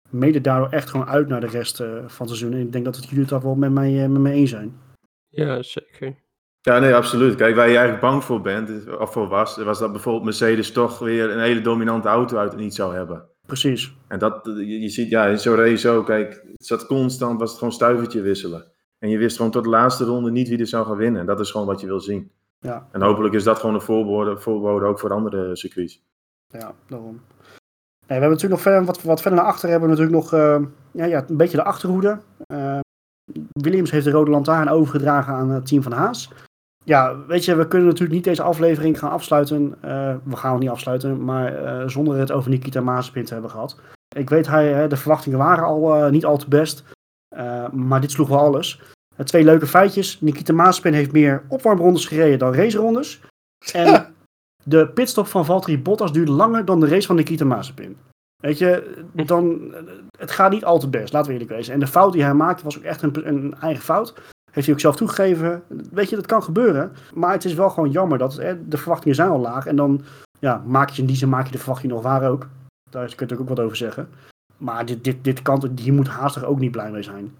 mede 0.09 0.41
daardoor 0.41 0.69
echt 0.69 0.89
gewoon 0.89 1.07
uit 1.07 1.27
naar 1.27 1.41
de 1.41 1.47
rest 1.47 1.79
eh, 1.79 1.87
van 1.89 2.27
het 2.27 2.35
seizoen. 2.35 2.53
En 2.53 2.59
ik 2.59 2.71
denk 2.71 2.85
dat 2.85 2.95
het 2.95 3.09
jullie 3.09 3.25
daar 3.25 3.41
wel 3.41 3.55
met 3.55 3.71
mij, 3.71 4.03
eh, 4.03 4.09
met 4.09 4.21
mij 4.21 4.31
eens 4.33 4.49
zijn. 4.49 4.75
Ja, 5.29 5.61
zeker. 5.61 6.15
Ja, 6.61 6.79
nee, 6.79 6.93
absoluut. 6.95 7.35
Kijk, 7.35 7.55
waar 7.55 7.65
je 7.69 7.77
eigenlijk 7.77 8.01
bang 8.01 8.23
voor 8.23 8.41
bent, 8.41 8.69
is- 8.69 8.87
of 8.97 9.11
voor 9.11 9.27
was, 9.27 9.57
was 9.57 9.79
dat 9.79 9.91
bijvoorbeeld 9.91 10.23
Mercedes 10.25 10.71
toch 10.71 10.99
weer 10.99 11.29
een 11.31 11.39
hele 11.41 11.61
dominante 11.61 12.07
auto 12.07 12.37
uit 12.37 12.55
niet 12.55 12.75
zou 12.75 12.95
hebben. 12.95 13.23
Precies. 13.45 13.95
En 14.07 14.19
dat, 14.19 14.39
je, 14.43 14.79
je 14.79 14.89
ziet, 14.89 15.09
ja, 15.09 15.25
in 15.25 15.39
zo'n 15.39 15.55
race 15.55 15.89
ook, 15.89 16.05
kijk, 16.05 16.29
het 16.51 16.65
zat 16.65 16.85
constant, 16.85 17.39
was 17.39 17.49
het 17.49 17.57
gewoon 17.59 17.73
stuivertje 17.73 18.21
wisselen. 18.21 18.71
En 19.05 19.11
je 19.11 19.17
wist 19.17 19.35
gewoon 19.35 19.51
tot 19.51 19.63
de 19.63 19.69
laatste 19.69 20.05
ronde 20.05 20.31
niet 20.31 20.49
wie 20.49 20.59
er 20.59 20.67
zou 20.67 20.85
gaan 20.85 20.97
winnen. 20.97 21.21
En 21.21 21.27
dat 21.27 21.39
is 21.39 21.51
gewoon 21.51 21.67
wat 21.67 21.81
je 21.81 21.87
wil 21.87 21.99
zien. 21.99 22.31
Ja. 22.59 22.87
En 22.91 23.01
hopelijk 23.01 23.33
is 23.33 23.43
dat 23.43 23.59
gewoon 23.59 23.75
een 23.75 23.81
voorbode, 23.81 24.37
voorbode 24.37 24.85
ook 24.85 24.99
voor 24.99 25.13
andere 25.13 25.55
circuits. 25.55 26.03
Ja, 26.47 26.73
daarom. 26.87 27.11
Nee, 27.11 27.19
we 28.05 28.13
hebben 28.13 28.29
natuurlijk 28.29 28.53
nog 28.53 28.61
verder, 28.61 28.85
wat, 28.85 29.01
wat 29.01 29.21
verder 29.21 29.39
naar 29.39 29.49
achter 29.49 29.69
hebben 29.69 29.89
we 29.89 29.95
natuurlijk 29.95 30.23
nog 30.23 30.33
eh, 30.33 30.61
ja, 30.91 31.05
ja, 31.05 31.25
een 31.27 31.37
beetje 31.37 31.57
de 31.57 31.63
achterhoede. 31.63 32.19
Eh, 32.45 32.79
Williams 33.51 33.91
heeft 33.91 34.05
de 34.05 34.11
rode 34.11 34.31
lantaarn 34.31 34.69
overgedragen 34.69 35.33
aan 35.33 35.49
het 35.49 35.65
team 35.65 35.81
van 35.83 35.91
Haas. 35.91 36.31
Ja, 36.83 37.25
weet 37.25 37.45
je, 37.45 37.55
we 37.55 37.67
kunnen 37.67 37.87
natuurlijk 37.87 38.15
niet 38.15 38.23
deze 38.23 38.43
aflevering 38.43 38.99
gaan 38.99 39.11
afsluiten. 39.11 39.75
eh, 39.81 40.15
we 40.23 40.35
gaan 40.35 40.51
het 40.51 40.61
niet 40.61 40.69
afsluiten, 40.69 41.23
maar 41.23 41.89
zonder 41.89 42.17
het 42.17 42.31
over 42.31 42.49
Nikita 42.49 42.81
Mazepin 42.81 43.25
te 43.25 43.33
hebben 43.33 43.51
gehad. 43.51 43.79
Ik 44.15 44.29
weet, 44.29 44.47
hij, 44.47 44.87
de 44.87 44.97
verwachtingen 44.97 45.37
waren 45.37 45.63
al 45.63 46.09
niet 46.09 46.25
al 46.25 46.37
te 46.37 46.47
best. 46.47 46.83
Maar 47.71 48.01
dit 48.01 48.11
sloeg 48.11 48.27
wel 48.27 48.39
alles. 48.39 48.94
Twee 49.23 49.43
leuke 49.43 49.67
feitjes. 49.67 50.21
Nikita 50.21 50.53
Mazepin 50.53 50.93
heeft 50.93 51.11
meer 51.11 51.43
opwarmrondes 51.47 52.05
gereden 52.05 52.39
dan 52.39 52.53
racerondes. 52.53 53.21
En 53.73 54.13
de 54.63 54.87
pitstop 54.87 55.27
van 55.27 55.45
Valtteri 55.45 55.79
Bottas 55.79 56.13
duurde 56.13 56.31
langer 56.31 56.65
dan 56.65 56.79
de 56.79 56.87
race 56.87 57.07
van 57.07 57.15
Nikita 57.15 57.45
Mazepin. 57.45 57.97
Weet 58.41 58.57
je, 58.57 59.01
dan, 59.13 59.73
het 60.17 60.31
gaat 60.31 60.51
niet 60.51 60.65
al 60.65 60.79
te 60.79 60.89
best, 60.89 61.13
laten 61.13 61.27
we 61.27 61.33
eerlijk 61.33 61.55
wezen. 61.55 61.73
En 61.73 61.79
de 61.79 61.87
fout 61.87 62.13
die 62.13 62.23
hij 62.23 62.33
maakte 62.33 62.63
was 62.63 62.77
ook 62.77 62.83
echt 62.83 63.01
een, 63.01 63.27
een 63.27 63.55
eigen 63.59 63.83
fout. 63.83 64.13
Heeft 64.51 64.67
hij 64.67 64.75
ook 64.75 64.81
zelf 64.81 64.95
toegegeven. 64.95 65.63
Weet 65.91 66.09
je, 66.09 66.15
dat 66.15 66.25
kan 66.25 66.43
gebeuren. 66.43 66.91
Maar 67.13 67.31
het 67.31 67.45
is 67.45 67.53
wel 67.53 67.69
gewoon 67.69 67.91
jammer 67.91 68.17
dat 68.17 68.35
hè, 68.35 68.67
de 68.67 68.77
verwachtingen 68.77 69.15
zijn 69.15 69.29
al 69.29 69.39
laag. 69.39 69.65
En 69.65 69.75
dan 69.75 70.01
ja, 70.39 70.63
maak 70.65 70.89
je 70.89 71.01
in 71.01 71.07
die 71.07 71.15
zin 71.15 71.29
maak 71.29 71.45
je 71.45 71.51
de 71.51 71.57
verwachtingen 71.57 71.95
nog 71.95 72.03
waar 72.03 72.29
ook. 72.29 72.47
Daar 72.89 73.15
kun 73.15 73.27
je 73.27 73.39
ook 73.39 73.49
wat 73.49 73.59
over 73.59 73.77
zeggen. 73.77 74.09
Maar 74.57 74.85
dit, 74.85 75.03
dit, 75.03 75.23
dit 75.23 75.41
kan, 75.41 75.71
hier 75.81 75.93
moet 75.93 76.07
Haas 76.07 76.35
er 76.35 76.45
ook 76.45 76.59
niet 76.59 76.71
blij 76.71 76.91
mee 76.91 77.03
zijn. 77.03 77.35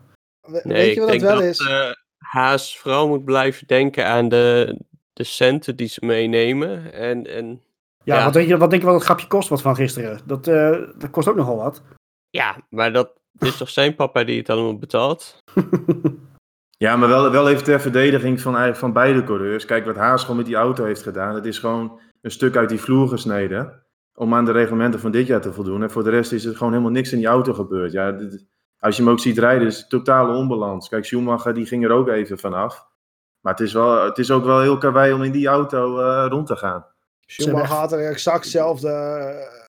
We- 0.46 0.62
Nee, 0.64 0.74
Weet 0.78 0.86
je 0.86 0.92
ik 0.92 1.00
wat 1.00 1.10
het 1.10 1.20
denk 1.20 1.32
wel 1.32 1.42
dat 1.42 1.50
is? 1.50 1.60
eh, 1.60 1.92
Haas 2.18 2.78
vooral 2.80 3.08
moet 3.08 3.26
blijven 3.26 3.68
denken 3.68 4.06
aan 4.06 4.30
de, 4.30 4.78
de 5.14 5.24
centen 5.24 5.76
die 5.76 5.88
ze 5.88 6.06
meenemen. 6.06 6.94
En, 6.94 7.28
en 7.28 7.62
Ja, 8.04 8.18
Ja. 8.18 8.24
Wat, 8.24 8.34
denk 8.34 8.48
je, 8.48 8.58
wat 8.58 8.70
denk 8.70 8.82
je 8.82 8.88
wat 8.88 8.96
het 8.98 9.06
grapje 9.06 9.28
kost 9.28 9.50
wat 9.50 9.62
van 9.62 9.76
gisteren? 9.76 10.20
Dat, 10.26 10.48
eh, 10.48 10.72
dat 10.98 11.10
kost 11.10 11.28
ook 11.28 11.36
nogal 11.36 11.56
wat. 11.58 11.82
ja, 12.30 12.58
maar 12.70 12.94
dat 12.94 13.12
is 13.40 13.58
toch 13.58 13.70
zijn 13.70 13.96
papa 13.96 14.24
die 14.24 14.38
het 14.38 14.50
allemaal 14.50 14.78
betaalt? 14.78 15.38
Ja, 16.78 16.96
maar 16.96 17.10
wel, 17.10 17.32
wel 17.32 17.50
even 17.50 17.64
ter 17.64 17.82
verdediging 17.82 18.42
van, 18.42 18.52
eigenlijk 18.52 18.80
van 18.82 18.94
beide 18.94 19.24
coureurs. 19.24 19.66
Kijk, 19.66 19.86
wat 19.86 19.96
Haas 19.96 20.22
gewoon 20.22 20.36
met 20.38 20.46
die 20.46 20.56
auto 20.56 20.84
heeft 20.86 21.02
gedaan. 21.04 21.36
Het 21.36 21.46
is 21.46 21.60
gewoon 21.60 22.00
een 22.22 22.32
stuk 22.32 22.56
uit 22.56 22.70
die 22.70 22.80
vloer 22.80 23.08
gesneden. 23.08 23.84
Om 24.18 24.34
aan 24.34 24.46
de 24.46 24.52
reglementen 24.52 25.00
van 25.00 25.12
dit 25.12 25.28
jaar 25.28 25.42
te 25.42 25.54
voldoen. 25.54 25.84
En 25.84 25.92
voor 25.92 26.04
de 26.04 26.10
rest 26.10 26.32
is 26.32 26.46
er 26.46 26.56
gewoon 26.56 26.72
helemaal 26.72 26.92
niks 26.94 27.12
in 27.12 27.18
die 27.18 27.28
auto 27.28 27.54
gebeurd. 27.54 27.92
Ja, 27.92 28.12
dit- 28.12 28.46
als 28.86 28.96
je 28.98 29.02
hem 29.04 29.12
ook 29.12 29.20
ziet 29.20 29.38
rijden, 29.38 29.68
is 29.68 29.78
het 29.78 29.90
totale 29.90 30.36
onbalans. 30.38 30.90
Kijk, 30.90 31.06
Schumacher 31.06 31.54
die 31.54 31.66
ging 31.66 31.84
er 31.84 31.92
ook 31.92 32.08
even 32.08 32.38
vanaf. 32.40 32.88
Maar 33.42 33.54
het 33.54 33.62
is, 33.62 33.74
wel, 33.74 34.04
het 34.06 34.18
is 34.18 34.32
ook 34.32 34.44
wel 34.46 34.62
heel 34.62 34.78
karwei 34.78 35.14
om 35.14 35.24
in 35.24 35.32
die 35.32 35.48
auto 35.48 36.00
eh, 36.00 36.26
rond 36.30 36.48
te 36.48 36.56
gaan. 36.56 36.86
Schumacher 37.26 37.76
had 37.76 37.92
er 37.92 38.08
exact 38.10 38.44
hetzelfde, 38.44 38.90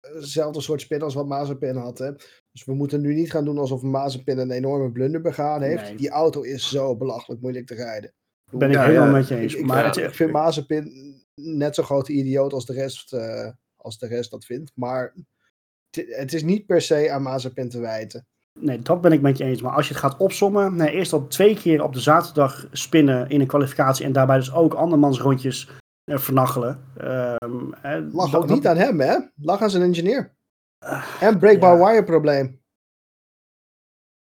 hetzelfde 0.01 0.61
soort 0.61 0.81
spin 0.81 1.03
als 1.03 1.15
wat 1.15 1.27
Mazepin 1.27 1.77
had. 1.77 1.99
Hè? 1.99 2.13
Dus 2.53 2.65
we 2.65 2.75
moeten 2.75 3.01
nu 3.01 3.15
niet 3.15 3.31
gaan 3.31 3.45
doen 3.45 3.59
alsof 3.59 3.83
Mazepin 3.83 4.39
een 4.39 4.51
enorme 4.51 4.91
blunder 4.93 5.21
begaan 5.21 5.63
heeft. 5.63 5.83
Nee. 5.83 5.97
Die 5.97 6.11
auto 6.11 6.41
is 6.43 6.69
zo 6.71 6.97
belachelijk 6.97 7.41
moeilijk 7.41 7.67
te 7.67 7.75
rijden. 7.75 8.13
Ben 8.51 8.69
ik 8.69 8.75
Ja, 8.75 8.85
helemaal 8.85 9.07
ja. 9.07 9.13
met 9.13 9.29
je 9.29 9.37
eens. 9.37 9.55
Ik, 9.55 9.67
maar 9.67 9.99
ik 9.99 10.15
vind 10.15 10.31
Mazepin 10.33 11.15
net 11.35 11.75
zo 11.75 11.83
grote 11.83 12.13
idioot 12.13 12.53
als 12.53 12.67
de 12.67 12.73
rest, 12.73 13.13
eh, 13.13 13.49
als 13.77 13.99
de 13.99 14.07
rest 14.07 14.31
dat 14.31 14.45
vindt. 14.45 14.73
Maar 14.75 15.15
het- 15.91 16.17
het 16.17 16.33
is 16.33 16.43
niet 16.43 16.67
per 16.67 16.81
se 16.81 17.11
aan 17.11 17.23
Mazepin 17.23 17.69
te 17.69 17.81
wijten. 17.81 18.27
Nee, 18.59 18.81
dat 18.83 19.01
ben 19.01 19.13
ik 19.13 19.21
met 19.21 19.39
je 19.39 19.45
eens. 19.45 19.63
Maar 19.63 19.73
als 19.73 19.89
je 19.89 19.93
het 19.95 20.03
gaat 20.03 20.17
opsommen, 20.17 20.77
nee, 20.77 20.91
eerst 20.91 21.13
al 21.13 21.27
twee 21.27 21.55
keer 21.57 21.83
op 21.83 21.93
de 21.93 22.01
zaterdag 22.01 22.67
spinnen 22.73 23.29
in 23.29 23.41
een 23.41 23.47
kwalificatie 23.47 24.05
en 24.05 24.13
daarbij 24.13 24.37
dus 24.37 24.53
ook 24.53 24.75
andermans 24.75 25.21
rondjes 25.21 25.69
eh, 26.05 26.19
vernachelen. 26.19 26.81
Ehm, 26.97 27.73
eh, 27.83 27.99
Lag 28.13 28.31
dat- 28.31 28.43
ook 28.43 28.49
niet 28.49 28.63
dat- 28.63 28.73
aan 28.73 28.83
hem, 28.83 29.01
hè? 29.01 29.17
Lag 29.37 29.63
aan 29.63 29.71
zijn 29.71 29.83
engineer. 29.83 30.35
En 31.21 31.39
breakbar 31.39 31.79
ja. 31.79 31.85
wire 31.87 32.05
probleem. 32.05 32.61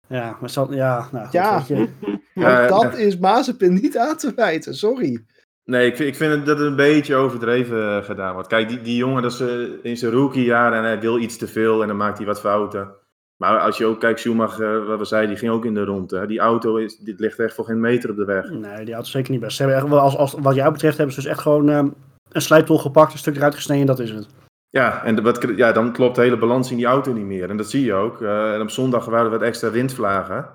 Ja, 0.09 0.37
maar 0.41 0.51
zal, 0.51 0.73
ja, 0.73 1.09
nou 1.13 1.25
goed, 1.25 1.33
Ja. 1.33 1.57
weet 1.57 1.67
je. 1.67 1.89
Ja. 2.35 2.67
dat 2.67 2.95
is 2.97 3.19
Mazepin 3.19 3.73
niet 3.75 3.99
aan 3.99 4.17
te 4.17 4.33
wijten, 4.35 4.75
sorry. 4.75 5.25
Nee, 5.65 5.87
ik 5.87 5.97
vind, 5.97 6.09
ik 6.09 6.15
vind 6.17 6.33
het, 6.33 6.47
dat 6.47 6.59
het 6.59 6.67
een 6.67 6.77
beetje 6.77 7.15
overdreven 7.15 7.97
eh, 7.99 8.05
gedaan 8.05 8.33
wordt. 8.35 8.49
Kijk, 8.49 8.69
die, 8.69 8.81
die 8.81 8.97
jongen 8.97 9.23
dat 9.23 9.33
is 9.33 9.41
eh, 9.41 9.69
in 9.83 9.97
zijn 9.97 10.13
rookiejaar 10.13 10.73
en 10.73 10.83
hij 10.83 11.01
wil 11.01 11.19
iets 11.19 11.37
te 11.37 11.47
veel 11.47 11.83
en 11.83 11.89
dan 11.89 11.97
maakt 11.97 12.17
hij 12.19 12.27
wat 12.27 12.41
fouten. 12.41 12.95
Maar 13.43 13.59
als 13.59 13.79
je 13.79 13.85
ook 13.87 14.01
kijkt, 14.01 14.21
Schumacher, 14.21 14.81
eh, 14.81 14.87
wat 14.87 14.99
we 14.99 15.05
zeiden, 15.05 15.31
die 15.31 15.39
ging 15.39 15.53
ook 15.53 15.65
in 15.65 15.75
de 15.75 15.85
rond. 15.85 16.11
Hè. 16.11 16.27
Die 16.27 16.39
auto 16.39 16.77
is, 16.77 16.97
dit 16.97 17.21
ligt 17.21 17.39
echt 17.39 17.55
voor 17.55 17.65
geen 17.65 17.81
meter 17.81 18.11
op 18.11 18.17
de 18.17 18.25
weg. 18.25 18.51
Nee, 18.51 18.85
die 18.85 18.95
auto 18.95 19.01
is 19.07 19.11
zeker 19.11 19.31
niet 19.31 19.41
best. 19.41 19.57
Ze 19.57 19.63
hebben 19.63 19.81
echt, 19.81 19.89
wel 19.89 20.01
als, 20.01 20.17
als, 20.17 20.35
wat 20.39 20.55
jou 20.55 20.73
betreft 20.73 20.97
hebben 20.97 21.15
ze 21.15 21.21
dus 21.21 21.31
echt 21.31 21.41
gewoon 21.41 21.69
ehm, 21.69 21.89
een 22.29 22.43
slijptol 22.43 22.79
gepakt, 22.79 23.13
een 23.13 23.19
stuk 23.19 23.37
eruit 23.37 23.55
gesneden 23.55 23.81
en 23.81 23.87
dat 23.87 23.99
is 23.99 24.11
het. 24.11 24.27
Ja, 24.71 25.05
en 25.05 25.15
de- 25.17 25.23
wat, 25.23 25.47
ja, 25.57 25.73
dan 25.73 25.93
klopt 25.93 26.15
de 26.17 26.23
hele 26.23 26.39
balans 26.39 26.71
in 26.71 26.77
die 26.77 26.87
auto 26.87 27.13
niet 27.13 27.25
meer. 27.25 27.51
En 27.51 27.57
dat 27.57 27.71
zie 27.71 27.85
je 27.85 27.95
ook. 27.95 28.23
Eh, 28.23 28.55
en 28.55 28.61
op 28.61 28.71
zondag 28.71 29.05
waren 29.05 29.25
er 29.25 29.31
wat 29.39 29.43
extra 29.43 29.71
windvlagen. 29.71 30.49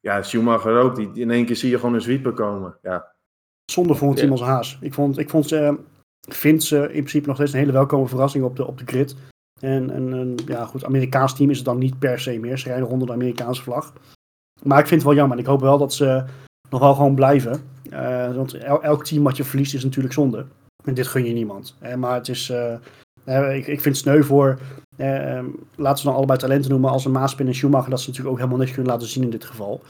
Ja, 0.00 0.22
Schumacher 0.22 0.78
ook. 0.78 0.96
Die, 0.96 1.10
in 1.14 1.30
één 1.30 1.46
keer 1.46 1.56
zie 1.56 1.70
je 1.70 1.78
gewoon 1.78 1.94
een 1.94 2.00
sweeper 2.00 2.32
komen. 2.32 2.78
Ja, 2.82 3.12
Zonde 3.72 3.94
voor 3.94 4.18
een 4.18 4.36
Ja. 4.36 4.44
Haas. 4.44 4.78
Ik 4.80 4.94
vond, 4.94 5.18
ik 5.18 5.30
vond 5.30 5.48
ze, 5.48 5.78
vind 6.28 6.62
ze 6.62 6.76
in 6.82 6.88
principe 6.90 7.26
nog 7.26 7.36
steeds 7.36 7.52
een 7.52 7.58
hele 7.58 7.72
welkome 7.72 8.06
verrassing 8.08 8.44
op 8.44 8.56
de, 8.56 8.66
op 8.66 8.78
de 8.78 8.84
grid. 8.86 9.16
En, 9.60 9.90
en 9.90 10.12
een 10.12 10.38
ja, 10.46 10.64
goed, 10.64 10.84
Amerikaans 10.84 11.34
team 11.36 11.50
is 11.50 11.56
het 11.56 11.66
dan 11.66 11.78
niet 11.78 11.98
per 11.98 12.20
se 12.20 12.38
meer. 12.38 12.58
Ze 12.58 12.68
rijden 12.68 12.88
onder 12.88 13.06
de 13.06 13.12
Amerikaanse 13.12 13.62
vlag. 13.62 13.92
Maar 14.62 14.78
ik 14.78 14.86
vind 14.86 15.00
het 15.00 15.10
wel 15.10 15.18
jammer. 15.18 15.36
En 15.36 15.42
ik 15.42 15.48
hoop 15.48 15.60
wel 15.60 15.78
dat 15.78 15.92
ze 15.92 16.24
nog 16.70 16.80
wel 16.80 16.94
gewoon 16.94 17.14
blijven. 17.14 17.62
Eh, 17.90 18.34
want 18.34 18.54
el- 18.54 18.82
elk 18.82 19.04
team 19.04 19.22
wat 19.22 19.36
je 19.36 19.44
verliest 19.44 19.74
is 19.74 19.84
natuurlijk 19.84 20.14
zonde. 20.14 20.46
En 20.84 20.94
dit 20.94 21.06
gun 21.06 21.24
je 21.24 21.32
niemand. 21.32 21.76
Eh, 21.80 21.94
maar 21.94 22.14
het 22.14 22.28
is, 22.28 22.50
eh, 22.50 22.74
eh, 23.24 23.56
ik, 23.56 23.66
ik 23.66 23.80
vind 23.80 23.96
sneu 23.96 24.22
voor, 24.22 24.58
eh, 24.96 25.36
ehm, 25.36 25.46
laten 25.76 26.04
we 26.04 26.08
dan 26.10 26.18
allebei 26.18 26.38
talenten 26.38 26.70
noemen, 26.70 26.90
als 26.90 27.04
een 27.04 27.12
Maaspin 27.12 27.46
en 27.46 27.54
Schumacher, 27.54 27.90
dat 27.90 28.00
ze 28.00 28.06
natuurlijk 28.06 28.34
ook 28.34 28.40
helemaal 28.40 28.60
niks 28.60 28.72
kunnen 28.74 28.92
laten 28.92 29.08
zien 29.08 29.22
in 29.24 29.30
dit 29.30 29.44
geval. 29.44 29.82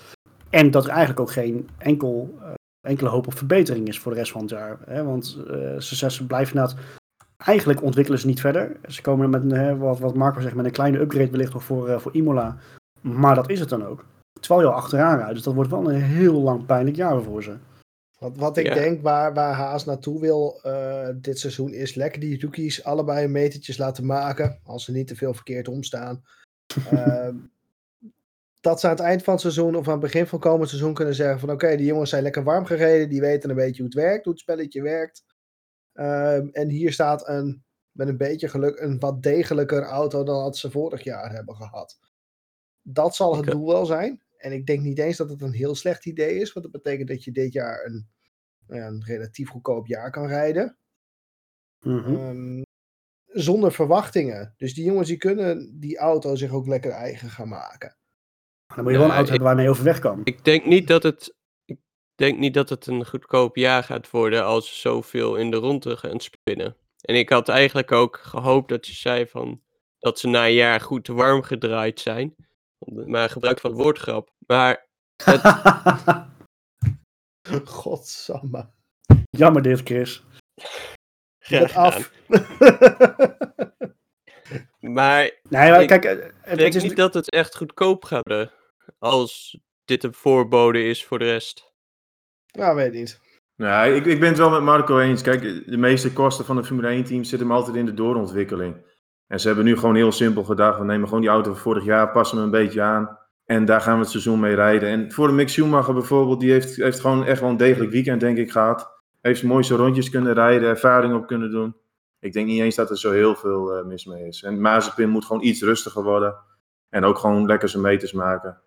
En 0.51 0.71
dat 0.71 0.85
er 0.85 0.91
eigenlijk 0.91 1.21
ook 1.21 1.33
geen 1.33 1.69
enkel, 1.79 2.39
enkele 2.87 3.09
hoop 3.09 3.27
op 3.27 3.37
verbetering 3.37 3.89
is 3.89 3.99
voor 3.99 4.13
de 4.13 4.19
rest 4.19 4.33
van 4.33 4.41
het 4.41 4.51
jaar. 4.51 4.79
Hè? 4.87 5.05
Want 5.05 5.27
ze, 5.79 6.11
ze 6.11 6.27
blijven 6.27 6.55
inderdaad, 6.57 6.81
eigenlijk 7.45 7.83
ontwikkelen 7.83 8.19
ze 8.21 8.27
niet 8.27 8.41
verder. 8.41 8.77
Ze 8.89 9.03
komen 9.03 9.31
met, 9.31 9.43
een, 9.43 9.51
hè, 9.51 9.77
wat, 9.77 9.99
wat 9.99 10.15
Marco 10.15 10.41
zegt, 10.41 10.55
met 10.55 10.65
een 10.65 10.71
kleine 10.71 10.99
upgrade 10.99 11.31
wellicht 11.31 11.53
nog 11.53 11.65
voor, 11.65 11.89
eh, 11.89 11.99
voor 11.99 12.15
Imola. 12.15 12.59
Maar 13.01 13.35
dat 13.35 13.51
is 13.51 13.61
het 13.61 13.69
dan 13.69 13.87
ook. 13.87 14.05
Terwijl 14.41 14.61
je 14.61 14.67
al 14.67 14.81
achteraan 14.81 15.17
rijdt. 15.19 15.35
Dus 15.35 15.43
dat 15.43 15.55
wordt 15.55 15.71
wel 15.71 15.91
een 15.91 16.01
heel 16.03 16.41
lang 16.41 16.67
pijnlijk 16.67 16.97
jaar 16.97 17.23
voor 17.23 17.43
ze. 17.43 17.57
Wat, 18.19 18.37
wat 18.37 18.57
ik 18.57 18.67
Ja. 18.67 18.75
denk 18.75 19.03
waar, 19.03 19.35
waar 19.35 19.53
Haas 19.55 19.85
naartoe 19.85 20.21
wil 20.21 20.61
eh, 20.63 21.09
dit 21.17 21.39
seizoen 21.39 21.73
is 21.73 21.95
lekker 21.95 22.21
die 22.21 22.41
rookies 22.41 22.85
allebei 22.85 23.29
metertjes 23.29 23.79
laten 23.79 24.07
maken. 24.07 24.61
Als 24.65 24.85
ze 24.85 24.93
niet 24.93 25.07
te 25.07 25.17
veel 25.17 25.35
verkeerd 25.35 25.69
omstaan. 25.69 26.23
Ehm, 26.91 27.37
dat 28.61 28.81
ze 28.81 28.87
aan 28.87 28.93
het 28.93 29.05
eind 29.05 29.23
van 29.23 29.33
het 29.33 29.43
seizoen 29.43 29.77
of 29.77 29.87
aan 29.87 29.93
het 29.93 30.03
begin 30.03 30.27
van 30.27 30.39
komend 30.39 30.69
seizoen 30.69 30.95
kunnen 30.95 31.15
zeggen 31.15 31.39
van 31.41 31.51
oké, 31.51 31.77
die 31.77 31.87
jongens 31.87 32.11
zijn 32.11 32.23
lekker 32.23 32.43
warm 32.43 32.65
gereden. 32.65 33.09
Die 33.09 33.21
weten 33.21 33.51
een 33.51 33.57
beetje 33.57 33.83
hoe 33.83 33.91
het 33.91 34.01
werkt, 34.01 34.25
hoe 34.25 34.33
het 34.33 34.43
spelletje 34.43 34.83
werkt. 34.83 35.25
Ehm, 35.95 36.49
en 36.53 36.69
hier 36.69 36.93
staat 36.93 37.29
een, 37.29 37.65
met 37.91 38.09
een 38.09 38.17
beetje 38.17 38.49
geluk, 38.49 38.79
een 38.81 38.99
wat 38.99 39.23
degelijker 39.23 39.83
auto 39.83 40.25
dan 40.25 40.43
dat 40.45 40.57
ze 40.57 40.71
vorig 40.71 41.03
jaar 41.05 41.33
hebben 41.33 41.57
gehad. 41.57 41.99
Dat 42.83 43.15
zal 43.17 43.37
het 43.37 43.47
Ik- 43.47 43.53
doel 43.53 43.67
wel 43.67 43.87
zijn. 43.87 44.23
En 44.37 44.53
ik 44.53 44.67
denk 44.67 44.81
niet 44.81 44.99
eens 44.99 45.17
dat 45.17 45.31
het 45.31 45.43
een 45.43 45.53
heel 45.53 45.75
slecht 45.75 46.07
idee 46.07 46.39
is, 46.39 46.53
want 46.53 46.73
dat 46.73 46.83
betekent 46.83 47.09
dat 47.09 47.25
je 47.25 47.33
dit 47.33 47.53
jaar 47.53 47.85
een, 47.85 48.09
een 48.67 49.05
relatief 49.05 49.49
goedkoop 49.49 49.87
jaar 49.87 50.11
kan 50.11 50.27
rijden. 50.27 50.79
Mhm. 51.81 52.15
Ehm, 52.15 52.63
zonder 53.27 53.73
verwachtingen. 53.73 54.55
Dus 54.57 54.75
die 54.75 54.85
jongens 54.85 55.09
die 55.09 55.17
kunnen 55.17 55.81
die 55.81 55.99
auto 55.99 56.35
zich 56.35 56.53
ook 56.53 56.67
lekker 56.67 56.91
eigen 56.91 57.29
gaan 57.31 57.49
maken. 57.49 57.97
Dan 58.75 58.85
moet 58.85 58.93
je 58.93 58.99
wel 58.99 59.07
een 59.09 59.15
auto 59.15 59.29
hebben 59.29 59.47
waarmee 59.47 59.65
je 59.65 59.71
overweg 59.71 59.99
kan. 59.99 60.21
Ik 60.25 60.45
denk 60.45 60.65
niet 60.67 60.87
dat 60.89 61.03
het. 61.03 61.35
Ik 62.17 62.21
denk 62.27 62.39
niet 62.39 62.55
dat 62.55 62.69
het 62.69 62.87
een 62.87 63.07
goedkoop 63.07 63.57
jaar 63.57 63.85
gaat 63.85 64.11
worden 64.11 64.45
als 64.45 64.69
ze 64.69 64.75
zoveel 64.75 65.37
in 65.37 65.51
de 65.51 65.57
ronde 65.57 65.97
gaan 65.97 66.21
spinnen. 66.21 66.77
En 67.01 67.15
ik 67.15 67.29
had 67.29 67.49
eigenlijk 67.49 67.93
ook 67.93 68.17
gehoopt 68.17 68.69
dat 68.69 68.87
je 68.87 68.93
zei 68.93 69.27
van 69.27 69.63
dat 69.99 70.19
ze 70.19 70.29
na 70.29 70.47
een 70.47 70.53
jaar 70.53 70.81
goed 70.81 71.07
warm 71.07 71.43
gedraaid 71.43 72.01
zijn. 72.01 72.35
Maar 73.07 73.31
gebruik 73.31 73.61
van 73.61 73.71
het 73.71 73.81
woordgrap. 73.81 74.31
Maar 74.47 74.87
Godsamme. 77.65 78.71
Jammer 79.31 79.63
dit, 79.63 79.81
Chris. 79.85 80.25
Get 81.39 81.71
graag 81.71 81.77
af. 81.77 82.13
Maar 84.81 85.23
Nee, 85.49 85.71
maar 85.71 85.83
Ik 85.83 85.89
kijk, 85.89 86.05
eh, 86.05 86.11
het, 86.11 86.21
ik 86.21 86.33
het 86.41 86.59
denk 86.59 86.75
is 86.75 86.83
niet 86.83 86.97
dat 86.97 87.15
het 87.15 87.31
echt 87.31 87.57
goedkoop 87.57 88.05
gaat 88.05 88.29
worden. 88.29 88.53
Als 88.99 89.59
dit 89.85 90.05
een 90.05 90.15
voorbode 90.15 90.83
is 90.83 91.05
voor 91.05 91.19
de 91.19 91.25
rest. 91.25 91.74
Nou, 92.59 92.77
weet 92.77 92.93
niet. 92.93 93.21
Nou, 93.57 93.93
ik, 93.95 94.05
ik 94.07 94.21
ben 94.21 94.29
het 94.29 94.39
wel 94.39 94.51
met 94.51 94.61
Marco 94.63 94.99
eens. 94.99 95.23
Kijk, 95.23 95.43
de 95.71 95.77
meeste 95.77 96.13
kosten 96.13 96.45
van 96.45 96.57
een 96.57 96.65
Formule 96.65 96.89
1 96.89 97.05
team 97.05 97.25
zitten 97.25 97.49
hem 97.49 97.57
altijd 97.57 97.77
in 97.77 97.87
de 97.87 97.95
doorontwikkeling. 97.95 98.77
En 99.27 99.41
ze 99.41 99.47
hebben 99.47 99.65
nu 99.65 99.77
gewoon 99.77 99.95
heel 99.95 100.13
simpel 100.13 100.45
gedacht, 100.45 100.79
we 100.79 100.85
nemen 100.85 101.07
gewoon 101.07 101.21
die 101.23 101.31
auto 101.31 101.51
van 101.51 101.61
vorig 101.61 101.85
jaar, 101.85 102.11
passen 102.11 102.37
hem 102.37 102.47
een 102.47 102.53
beetje 102.53 102.83
aan. 102.83 103.19
En 103.45 103.65
daar 103.65 103.81
gaan 103.81 103.95
we 103.95 104.01
het 104.01 104.11
seizoen 104.11 104.41
mee 104.41 104.55
rijden. 104.55 104.89
En 104.89 105.13
voor 105.13 105.27
de 105.27 105.33
Mick 105.33 105.49
Schumacher 105.49 105.95
bijvoorbeeld, 105.95 106.41
die 106.41 106.53
heeft, 106.53 106.77
heeft 106.77 107.01
gewoon 107.01 107.25
echt 107.25 107.41
wel 107.41 107.51
een 107.51 107.57
degelijk 107.57 107.91
weekend, 107.91 108.21
denk 108.21 108.39
ik, 108.39 108.51
gehad. 108.51 108.93
Heeft 109.21 109.43
mooiste 109.43 109.75
rondjes 109.75 110.11
kunnen 110.11 110.35
rijden, 110.35 110.69
ervaring 110.69 111.15
op 111.15 111.27
kunnen 111.27 111.51
doen. 111.51 111.77
Ik 112.19 112.33
denk 112.33 112.47
niet 112.47 112.61
eens 112.61 112.75
dat 112.75 112.91
er 112.91 112.99
zo 112.99 113.11
heel 113.11 113.35
veel 113.35 113.79
uh, 113.79 113.85
mis 113.85 114.05
mee 114.05 114.27
is. 114.27 114.43
En 114.43 114.61
Mazepin 114.61 115.09
moet 115.09 115.25
gewoon 115.25 115.43
iets 115.43 115.63
rustiger 115.63 116.03
worden. 116.03 116.37
En 116.89 117.05
ook 117.05 117.19
gewoon 117.19 117.47
lekker 117.47 117.69
zijn 117.69 117.83
meters 117.83 118.13
maken. 118.13 118.61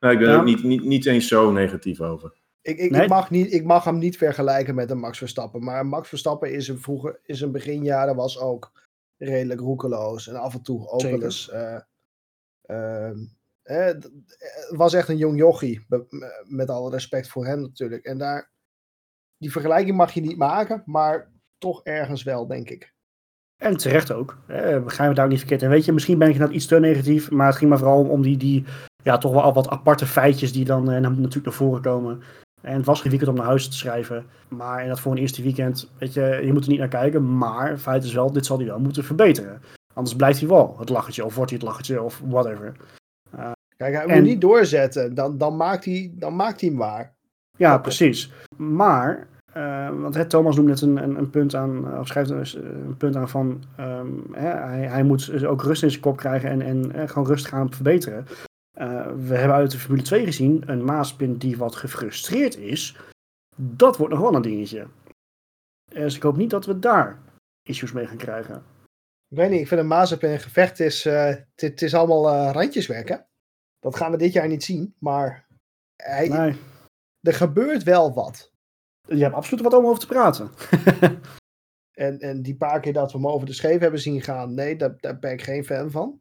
Nou, 0.00 0.12
ik 0.14 0.18
ben 0.18 0.28
Ja. 0.28 0.34
er 0.34 0.40
ook 0.40 0.46
niet, 0.46 0.62
niet, 0.62 0.84
niet 0.84 1.06
eens 1.06 1.28
zo 1.28 1.50
negatief 1.50 2.00
over. 2.00 2.32
Ik, 2.62 2.78
ik, 2.78 2.90
Nee. 2.90 3.02
ik, 3.02 3.08
mag 3.08 3.30
niet, 3.30 3.52
ik 3.52 3.64
mag 3.64 3.84
hem 3.84 3.98
niet 3.98 4.16
vergelijken 4.16 4.74
met 4.74 4.90
een 4.90 4.98
Max 4.98 5.18
Verstappen. 5.18 5.64
Maar 5.64 5.86
Max 5.86 6.08
Verstappen 6.08 6.52
is 6.52 6.68
een, 6.68 6.78
vroeger, 6.78 7.20
is 7.22 7.40
een 7.40 7.52
beginjaren 7.52 8.16
was 8.16 8.38
ook 8.38 8.72
redelijk 9.16 9.60
roekeloos. 9.60 10.28
En 10.28 10.36
af 10.36 10.54
en 10.54 10.62
toe 10.62 10.88
ook 10.88 11.02
wel 11.02 11.22
eens... 11.22 11.50
eh, 11.50 11.80
ehm, 12.62 13.18
eh, 13.62 13.86
Het 13.86 14.10
was 14.68 14.94
echt 14.94 15.08
een 15.08 15.16
jong 15.16 15.38
jochie. 15.38 15.86
Met 16.44 16.70
alle 16.70 16.90
respect 16.90 17.28
voor 17.28 17.46
hem 17.46 17.60
natuurlijk. 17.60 18.04
En 18.04 18.18
daar... 18.18 18.50
Die 19.36 19.52
vergelijking 19.52 19.96
mag 19.96 20.12
je 20.12 20.20
niet 20.20 20.36
maken. 20.38 20.82
Maar 20.86 21.30
toch 21.58 21.84
ergens 21.84 22.22
wel, 22.22 22.46
denk 22.46 22.70
ik. 22.70 22.94
En 23.62 23.76
terecht 23.76 24.12
ook. 24.12 24.38
Eh, 24.46 24.82
begrijp 24.82 25.08
me 25.08 25.14
daar 25.14 25.24
ook 25.24 25.30
niet 25.30 25.38
verkeerd. 25.38 25.62
En 25.62 25.70
weet 25.70 25.84
je, 25.84 25.92
misschien 25.92 26.18
ben 26.18 26.28
ik 26.28 26.32
inderdaad 26.32 26.56
iets 26.56 26.66
te 26.66 26.80
negatief. 26.80 27.30
Maar 27.30 27.46
het 27.46 27.56
ging 27.56 27.70
maar 27.70 27.78
vooral 27.78 28.08
om 28.08 28.22
die, 28.22 28.36
die 28.36 28.64
ja, 29.02 29.18
toch 29.18 29.32
wel 29.32 29.52
wat 29.52 29.68
aparte 29.68 30.06
feitjes 30.06 30.52
die 30.52 30.64
dan 30.64 30.90
eh, 30.90 31.00
natuurlijk 31.00 31.44
naar 31.44 31.54
voren 31.54 31.82
komen. 31.82 32.22
En 32.60 32.76
het 32.76 32.86
was 32.86 33.00
geen 33.00 33.10
weekend 33.10 33.30
om 33.30 33.36
naar 33.36 33.46
huis 33.46 33.68
te 33.68 33.76
schrijven. 33.76 34.24
Maar 34.48 34.80
en 34.82 34.88
dat 34.88 35.00
voor 35.00 35.12
een 35.12 35.18
eerste 35.18 35.42
weekend, 35.42 35.90
weet 35.98 36.12
je, 36.14 36.40
je 36.44 36.52
moet 36.52 36.64
er 36.64 36.70
niet 36.70 36.78
naar 36.78 36.88
kijken. 36.88 37.38
Maar 37.38 37.70
het 37.70 37.80
feit 37.80 38.04
is 38.04 38.12
wel, 38.12 38.32
dit 38.32 38.46
zal 38.46 38.56
hij 38.58 38.66
wel 38.66 38.80
moeten 38.80 39.04
verbeteren. 39.04 39.62
Anders 39.94 40.16
blijft 40.16 40.38
hij 40.40 40.48
wel 40.48 40.76
het 40.78 40.88
lachertje, 40.88 41.24
of 41.24 41.34
wordt 41.34 41.50
hij 41.50 41.58
het 41.58 41.68
lachertje, 41.68 42.02
of 42.02 42.22
whatever. 42.24 42.72
Kijk, 43.76 43.94
hij 43.94 44.04
En- 44.06 44.14
moet 44.14 44.28
niet 44.28 44.40
doorzetten. 44.40 45.14
Dan, 45.14 45.38
dan, 45.38 45.56
maakt 45.56 45.84
hij, 45.84 46.12
dan 46.14 46.36
maakt 46.36 46.60
hij 46.60 46.68
hem 46.68 46.78
waar. 46.78 47.12
Ja, 47.56 47.78
precies. 47.78 48.32
Maar, 48.56 49.26
eh, 49.52 49.88
want 50.00 50.14
hè, 50.14 50.26
Thomas 50.26 50.56
noemt 50.56 50.68
net 50.68 50.80
een, 50.80 51.02
een, 51.02 51.18
een 51.18 51.30
punt 51.30 51.54
aan, 51.54 51.98
of 51.98 52.06
schrijft 52.06 52.30
eh, 52.30 52.62
een 52.62 52.96
punt 52.96 53.16
aan 53.16 53.28
van, 53.28 53.62
ehm, 53.76 54.06
hè, 54.32 54.48
hij, 54.48 54.86
hij 54.86 55.02
moet 55.02 55.44
ook 55.44 55.62
rust 55.62 55.82
in 55.82 55.90
zijn 55.90 56.02
kop 56.02 56.16
krijgen 56.16 56.50
en, 56.50 56.62
en 56.62 56.92
eh, 56.92 57.08
gewoon 57.08 57.28
rustig 57.28 57.50
gaan 57.50 57.72
verbeteren. 57.72 58.26
Eh, 58.78 59.06
we 59.16 59.36
hebben 59.36 59.56
uit 59.56 59.70
de 59.70 59.78
Formule 59.78 60.02
2 60.02 60.24
gezien, 60.24 60.62
een 60.70 60.84
Maaspin 60.84 61.36
die 61.36 61.56
wat 61.56 61.76
gefrustreerd 61.76 62.56
is. 62.56 62.96
Dat 63.56 63.96
wordt 63.96 64.12
nog 64.12 64.22
wel 64.22 64.34
een 64.34 64.42
dingetje. 64.42 64.86
Dus 65.84 66.16
ik 66.16 66.22
hoop 66.22 66.36
niet 66.36 66.50
dat 66.50 66.66
we 66.66 66.78
daar 66.78 67.22
issues 67.62 67.92
mee 67.92 68.06
gaan 68.06 68.16
krijgen. 68.16 68.56
Ik 69.28 69.36
weet 69.36 69.50
niet, 69.50 69.60
ik 69.60 69.68
vind 69.68 69.80
een 69.80 69.86
Mazepin 69.86 70.30
een 70.30 70.40
gevecht 70.40 70.80
is... 70.80 71.06
eh, 71.06 71.34
het, 71.54 71.82
is 71.82 71.94
allemaal 71.94 72.28
eh, 72.28 72.52
randjeswerk, 72.52 73.08
hè? 73.08 73.16
Dat 73.78 73.96
gaan 73.96 74.10
we 74.10 74.16
dit 74.16 74.32
jaar 74.32 74.48
niet 74.48 74.64
zien. 74.64 74.94
Maar 74.98 75.46
hij, 75.96 76.28
Nee, 76.28 76.56
er 77.20 77.34
gebeurt 77.34 77.82
wel 77.82 78.14
wat. 78.14 78.52
je 79.06 79.22
hebt 79.22 79.34
absoluut 79.34 79.64
wat 79.64 79.74
om 79.74 79.86
over 79.86 80.00
te 80.00 80.06
praten. 80.06 80.50
En, 81.98 82.18
en 82.18 82.42
die 82.42 82.56
paar 82.56 82.80
keer 82.80 82.92
dat 82.92 83.12
we 83.12 83.18
hem 83.18 83.26
over 83.26 83.46
de 83.46 83.52
scheef 83.52 83.80
hebben 83.80 84.00
zien 84.00 84.22
gaan, 84.22 84.54
nee, 84.54 84.76
daar, 84.76 84.96
daar 85.00 85.18
ben 85.18 85.32
ik 85.32 85.42
geen 85.42 85.64
fan 85.64 85.90
van. 85.90 86.20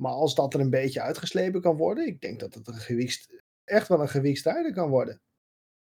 Maar 0.00 0.12
als 0.12 0.34
dat 0.34 0.54
er 0.54 0.60
een 0.60 0.70
beetje 0.70 1.00
uitgeslepen 1.00 1.60
kan 1.60 1.76
worden, 1.76 2.06
ik 2.06 2.20
denk 2.20 2.40
dat 2.40 2.54
het 2.54 2.68
een 2.68 3.08
echt 3.64 3.88
wel 3.88 4.00
een 4.00 4.08
gewiekstrijder 4.08 4.72
kan 4.72 4.88
worden. 4.88 5.20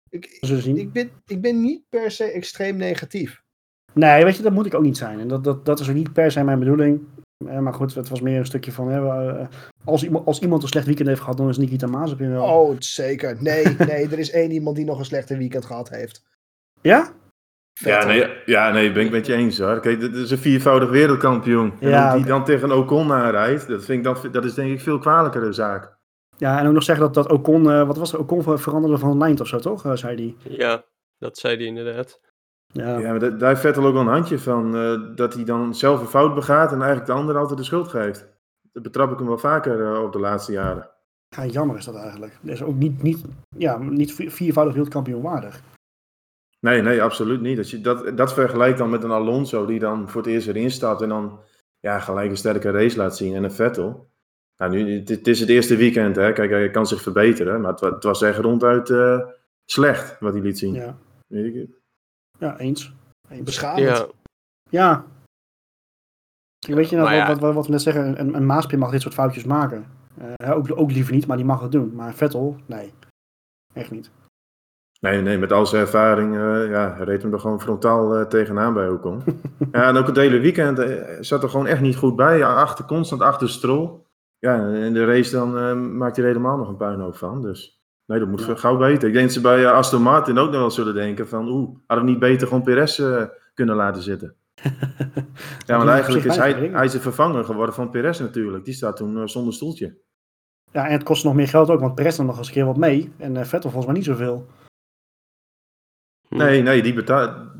Ik, 0.10 0.26
ik, 0.66 0.92
ben, 0.92 1.12
ik 1.26 1.42
ben 1.42 1.62
niet 1.62 1.84
per 1.90 2.12
se 2.12 2.24
extreem 2.24 2.78
negatief. 2.78 3.44
Nee, 3.94 4.24
weet 4.24 4.36
je, 4.36 4.44
dat 4.44 4.54
moet 4.54 4.66
ik 4.66 4.74
ook 4.74 4.84
niet 4.84 4.98
zijn. 4.98 5.20
En 5.20 5.28
dat, 5.28 5.44
dat, 5.44 5.66
dat 5.66 5.80
is 5.80 5.90
ook 5.90 5.96
niet 5.96 6.14
per 6.14 6.32
se 6.32 6.44
mijn 6.44 6.60
bedoeling. 6.60 7.02
Eh, 7.48 7.60
maar 7.60 7.74
goed, 7.74 7.96
het 7.96 8.10
was 8.10 8.22
meer 8.22 8.40
een 8.40 8.46
stukje 8.46 8.72
van... 8.72 8.88
Hè, 8.88 9.08
eh, 9.08 9.48
als, 9.84 10.04
iemand, 10.04 10.26
als 10.26 10.40
iemand 10.40 10.64
een 10.64 10.70
slecht 10.70 10.86
weekend 10.86 11.08
heeft 11.08 11.20
gehad, 11.20 11.38
dan 11.38 11.50
is 11.50 11.58
Nikita 11.58 11.88
Mazepin 11.88 12.32
wel. 12.32 12.44
Oh, 12.44 12.76
zeker. 12.80 13.38
Nee, 13.42 13.66
nee, 13.78 14.10
er 14.10 14.20
is 14.20 14.32
één 14.32 14.52
iemand 14.52 14.76
die 14.76 14.86
nog 14.86 15.00
een 15.00 15.06
slechte 15.06 15.38
weekend 15.38 15.66
gehad 15.66 15.90
heeft. 15.90 16.24
Ja? 16.82 17.14
Ja, 17.74 18.06
nee, 18.06 18.30
ja, 18.46 18.72
nee, 18.72 18.92
ben 18.92 19.06
ik 19.06 19.12
met 19.12 19.26
je 19.26 19.34
eens 19.34 19.60
hoor. 19.60 19.80
Kijk, 19.80 20.00
dit 20.00 20.16
is 20.16 20.32
een 20.32 20.38
viervoudig 20.38 20.90
wereldkampioen. 20.90 21.74
En 21.80 21.90
Ja, 21.90 22.16
die 22.16 22.26
dan 22.26 22.44
tegen 22.44 22.72
Ocon 22.72 23.12
aanrijdt, 23.12 23.68
dat, 23.68 23.86
vind 23.86 23.98
ik 23.98 24.04
dan, 24.04 24.32
dat 24.32 24.46
is 24.46 24.54
denk 24.54 24.72
ik 24.72 24.82
veel 24.82 24.98
kwalijkere 25.00 25.52
zaak. 25.54 25.98
Ja, 26.38 26.60
en 26.60 26.68
ook 26.68 26.74
nog 26.74 26.84
zeggen 26.84 27.06
dat, 27.06 27.14
dat 27.14 27.32
Ocon... 27.32 27.72
eh, 27.72 27.88
wat 27.88 27.98
was 27.98 28.12
het? 28.12 28.22
Ocon 28.22 28.44
ver- 28.44 28.60
veranderde 28.60 28.98
van 28.98 29.18
lijn 29.18 29.40
of 29.42 29.48
zo, 29.48 29.60
toch? 29.60 29.86
Eh, 29.86 29.92
zei 29.96 30.16
hij. 30.44 30.52
Ja, 30.58 30.84
dat 31.18 31.38
zei 31.38 31.56
hij 31.58 31.66
inderdaad. 31.66 32.20
Ja. 32.68 32.98
Ja, 32.98 33.10
maar 33.10 33.20
da- 33.20 33.30
daar 33.30 33.50
heeft 33.50 33.62
Vettel 33.62 33.86
ook 33.86 33.94
wel 33.94 34.02
een 34.02 34.08
handje 34.08 34.40
van. 34.40 34.76
eh, 34.76 35.16
dat 35.16 35.34
hij 35.34 35.44
dan 35.44 35.76
zelf 35.76 36.00
een 36.02 36.08
fout 36.08 36.36
begaat 36.36 36.72
en 36.72 36.78
eigenlijk 36.78 37.06
de 37.06 37.14
ander 37.14 37.38
altijd 37.38 37.58
de 37.60 37.66
schuld 37.66 37.88
geeft. 37.88 38.28
Dat 38.72 38.84
betrap 38.84 39.12
ik 39.12 39.18
hem 39.18 39.28
wel 39.28 39.38
vaker 39.38 39.94
eh, 39.94 40.04
op 40.04 40.12
de 40.14 40.20
laatste 40.20 40.52
jaren. 40.52 40.90
Ja, 41.28 41.46
jammer 41.46 41.78
is 41.78 41.86
dat 41.86 41.96
eigenlijk. 41.96 42.38
Dat 42.42 42.54
is 42.54 42.64
ook 42.64 42.76
niet, 42.76 43.04
niet, 43.04 43.22
ja, 43.58 43.78
niet 43.78 44.14
vi- 44.14 44.30
viervoudig 44.32 44.74
wereldkampioen 44.74 45.22
waardig. 45.22 45.62
Nee, 46.66 46.82
nee, 46.82 47.02
absoluut 47.02 47.42
niet. 47.42 47.58
Als 47.58 47.72
je 47.72 47.82
dat, 47.82 48.18
dat 48.18 48.34
vergelijkt 48.34 48.78
dan 48.78 48.90
met 48.90 49.04
een 49.04 49.12
Alonso 49.12 49.66
die 49.66 49.80
dan 49.80 50.10
voor 50.10 50.22
het 50.22 50.30
eerst 50.30 50.48
erin 50.48 50.72
stapt 50.72 51.02
en 51.02 51.10
dan 51.10 51.40
ja, 51.80 52.00
gelijk 52.00 52.30
een 52.30 52.38
sterke 52.38 52.72
race 52.72 52.98
laat 52.98 53.18
zien 53.18 53.36
en 53.36 53.44
een 53.44 53.52
Vettel. 53.52 54.10
Nou, 54.58 54.72
nu, 54.72 55.00
het, 55.00 55.10
het 55.10 55.28
is 55.28 55.40
het 55.40 55.50
eerste 55.50 55.76
weekend, 55.76 56.16
hè. 56.16 56.34
Kijk, 56.34 56.50
hij 56.50 56.70
kan 56.70 56.88
zich 56.88 57.02
verbeteren, 57.02 57.62
maar 57.62 57.72
het, 57.72 57.80
het 57.80 58.04
was 58.04 58.22
echt 58.22 58.38
ronduit 58.38 58.90
eh, 58.90 59.22
slecht 59.66 60.20
wat 60.20 60.34
hij 60.34 60.42
liet 60.42 60.60
zien. 60.60 60.74
Ja, 60.74 60.98
Weet 61.28 61.56
ik- 61.56 61.70
ja 62.40 62.58
eens. 62.60 62.94
eens. 63.30 63.44
Beschamend. 63.44 63.80
Ja, 63.88 64.08
Ja. 64.70 65.06
Weet 66.68 66.90
je, 66.90 66.96
nou, 66.96 67.12
ja. 67.14 67.28
wat, 67.28 67.40
wat, 67.40 67.54
wat 67.54 67.66
we 67.66 67.72
net 67.72 67.82
zeggen, 67.82 68.20
een, 68.20 68.34
een 68.36 68.46
Maaspin 68.46 68.80
mag 68.80 68.92
dit 68.92 69.02
soort 69.02 69.14
foutjes 69.14 69.44
maken. 69.44 69.86
Eh, 70.36 70.52
ook, 70.58 70.78
ook 70.80 70.92
liever 70.92 71.14
niet, 71.14 71.28
maar 71.28 71.38
die 71.38 71.46
mag 71.46 71.62
het 71.62 71.72
doen. 71.72 71.96
Maar 71.96 72.14
Vettel, 72.14 72.58
nee. 72.66 72.94
Echt 73.74 73.92
niet. 73.92 74.12
Nee, 75.02 75.22
nee, 75.22 75.38
met 75.38 75.52
al 75.52 75.66
zijn 75.66 75.82
ervaring 75.82 76.36
eh, 76.36 76.70
ja, 76.70 76.88
reed 77.00 77.22
hem 77.22 77.34
er 77.34 77.40
gewoon 77.40 77.62
frontaal 77.62 78.16
eh, 78.16 78.26
tegenaan 78.26 78.74
bij 78.74 78.90
Ocon. 78.90 79.24
ja, 79.72 79.88
en 79.88 79.98
ook 79.98 80.08
het 80.08 80.16
hele 80.16 80.40
weekend 80.40 80.80
eh, 80.80 81.18
zat 81.20 81.44
er 81.44 81.50
gewoon 81.50 81.68
echt 81.68 81.82
niet 81.82 81.96
goed 81.96 82.16
bij. 82.16 82.38
Ja, 82.38 82.54
achter, 82.54 82.86
constant 82.86 83.22
achter 83.22 83.50
Stroll. 83.50 83.90
Ja, 84.40 84.56
en 84.56 84.74
in 84.74 84.94
de 84.94 85.06
race 85.06 85.32
dan 85.32 85.98
maakt 85.98 86.16
hij 86.16 86.26
er 86.26 86.32
helemaal 86.32 86.58
nog 86.58 86.68
een 86.68 86.78
puinhoop 86.78 87.16
van. 87.16 87.42
Dus 87.42 87.82
nee, 88.06 88.20
dat 88.20 88.28
moet 88.28 88.46
Ja. 88.46 88.56
gauw 88.56 88.78
beter. 88.78 89.08
Ik 89.08 89.14
denk 89.14 89.26
dat 89.26 89.34
ze 89.34 89.42
bij 89.42 89.68
Aston 89.72 90.02
Martin 90.02 90.38
ook 90.38 90.52
nog 90.52 90.60
wel 90.60 90.72
zullen 90.72 90.94
denken 90.94 91.28
van... 91.28 91.48
Oeh, 91.48 91.70
hadden 91.88 92.06
we 92.06 92.12
niet 92.12 92.20
beter 92.20 92.48
gewoon 92.48 92.64
Perez 92.64 93.02
kunnen 93.54 93.76
laten 93.76 94.02
zitten? 94.02 94.36
Ja, 95.66 95.78
want 95.78 95.90
eigenlijk 95.90 96.26
is 96.26 96.36
hij, 96.36 96.54
hij 96.54 96.86
is 96.86 96.92
de 96.92 97.00
vervanger 97.00 97.44
geworden 97.44 97.76
van 97.76 97.90
Perez 97.90 98.20
natuurlijk. 98.20 98.66
Die 98.66 98.74
staat 98.74 98.98
toen 98.98 99.30
zonder 99.30 99.54
stoeltje. 99.54 99.98
Ja, 100.72 100.86
en 100.86 100.92
het 100.92 101.04
kost 101.04 101.24
nog 101.24 101.34
meer 101.34 101.48
geld 101.48 101.70
ook, 101.70 101.80
want 101.80 101.96
Perez 101.96 102.18
dan 102.18 102.26
nog 102.26 102.38
eens 102.38 102.48
een 102.48 102.54
keer 102.54 102.66
wat 102.66 102.78
mee. 102.78 103.12
En 103.18 103.36
Vettel 103.36 103.70
volgens 103.70 103.86
mij 103.86 103.96
niet 103.96 104.06
zoveel. 104.06 104.48
Hm. 106.32 106.38
Nee, 106.38 106.62
nee, 106.62 106.82
die, 106.82 107.04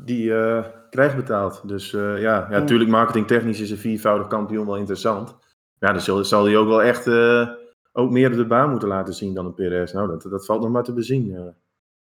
die 0.04 0.34
eh, 0.34 0.64
krijgt 0.90 1.16
betaald. 1.16 1.68
Dus 1.68 1.92
eh, 1.94 2.00
ja, 2.00 2.16
ja, 2.18 2.46
Ja. 2.50 2.58
natuurlijk 2.58 2.90
marketingtechnisch 2.90 3.60
is 3.60 3.70
een 3.70 3.76
viervoudig 3.78 4.26
kampioen 4.26 4.66
wel 4.66 4.76
interessant. 4.76 5.36
Ja, 5.78 5.92
dan 5.92 6.00
zal, 6.00 6.24
zal 6.24 6.44
hij 6.44 6.56
ook 6.56 6.68
wel 6.68 6.82
echt 6.82 7.06
eh, 7.06 7.48
ook 7.92 8.10
meer 8.10 8.30
op 8.30 8.36
de 8.36 8.46
baan 8.46 8.70
moeten 8.70 8.88
laten 8.88 9.14
zien 9.14 9.34
dan 9.34 9.46
een 9.46 9.54
Perez. 9.54 9.92
Nou, 9.92 10.08
dat, 10.08 10.22
dat 10.22 10.44
valt 10.46 10.60
nog 10.62 10.70
maar 10.70 10.82
te 10.82 10.92
bezien. 10.92 11.34
eh. 11.36 11.42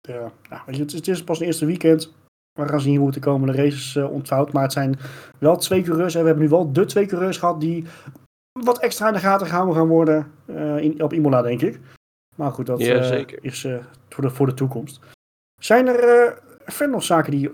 Ja, 0.02 0.32
nou, 0.50 0.62
weet 0.66 0.76
je, 0.76 0.82
het, 0.82 0.92
is- 0.92 0.98
het 0.98 1.08
is 1.08 1.24
pas 1.24 1.40
een 1.40 1.46
eerste 1.46 1.66
weekend. 1.66 2.14
We 2.60 2.68
gaan 2.68 2.82
zien 2.82 2.96
hoe 2.98 3.06
het 3.06 3.16
de 3.16 3.22
komende 3.22 3.54
races 3.54 3.96
eh, 3.96 4.12
ontvouwt. 4.12 4.52
Maar 4.54 4.64
het 4.64 4.72
zijn 4.74 5.00
wel 5.38 5.56
twee 5.58 5.82
coureurs. 5.84 6.16
En 6.16 6.20
we 6.22 6.28
hebben 6.28 6.44
nu 6.46 6.50
wel 6.50 6.74
de 6.74 6.86
twee 6.86 7.06
coureurs 7.06 7.38
gehad 7.38 7.60
die 7.62 7.86
wat 8.60 8.80
extra 8.80 9.08
in 9.08 9.14
de 9.14 9.20
gaten 9.20 9.48
gehouden 9.48 9.76
gaan 9.76 9.88
worden 9.88 10.32
eh, 10.46 10.78
in, 10.78 11.04
op 11.04 11.14
Imola, 11.14 11.42
denk 11.42 11.62
ik. 11.62 11.80
Maar 12.36 12.52
goed, 12.52 12.66
dat 12.66 12.80
Ja, 12.80 12.94
eh, 12.96 13.26
is 13.42 13.64
eh, 13.64 13.78
voor, 14.10 14.24
de, 14.24 14.30
voor 14.30 14.46
de 14.46 14.54
toekomst. 14.54 15.00
Zijn 15.62 15.88
er 15.88 16.00
eh, 16.04 16.32
verder 16.74 16.96
nog 16.96 17.04
zaken 17.04 17.32
die 17.32 17.52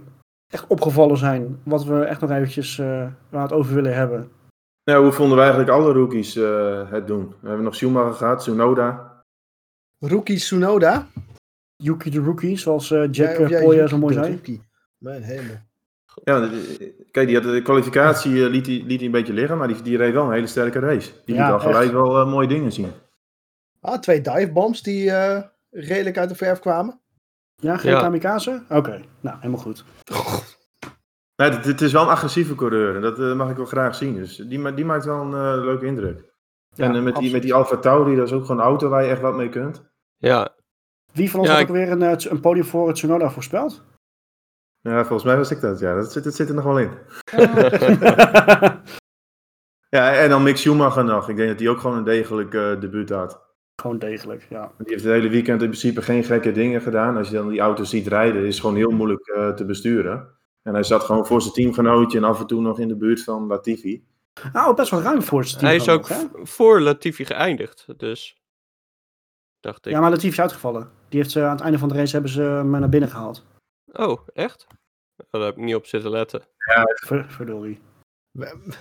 echt 0.47 0.67
opgevallen 0.67 1.17
zijn? 1.17 1.59
Wat 1.63 1.85
we 1.85 2.03
echt 2.03 2.21
nog 2.21 2.31
eventjes 2.31 2.79
eh, 2.79 3.07
waar 3.29 3.41
het 3.43 3.51
over 3.53 3.75
willen 3.75 3.95
hebben? 3.95 4.31
Nou, 4.83 5.03
hoe 5.03 5.11
vonden 5.11 5.35
we 5.35 5.41
eigenlijk 5.43 5.71
alle 5.71 5.93
rookies 5.93 6.35
eh, 6.35 6.91
het 6.91 7.07
doen? 7.07 7.27
We 7.39 7.47
hebben 7.47 7.65
nog 7.65 7.75
Schumacher 7.75 8.13
gehad, 8.13 8.39
Tsunoda. 8.39 9.13
Rookie 9.99 10.37
Tsunoda. 10.37 11.07
Yuki 11.75 12.09
de 12.09 12.19
Rookie, 12.19 12.57
zoals 12.57 12.91
eh, 12.91 13.07
Jack 13.11 13.35
Polja 13.37 13.59
Yuki 13.61 13.87
zo 13.87 13.97
mooi 13.97 14.15
de 14.15 14.21
zei. 14.21 14.33
Rookie? 14.35 14.61
Mijn 14.97 15.23
hemel. 15.23 15.55
Ja, 16.23 16.49
kijk, 17.11 17.27
die 17.27 17.35
had 17.35 17.45
de 17.45 17.61
kwalificatie 17.61 18.49
liet, 18.49 18.65
hij, 18.65 18.83
liet 18.85 18.97
hij 18.97 19.05
een 19.05 19.11
beetje 19.11 19.33
liggen, 19.33 19.57
maar 19.57 19.67
die, 19.67 19.81
die 19.81 19.97
reed 19.97 20.13
wel 20.13 20.25
een 20.25 20.31
hele 20.33 20.47
sterke 20.47 20.79
race. 20.79 21.11
Die 21.25 21.35
Ja, 21.35 21.43
liet 21.43 21.53
al 21.53 21.59
gelijk 21.59 21.83
echt. 21.83 21.91
wel 21.91 22.25
mooie 22.27 22.47
dingen 22.47 22.71
zien. 22.71 22.91
Ah, 23.81 23.99
twee 23.99 24.21
divebombs 24.21 24.81
die 24.83 25.11
eh, 25.11 25.41
redelijk 25.71 26.17
uit 26.17 26.29
de 26.29 26.35
verf 26.35 26.59
kwamen. 26.59 26.99
Ja, 27.65 27.77
geen 27.77 27.91
Ja. 27.91 27.99
kamikaze? 28.01 28.63
Oké, 28.69 29.01
nou, 29.19 29.37
helemaal 29.39 29.61
goed. 29.61 29.83
Nee, 31.37 31.49
het, 31.49 31.65
het 31.65 31.81
is 31.81 31.91
wel 31.91 32.01
een 32.01 32.07
agressieve 32.09 32.55
coureur 32.55 32.95
en 32.95 33.01
dat 33.01 33.19
eh, 33.19 33.33
mag 33.33 33.49
ik 33.49 33.55
wel 33.57 33.65
graag 33.65 33.95
zien. 33.95 34.15
Dus 34.15 34.35
die, 34.35 34.73
die 34.73 34.85
maakt 34.85 35.05
wel 35.05 35.21
een 35.21 35.33
eh, 35.57 35.63
leuke 35.63 35.85
indruk. 35.85 36.33
Ja, 36.73 36.85
en 36.85 36.95
eh, 36.95 37.01
met, 37.01 37.15
die, 37.15 37.31
met 37.31 37.41
die 37.41 37.53
Alfa 37.53 37.77
Tauri, 37.77 38.15
dat 38.15 38.25
is 38.27 38.33
ook 38.33 38.45
gewoon 38.45 38.61
een 38.61 38.67
auto 38.67 38.89
waar 38.89 39.03
je 39.03 39.09
echt 39.09 39.21
wat 39.21 39.35
mee 39.35 39.49
kunt. 39.49 39.83
Ja, 40.17 40.53
Wie 41.11 41.29
van 41.31 41.39
ons 41.39 41.49
Ja, 41.49 41.55
had 41.55 41.63
ik- 41.63 41.69
ook 41.69 41.75
weer 41.75 41.91
een, 41.91 42.31
een 42.31 42.39
podium 42.39 42.65
voor 42.65 42.87
het 42.87 42.95
Tsunoda 42.95 43.29
voorspeld? 43.29 43.83
Ja, 44.81 44.99
volgens 44.99 45.23
mij 45.23 45.37
was 45.37 45.51
ik 45.51 45.61
dat. 45.61 45.79
Ja, 45.79 45.95
dat 45.95 46.11
zit, 46.11 46.23
dat 46.23 46.35
zit 46.35 46.49
er 46.49 46.55
nog 46.55 46.63
wel 46.63 46.79
in. 46.79 46.91
Ja, 49.89 50.13
en 50.13 50.29
dan 50.29 50.43
Mick 50.43 50.57
Schumacher 50.57 51.03
nog. 51.05 51.29
Ik 51.29 51.35
denk 51.35 51.49
dat 51.49 51.59
hij 51.59 51.69
ook 51.69 51.79
gewoon 51.79 51.97
een 51.97 52.03
degelijk 52.03 52.53
eh, 52.53 52.79
debuut 52.79 53.09
had. 53.09 53.44
Gewoon 53.81 53.99
degelijk, 53.99 54.47
ja. 54.49 54.71
Die 54.77 54.87
heeft 54.87 55.03
het 55.03 55.13
hele 55.13 55.29
weekend 55.29 55.61
in 55.61 55.67
principe 55.67 56.01
geen 56.01 56.23
gekke 56.23 56.51
dingen 56.51 56.81
gedaan. 56.81 57.17
Als 57.17 57.27
je 57.29 57.33
dan 57.35 57.49
die 57.49 57.59
auto 57.59 57.83
ziet 57.83 58.07
rijden, 58.07 58.41
is 58.45 58.51
het 58.53 58.59
gewoon 58.61 58.75
heel 58.75 58.91
moeilijk 58.91 59.27
eh, 59.27 59.49
te 59.53 59.65
besturen. 59.65 60.29
En 60.61 60.73
hij 60.73 60.83
zat 60.83 61.03
gewoon 61.03 61.25
voor 61.25 61.41
zijn 61.41 61.53
teamgenootje 61.53 62.17
en 62.17 62.23
af 62.23 62.39
en 62.39 62.47
toe 62.47 62.61
nog 62.61 62.79
in 62.79 62.87
de 62.87 62.95
buurt 62.95 63.23
van 63.23 63.47
Latifi. 63.47 64.07
Nou, 64.53 64.75
best 64.75 64.91
wel 64.91 65.01
ruim 65.01 65.21
voor 65.23 65.45
zijn 65.45 65.57
team. 65.59 65.71
Hij 65.71 65.75
is 65.81 65.89
ook 65.89 66.07
hè? 66.07 66.45
voor 66.45 66.81
Latifi 66.81 67.25
geëindigd, 67.25 67.85
dus 67.99 68.41
dacht 69.59 69.85
ik. 69.85 69.91
Ja, 69.91 69.99
maar 69.99 70.09
Latifi 70.09 70.27
is 70.31 70.39
uitgevallen. 70.39 70.91
Die 71.09 71.19
heeft 71.19 71.31
ze 71.31 71.43
aan 71.43 71.51
het 71.55 71.61
einde 71.61 71.77
van 71.77 71.89
de 71.89 71.95
race 71.95 72.11
hebben 72.13 72.31
ze 72.31 72.41
hem 72.41 72.69
naar 72.69 72.89
binnen 72.89 73.09
gehaald. 73.09 73.45
Oh, 73.91 74.27
echt? 74.33 74.67
Daar 75.29 75.41
heb 75.41 75.57
ik 75.57 75.63
niet 75.63 75.75
op 75.75 75.85
zitten 75.85 76.09
letten. 76.11 76.41
Ver, 77.05 77.25
verdorie. 77.29 77.79
We- 78.31 78.73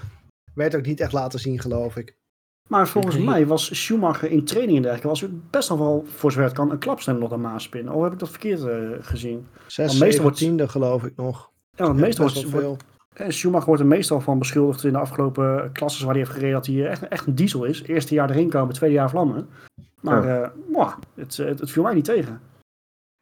Werd 0.55 0.77
ook 0.77 0.87
niet 0.87 1.01
echt 1.01 1.13
laten 1.13 1.39
zien, 1.39 1.59
geloof 1.61 1.97
ik. 1.97 2.17
Maar 2.69 2.89
volgens 2.89 3.19
mij 3.19 3.47
was 3.47 3.83
Schumacher 3.83 4.31
in 4.31 4.45
training 4.45 4.77
en 4.77 4.83
dergelijke, 4.83 5.09
was 5.09 5.27
best 5.51 5.69
nog 5.71 5.79
wel, 5.79 6.05
voor 6.07 6.31
zover 6.33 6.47
het 6.47 6.57
kan, 6.57 6.71
een 6.71 6.79
klapsnel 6.79 7.17
nog 7.17 7.33
aan 7.33 7.41
Maaspin. 7.41 7.91
Of 7.93 8.03
heb 8.03 8.13
ik 8.13 8.19
dat 8.19 8.29
verkeerd 8.31 8.63
eh, 8.65 8.77
gezien? 9.01 9.47
Zes, 9.67 9.77
meestal 9.87 10.07
zeven 10.07 10.23
wordt- 10.23 10.37
tiende 10.37 10.69
geloof 10.69 11.05
ik 11.05 11.13
nog. 11.17 11.51
Ja, 11.77 11.85
want 11.85 11.99
Ja, 11.99 12.05
meestal 12.05 12.25
wordt, 12.33 12.49
veel. 12.49 12.77
eh, 13.13 13.29
Schumacher 13.31 13.67
wordt 13.67 13.83
er 13.83 13.89
meestal 13.89 14.21
van 14.21 14.39
beschuldigd 14.39 14.85
in 14.85 14.93
de 14.93 14.99
afgelopen 14.99 15.73
klasses 15.73 16.01
waar 16.03 16.11
hij 16.15 16.19
heeft 16.19 16.31
gereden 16.35 16.55
dat 16.55 16.67
hij 16.67 16.87
echt, 16.89 17.09
echt 17.09 17.27
een 17.27 17.35
diesel 17.35 17.65
is. 17.65 17.83
Eerste 17.83 18.15
jaar 18.15 18.31
erin 18.31 18.49
komen, 18.51 18.75
tweede 18.75 18.97
jaar 18.97 19.11
vlammen. 19.11 19.49
Maar 20.01 20.43
eh, 20.43 20.49
mwah, 20.71 20.93
het, 21.15 21.37
het, 21.37 21.61
het 21.61 21.71
viel 21.71 21.83
mij 21.83 21.95
niet 21.95 22.05
tegen. 22.05 22.41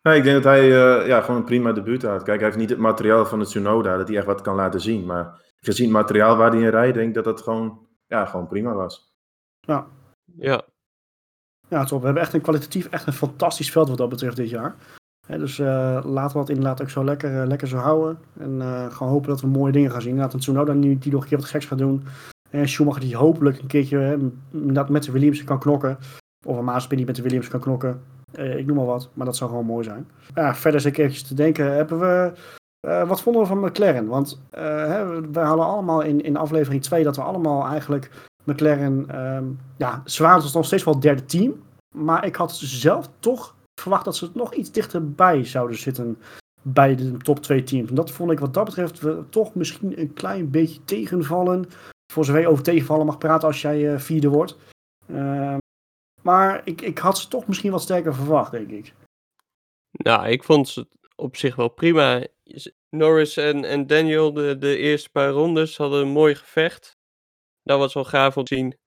Nee, 0.03 0.17
ik 0.19 0.23
denk 0.25 0.43
dat 0.43 0.53
hij 0.53 0.61
eh, 1.01 1.07
ja, 1.07 1.21
gewoon 1.21 1.37
een 1.37 1.45
prima 1.47 1.73
debuut 1.73 2.03
had. 2.03 2.23
Kijk, 2.23 2.37
hij 2.37 2.47
heeft 2.47 2.61
niet 2.61 2.71
het 2.71 2.79
materiaal 2.79 3.27
van 3.27 3.39
het 3.41 3.49
Tsunoda, 3.49 3.97
dat 3.97 4.09
hij 4.09 4.17
echt 4.17 4.27
wat 4.27 4.41
kan 4.41 4.55
laten 4.55 4.81
zien. 4.81 5.07
Maar 5.07 5.41
gezien 5.61 5.87
het 5.87 5.95
materiaal 5.97 6.37
waar 6.37 6.51
hij 6.51 6.61
in 6.61 6.69
rijdt, 6.69 6.95
denk 6.95 7.09
ik 7.09 7.15
dat 7.15 7.25
dat 7.25 7.41
gewoon, 7.43 7.79
ja, 8.07 8.25
gewoon 8.25 8.47
prima 8.49 8.73
was. 8.75 9.12
Ja, 9.67 9.87
Ja, 11.69 11.85
top. 11.85 11.99
We 11.99 12.05
hebben 12.05 12.23
echt 12.23 12.35
een 12.35 12.41
kwalitatief, 12.41 12.87
echt 12.87 13.07
een 13.07 13.13
fantastisch 13.13 13.71
veld 13.71 13.89
wat 13.89 13.99
dat 13.99 14.09
betreft 14.09 14.37
dit 14.37 14.51
jaar. 14.51 14.77
Dus 15.27 15.59
eh, 15.59 16.01
laten 16.05 16.33
we 16.33 16.39
dat 16.39 16.49
inderdaad 16.49 16.83
ook 16.83 16.91
zo 16.91 17.05
lekker, 17.05 17.41
eh, 17.41 17.47
lekker 17.47 17.69
zo 17.69 17.77
houden. 17.77 18.19
En 18.39 18.61
eh, 18.61 18.91
gewoon 18.91 19.13
hopen 19.13 19.29
dat 19.29 19.41
we 19.41 19.47
mooie 19.47 19.73
dingen 19.73 19.91
gaan 19.91 20.01
zien. 20.01 20.11
Inderdaad, 20.11 20.35
een 20.35 20.41
Tsunoda 20.41 20.73
nu 20.73 20.99
die 20.99 21.13
nog 21.13 21.23
een 21.23 21.29
keer 21.29 21.39
wat 21.39 21.47
geks 21.47 21.67
gaat 21.67 21.79
doen. 21.79 22.05
En 22.51 22.69
Schumacher 22.69 23.01
die 23.01 23.17
hopelijk 23.17 23.59
een 23.59 23.67
keertje 23.67 23.99
hè, 23.99 24.17
met 24.89 25.05
de 25.05 25.13
Williams 25.13 25.45
kan 25.45 25.59
knokken. 25.59 25.99
Of 26.47 26.57
een 26.57 26.65
Maaspin 26.65 26.97
die 26.97 27.07
met 27.07 27.17
de 27.17 27.23
Williams 27.23 27.49
kan 27.49 27.61
knokken. 27.61 28.03
Ik 28.33 28.67
noem 28.67 28.77
maar 28.77 28.87
wat, 28.87 29.11
maar 29.15 29.27
dat 29.27 29.37
zou 29.37 29.51
gewoon 29.51 29.67
mooi 29.67 29.85
zijn. 29.85 30.11
Ja, 30.35 30.55
verder 30.55 30.81
is 30.81 30.87
ik 30.87 30.99
eventjes 30.99 31.29
te 31.29 31.35
denken, 31.35 31.73
hebben 31.75 31.99
we... 31.99 32.33
wat 33.07 33.23
vonden 33.23 33.43
we 33.43 33.49
van 33.49 33.61
McLaren? 33.61 34.07
Want 34.07 34.41
we 34.51 35.41
hadden 35.41 35.67
allemaal 35.67 36.01
in, 36.01 36.21
in 36.21 36.37
aflevering 36.37 36.83
2 36.83 37.05
dat 37.05 37.17
we 37.17 37.23
allemaal 37.23 37.67
eigenlijk 37.67 38.11
McLaren... 38.45 39.09
ehm, 39.09 39.45
ja, 39.77 40.03
ze 40.05 40.23
waren 40.23 40.51
nog 40.53 40.67
steeds 40.67 40.85
wel 40.85 40.95
het 40.95 41.03
derde 41.03 41.25
team. 41.25 41.63
Maar 41.95 42.27
ik 42.27 42.37
had 42.37 42.57
zelf 42.57 43.09
toch 43.19 43.55
verwacht 43.81 44.05
dat 44.05 44.17
ze 44.17 44.31
nog 44.35 44.55
iets 44.55 44.73
dichterbij 44.73 45.45
zouden 45.45 45.79
zitten 45.79 46.19
bij 46.63 46.97
de 46.97 47.17
top 47.17 47.39
twee 47.39 47.63
teams. 47.63 47.89
En 47.89 47.95
dat 47.95 48.11
vond 48.11 48.31
ik 48.31 48.39
wat 48.39 48.55
dat 48.55 48.65
betreft 48.65 49.03
toch 49.31 49.55
misschien 49.55 50.01
een 50.01 50.13
klein 50.13 50.51
beetje 50.51 50.85
tegenvallen. 50.85 51.67
Voor 52.13 52.25
zover 52.25 52.41
je 52.41 52.49
over 52.49 52.65
tegenvallen 52.65 53.07
mag 53.07 53.19
praten 53.19 53.49
als 53.49 53.63
jij 53.63 53.93
eh, 53.93 53.99
vierde 53.99 54.29
wordt. 54.29 54.57
Ehm, 55.07 55.59
maar 56.23 56.61
ik, 56.65 56.81
ik 56.81 56.99
had 56.99 57.19
ze 57.19 57.29
toch 57.29 57.47
misschien 57.47 57.71
wat 57.71 57.83
sterker 57.83 58.15
verwacht, 58.15 58.51
denk 58.51 58.71
ik. 58.71 58.95
nou, 59.91 60.29
ik 60.29 60.45
vond 60.45 60.69
ze 60.69 60.87
op 61.17 61.37
zich 61.37 61.57
wel 61.57 61.69
prima. 61.69 62.27
Norris 62.91 63.37
en, 63.37 63.65
en 63.65 63.87
Daniel, 63.87 64.33
de, 64.33 64.59
de 64.59 64.77
eerste 64.77 65.11
paar 65.11 65.31
rondes, 65.31 65.77
hadden 65.77 66.01
een 66.01 66.13
mooi 66.13 66.35
gevecht. 66.35 66.97
Dat 67.63 67.79
was 67.79 67.95
wel 67.95 68.05
gaaf 68.05 68.37
om 68.37 68.45
te 68.45 68.55
zien. 68.55 68.79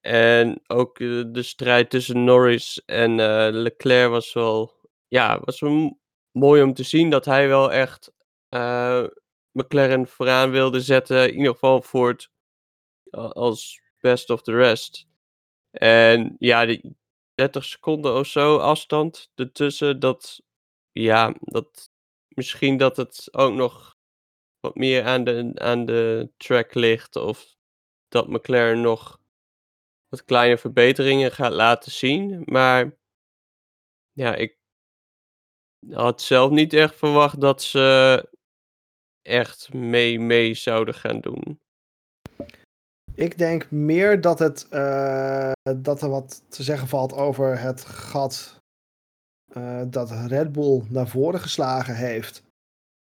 En 0.00 0.60
ook 0.66 1.00
eh, 1.00 1.22
de 1.26 1.42
strijd 1.42 1.90
tussen 1.90 2.24
Norris 2.24 2.82
en 2.84 3.20
eh, 3.20 3.48
Leclerc 3.52 4.10
was 4.10 4.32
wel, 4.32 4.74
ja, 5.08 5.40
was 5.44 5.60
wel 5.60 5.98
mooi 6.30 6.62
om 6.62 6.74
te 6.74 6.82
zien 6.82 7.10
dat 7.10 7.24
hij 7.24 7.48
wel 7.48 7.72
echt 7.72 8.12
eh, 8.48 9.04
McLaren 9.52 10.06
vooraan 10.08 10.50
wilde 10.50 10.80
zetten. 10.80 11.28
In 11.28 11.36
ieder 11.36 11.52
geval 11.52 11.82
voor 11.82 12.08
het 12.08 12.30
als 13.32 13.80
best 14.00 14.30
of 14.30 14.42
the 14.42 14.52
rest. 14.52 15.06
En 15.70 16.36
ja, 16.38 16.66
die 16.66 16.96
30 17.34 17.64
seconden 17.64 18.14
of 18.14 18.26
zo 18.26 18.56
afstand 18.56 19.30
ertussen, 19.34 20.00
dat, 20.00 20.42
ja, 20.92 21.34
dat 21.40 21.90
misschien 22.28 22.76
dat 22.76 22.96
het 22.96 23.28
ook 23.34 23.54
nog 23.54 23.96
wat 24.60 24.74
meer 24.74 25.04
aan 25.04 25.24
de, 25.24 25.52
aan 25.54 25.84
de 25.84 26.30
track 26.36 26.74
ligt. 26.74 27.16
Of 27.16 27.56
dat 28.10 28.28
McLaren 28.28 28.80
nog 28.80 29.20
wat 30.08 30.24
kleine 30.24 30.58
verbeteringen 30.58 31.32
gaat 31.32 31.52
laten 31.52 31.92
zien. 31.92 32.42
Maar 32.44 32.96
ja, 34.12 34.34
ik 34.34 34.58
had 35.90 36.22
zelf 36.22 36.50
niet 36.50 36.72
echt 36.72 36.96
verwacht 36.96 37.40
dat 37.40 37.62
ze 37.62 38.28
echt 39.22 39.72
mee, 39.72 40.20
mee 40.20 40.54
zouden 40.54 40.94
gaan 40.94 41.20
doen. 41.20 41.60
Ik 43.14 43.38
denk 43.38 43.70
meer 43.70 44.20
dat, 44.20 44.38
het, 44.38 44.68
eh, 44.68 45.52
dat 45.78 46.02
er 46.02 46.08
wat 46.08 46.42
te 46.48 46.62
zeggen 46.62 46.88
valt 46.88 47.12
over 47.12 47.60
het 47.60 47.84
gat 47.84 48.60
eh, 49.52 49.82
dat 49.86 50.10
Red 50.10 50.52
Bull 50.52 50.82
naar 50.88 51.08
voren 51.08 51.40
geslagen 51.40 51.96
heeft. 51.96 52.42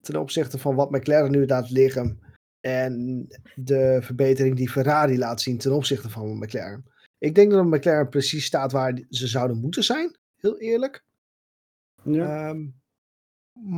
Ten 0.00 0.16
opzichte 0.16 0.58
van 0.58 0.74
wat 0.74 0.90
McLaren 0.90 1.30
nu 1.30 1.46
laat 1.46 1.70
liggen. 1.70 2.20
En 2.62 3.26
de 3.54 3.98
verbetering 4.02 4.56
die 4.56 4.70
Ferrari 4.70 5.18
laat 5.18 5.40
zien 5.40 5.58
ten 5.58 5.72
opzichte 5.72 6.10
van 6.10 6.38
McLaren. 6.38 6.84
Ik 7.18 7.34
denk 7.34 7.50
dat 7.50 7.64
McLaren 7.64 8.08
precies 8.08 8.44
staat 8.44 8.72
waar 8.72 9.02
ze 9.08 9.26
zouden 9.26 9.60
moeten 9.60 9.84
zijn. 9.84 10.16
Heel 10.36 10.58
eerlijk. 10.58 11.04
Ja. 12.02 12.48
Ehm, 12.48 12.66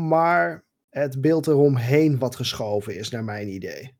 maar 0.09 0.64
het 0.89 1.20
beeld 1.20 1.47
eromheen 1.47 2.18
wat 2.18 2.37
geschoven 2.37 2.97
is, 2.97 3.11
naar 3.11 3.24
mijn 3.24 3.49
idee. 3.49 3.95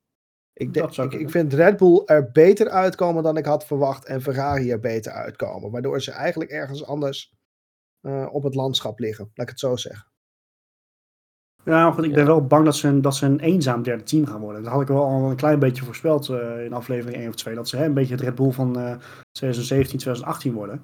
Ik, 0.53 0.73
denk, 0.73 0.97
ik, 0.97 1.13
ik 1.13 1.29
vind 1.29 1.53
Red 1.53 1.77
Bull 1.77 2.01
er 2.05 2.31
beter 2.31 2.69
uitkomen 2.69 3.23
dan 3.23 3.37
ik 3.37 3.45
had 3.45 3.65
verwacht. 3.65 4.05
En 4.05 4.21
Ferrari 4.21 4.71
er 4.71 4.79
beter 4.79 5.11
uitkomen. 5.11 5.71
Waardoor 5.71 6.01
ze 6.01 6.11
eigenlijk 6.11 6.51
ergens 6.51 6.85
anders 6.85 7.33
eh, 8.01 8.27
op 8.31 8.43
het 8.43 8.55
landschap 8.55 8.99
liggen. 8.99 9.25
Laat 9.33 9.45
ik 9.45 9.51
het 9.51 9.59
zo 9.59 9.75
zeggen. 9.75 10.11
Ja, 11.65 11.83
maar 11.83 11.93
goed, 11.93 12.03
ik 12.03 12.09
Ja. 12.09 12.15
ben 12.15 12.25
wel 12.25 12.45
bang 12.45 12.65
dat 12.65 12.75
ze, 12.75 12.87
een, 12.87 13.01
dat 13.01 13.15
ze 13.15 13.25
een 13.25 13.39
eenzaam 13.39 13.83
derde 13.83 14.03
team 14.03 14.25
gaan 14.25 14.39
worden. 14.39 14.63
Dat 14.63 14.71
had 14.71 14.81
ik 14.81 14.87
wel 14.87 15.03
al 15.03 15.29
een 15.29 15.35
klein 15.35 15.59
beetje 15.59 15.85
voorspeld 15.85 16.29
eh, 16.29 16.65
in 16.65 16.73
aflevering 16.73 17.17
1 17.17 17.27
of 17.27 17.35
2. 17.35 17.55
Dat 17.55 17.69
ze 17.69 17.77
hè, 17.77 17.85
een 17.85 17.93
beetje 17.93 18.13
het 18.13 18.23
Red 18.23 18.35
Bull 18.35 18.51
van 18.51 18.79
eh 18.79 18.95
2017, 19.31 19.99
2018 19.99 20.53
worden. 20.53 20.83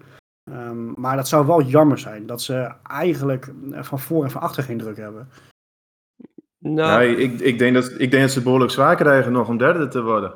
Ehm, 0.52 1.02
maar 1.02 1.16
dat 1.16 1.28
zou 1.28 1.46
wel 1.48 1.62
jammer 1.62 2.00
zijn. 2.00 2.26
Dat 2.26 2.42
ze 2.42 2.72
eigenlijk 2.84 3.52
eh, 3.72 3.84
van 3.84 4.00
voor 4.00 4.24
en 4.24 4.32
van 4.32 4.42
achter 4.42 4.64
geen 4.64 4.78
druk 4.78 4.98
hebben. 4.98 5.30
Nou, 6.58 7.04
Ja, 7.04 7.16
ik, 7.18 7.40
ik, 7.40 7.60
denk 7.60 7.74
dat, 7.74 7.92
ik 7.98 8.12
denk 8.12 8.24
dat 8.24 8.32
ze 8.32 8.42
behoorlijk 8.42 8.72
zwaar 8.72 8.96
krijgen 8.96 9.32
nog 9.32 9.48
om 9.48 9.58
derde 9.58 9.88
te 9.88 10.02
worden. 10.04 10.34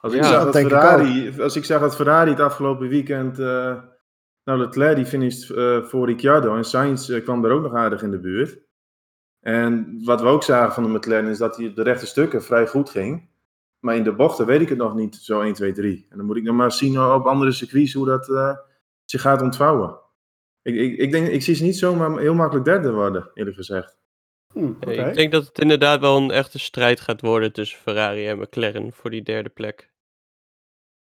Als 0.00 0.12
ik, 0.12 0.18
Ja, 0.22 0.26
zag 0.28 0.34
dat 0.36 0.44
dat 0.44 0.52
denk 0.52 0.66
ik 0.66 0.72
Ferrari, 0.72 1.42
als 1.42 1.56
ik 1.56 1.64
zag 1.64 1.80
dat 1.80 1.96
Ferrari 1.96 2.30
het 2.30 2.40
afgelopen 2.40 2.88
weekend... 2.88 3.38
eh 3.38 3.76
nou, 4.44 4.60
Leclerc 4.60 4.96
die 4.96 5.06
finished 5.06 5.50
eh, 5.50 5.82
voor 5.82 6.06
Ricciardo 6.06 6.56
en 6.56 6.64
Sainz 6.64 7.10
eh, 7.10 7.22
kwam 7.24 7.44
er 7.44 7.50
ook 7.50 7.62
nog 7.62 7.74
aardig 7.74 8.02
in 8.02 8.10
de 8.10 8.18
buurt. 8.18 8.58
En 9.40 10.00
wat 10.04 10.20
we 10.20 10.26
ook 10.26 10.42
zagen 10.42 10.74
van 10.74 10.82
de 10.82 10.88
McLaren 10.88 11.30
is 11.30 11.38
dat 11.38 11.56
hij 11.56 11.66
op 11.66 11.76
de 11.76 11.82
rechte 11.82 12.06
stukken 12.06 12.42
vrij 12.42 12.66
goed 12.66 12.90
ging. 12.90 13.28
Maar 13.80 13.96
in 13.96 14.04
de 14.04 14.12
bochten 14.12 14.46
weet 14.46 14.60
ik 14.60 14.68
het 14.68 14.78
nog 14.78 14.94
niet, 14.94 15.16
zo 15.16 15.40
1, 15.40 15.52
2, 15.52 15.72
3. 15.72 16.06
En 16.10 16.16
dan 16.16 16.26
moet 16.26 16.36
ik 16.36 16.42
nog 16.42 16.56
maar 16.56 16.72
zien 16.72 17.00
op 17.00 17.26
andere 17.26 17.52
circuits 17.52 17.92
hoe 17.92 18.06
dat 18.06 18.28
eh, 18.28 18.56
zich 19.04 19.20
gaat 19.20 19.42
ontvouwen. 19.42 19.98
Ik, 20.62 20.74
ik, 20.74 20.98
ik, 20.98 21.10
denk, 21.10 21.28
ik 21.28 21.42
zie 21.42 21.54
ze 21.54 21.64
niet 21.64 21.78
zomaar 21.78 22.18
heel 22.18 22.34
makkelijk 22.34 22.64
derde 22.64 22.92
worden, 22.92 23.30
eerlijk 23.34 23.56
gezegd. 23.56 23.98
Hm, 24.52 24.66
oké. 24.66 24.90
Ik 24.90 25.14
denk 25.14 25.32
dat 25.32 25.46
het 25.46 25.58
inderdaad 25.58 26.00
wel 26.00 26.16
een 26.16 26.30
echte 26.30 26.58
strijd 26.58 27.00
gaat 27.00 27.20
worden 27.20 27.52
tussen 27.52 27.78
Ferrari 27.78 28.26
en 28.26 28.38
McLaren 28.38 28.92
voor 28.92 29.10
die 29.10 29.22
derde 29.22 29.48
plek. 29.48 29.90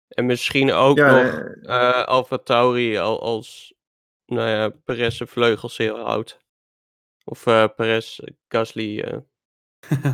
En 0.08 0.26
misschien 0.26 0.72
ook 0.72 0.98
Ja, 0.98 1.12
nog 1.12 1.34
eh, 1.34 2.00
eh 2.00 2.06
Alfa 2.06 2.38
Tauri 2.38 2.98
al, 2.98 3.22
als 3.22 3.74
nou 4.26 4.50
ja, 4.50 4.70
Perez 4.70 5.22
vleugels 5.26 5.78
heel 5.78 6.00
houdt. 6.00 6.40
Of 7.30 7.46
eh 7.46 7.66
Perez, 7.76 8.20
Gasly. 8.48 9.00
eh. 9.00 9.18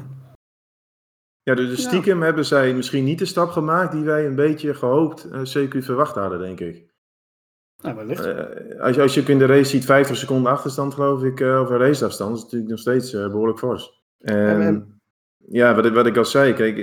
Ja, 1.44 1.56
dus 1.56 1.82
stiekem 1.84 2.22
hebben 2.22 2.46
zij 2.46 2.74
misschien 2.74 3.04
niet 3.04 3.20
de 3.20 3.26
stap 3.26 3.50
gemaakt 3.50 3.92
die 3.92 4.04
wij 4.04 4.26
een 4.26 4.36
beetje 4.36 4.74
gehoopt, 4.74 5.24
eh 5.32 5.40
CQ 5.42 5.78
verwacht 5.78 6.16
hadden, 6.16 6.40
denk 6.40 6.60
ik. 6.60 6.94
Nou, 7.84 7.96
wellicht. 7.96 8.26
Eh, 8.26 8.82
als, 8.82 8.96
je, 8.96 9.02
als 9.02 9.14
je 9.14 9.22
ook 9.22 9.28
in 9.28 9.38
de 9.38 9.46
race 9.46 9.70
ziet, 9.70 9.86
50 9.86 10.18
seconden 10.18 10.52
achterstand, 10.52 10.94
geloof 10.94 11.24
ik, 11.24 11.40
eh 11.40 11.60
of 11.62 11.70
een 11.70 11.78
raceafstand, 11.78 12.30
dat 12.30 12.38
is 12.38 12.44
natuurlijk 12.44 12.72
nog 12.72 12.80
steeds 12.80 13.14
eh, 13.14 13.28
behoorlijk 13.28 13.60
fors. 13.60 14.04
En, 14.18 14.62
en- 14.62 15.00
ja, 15.48 15.76
wat, 15.76 15.86
ik- 15.86 15.94
wat 15.94 16.06
ik 16.06 16.18
al 16.18 16.26
zei, 16.26 16.54
kijk, 16.54 16.78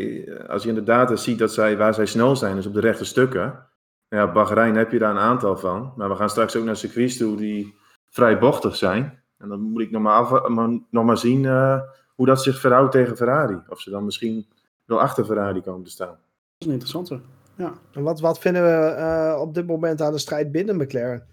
als 0.49 0.63
je 0.63 0.69
in 0.69 0.75
de 0.75 0.83
data 0.83 1.17
ziet 1.17 1.39
dat 1.39 1.53
zij, 1.53 1.77
waar 1.77 1.95
zij 1.95 2.07
snel 2.07 2.37
zijn, 2.37 2.57
dus 2.57 2.67
op 2.67 2.75
de 2.75 2.81
rechte 2.81 3.05
stukken. 3.05 3.69
Ja, 4.09 4.33
Bahrein 4.33 4.75
heb 4.77 4.93
je 4.93 4.99
daar 4.99 5.11
een 5.11 5.19
aantal 5.19 5.57
van. 5.57 5.93
Maar 5.97 6.09
we 6.09 6.17
gaan 6.17 6.31
straks 6.31 6.57
ook 6.57 6.65
naar 6.65 6.77
circuits 6.77 7.17
toe 7.17 7.37
die 7.37 7.75
vrij 8.09 8.39
bochtig 8.39 8.77
zijn. 8.77 9.22
En 9.43 9.49
dan 9.49 9.61
moet 9.61 9.83
ik 9.83 9.91
nog 9.91 10.03
maar, 10.03 10.15
af, 10.15 10.49
maar, 10.49 10.69
nog 10.91 11.05
maar 11.05 11.19
zien 11.19 11.45
eh, 11.45 11.81
hoe 12.15 12.27
dat 12.27 12.43
zich 12.43 12.61
verhoudt 12.61 12.93
tegen 12.93 13.17
Ferrari. 13.17 13.59
Of 13.69 13.81
ze 13.81 13.91
dan 13.91 14.05
misschien 14.05 14.47
wel 14.85 15.01
achter 15.01 15.25
Ferrari 15.25 15.61
komen 15.61 15.85
te 15.85 15.91
staan. 15.91 16.09
Dat 16.09 16.19
is 16.59 16.67
een 16.67 16.73
interessante. 16.73 17.21
Ja. 17.57 17.73
En 17.93 18.03
wat, 18.03 18.21
wat 18.21 18.39
vinden 18.39 18.63
we 18.63 18.87
eh, 18.87 19.41
op 19.41 19.55
dit 19.55 19.67
moment 19.67 20.01
aan 20.01 20.13
de 20.13 20.19
strijd 20.19 20.53
binnen 20.53 20.77
McLaren? 20.77 21.27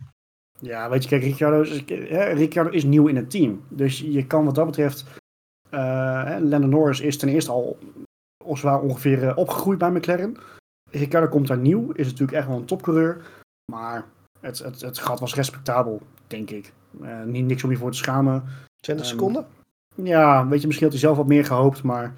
Ja, 0.60 0.90
weet 0.90 1.04
je, 1.04 1.10
kijk, 1.10 1.24
Ricciardo 1.24 1.62
is, 1.62 1.84
hè, 1.88 2.24
Ricciardo 2.24 2.70
is 2.70 2.84
nieuw 2.84 3.08
in 3.08 3.16
het 3.16 3.30
team. 3.30 3.64
Dus 3.68 4.00
je 4.00 4.28
kan 4.28 4.46
wat 4.46 4.56
dat 4.56 4.66
betreft... 4.66 5.06
eh 5.70 6.24
hè, 6.24 6.40
Lando 6.40 6.68
Norris 6.68 7.02
is 7.02 7.18
ten 7.18 7.30
eerste 7.30 7.52
al 7.52 7.78
of 8.44 8.66
ongeveer 8.66 9.28
eh, 9.28 9.38
opgegroeid 9.38 9.80
bij 9.80 9.92
McLaren. 9.92 10.38
Ricciardo 10.92 11.28
komt 11.28 11.48
daar 11.48 11.58
nieuw, 11.58 11.92
is 11.92 12.06
natuurlijk 12.06 12.38
echt 12.38 12.48
wel 12.48 12.58
een 12.58 12.66
topcoureur. 12.66 13.22
Maar 13.72 14.06
het, 14.40 14.60
het, 14.60 14.82
het 14.82 15.00
gat 15.00 15.20
was 15.20 15.36
respectabel, 15.36 16.02
denk 16.28 16.50
ik. 16.50 16.74
Eh, 17.02 17.24
niet 17.24 17.46
niks 17.46 17.64
om 17.64 17.72
je 17.72 17.78
voor 17.78 17.92
te 17.92 17.98
schamen. 17.98 18.44
20 18.82 19.06
Ehm, 19.06 19.16
seconden? 19.16 19.46
Ja, 19.96 20.48
weet 20.48 20.60
je, 20.62 20.66
misschien 20.68 20.88
had 20.88 20.98
hij 20.98 21.06
zelf 21.06 21.18
wat 21.18 21.28
meer 21.28 21.46
gehoopt, 21.46 21.84
maar 21.84 22.14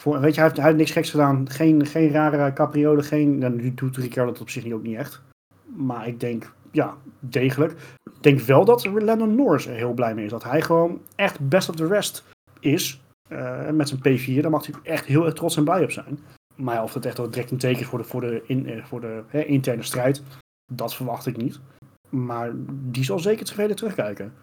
voor, 0.00 0.20
weet 0.20 0.34
je, 0.34 0.40
hij 0.40 0.44
heeft, 0.44 0.56
hij 0.56 0.66
heeft 0.66 0.78
niks 0.78 0.90
geks 0.90 1.10
gedaan. 1.10 1.50
Geen, 1.50 1.86
geen 1.86 2.10
rare 2.10 2.52
capriolen, 2.52 3.04
geen, 3.04 3.38
nou, 3.38 3.54
nu 3.54 3.74
doet 3.74 3.96
Ricciardo 3.96 4.32
dat 4.32 4.40
op 4.40 4.50
zich 4.50 4.72
ook 4.72 4.82
niet 4.82 4.96
echt. 4.96 5.22
Maar 5.64 6.06
ik 6.06 6.20
denk, 6.20 6.52
ja, 6.70 6.94
degelijk. 7.18 7.72
Ik 8.04 8.22
denk 8.22 8.40
wel 8.40 8.64
dat 8.64 8.86
Lando 8.86 9.26
Norris 9.26 9.66
er 9.66 9.74
heel 9.74 9.92
blij 9.92 10.14
mee 10.14 10.24
is. 10.24 10.30
Dat 10.30 10.44
hij 10.44 10.62
gewoon 10.62 11.00
echt 11.14 11.48
best 11.48 11.68
of 11.68 11.74
the 11.76 11.86
rest 11.86 12.24
is. 12.60 13.00
eh, 13.28 13.68
met 13.70 13.88
zijn 13.88 14.00
P4, 14.00 14.40
daar 14.40 14.50
mag 14.50 14.66
hij 14.66 14.74
echt 14.82 15.04
heel 15.04 15.24
erg 15.24 15.34
trots 15.34 15.56
en 15.56 15.64
blij 15.64 15.82
op 15.82 15.90
zijn. 15.90 16.18
Maar 16.56 16.74
ja, 16.74 16.82
of 16.82 16.92
dat 16.92 17.04
echt 17.04 17.16
wel 17.16 17.30
direct 17.30 17.50
een 17.50 17.58
teken 17.58 17.80
is 17.80 17.86
voor 17.86 17.98
de, 17.98 18.04
voor 18.04 18.20
de, 18.20 18.42
in, 18.46 18.68
eh, 18.68 18.84
voor 18.84 19.00
de 19.00 19.22
hè, 19.26 19.42
interne 19.44 19.82
strijd, 19.82 20.22
dat 20.70 20.94
verwacht 20.94 21.26
ik 21.26 21.36
niet. 21.36 21.60
Maar 22.08 22.52
die 22.90 23.04
zal 23.04 23.18
zeker 23.18 23.44
tevreden 23.44 23.76
terugkijken. 23.76 24.34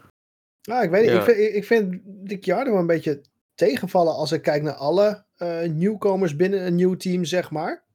Ja, 0.62 0.82
ik 0.82 0.90
weet 0.90 1.02
niet. 1.02 1.12
Ja. 1.12 1.18
Ik 1.18 1.24
vind, 1.24 1.56
ik, 1.56 1.66
vind 1.66 2.02
Ricciardo 2.24 2.78
een 2.78 2.88
beetje 2.88 3.22
tegenvallen 3.56 4.14
als 4.14 4.32
ik 4.32 4.42
kijk 4.42 4.64
naar 4.64 4.74
alle 4.74 5.26
eh, 5.36 5.70
nieuwkomers 5.70 6.36
binnen 6.36 6.66
een 6.66 6.76
nieuw 6.76 6.96
team, 6.96 7.26
zeg 7.26 7.52
maar. 7.52 7.86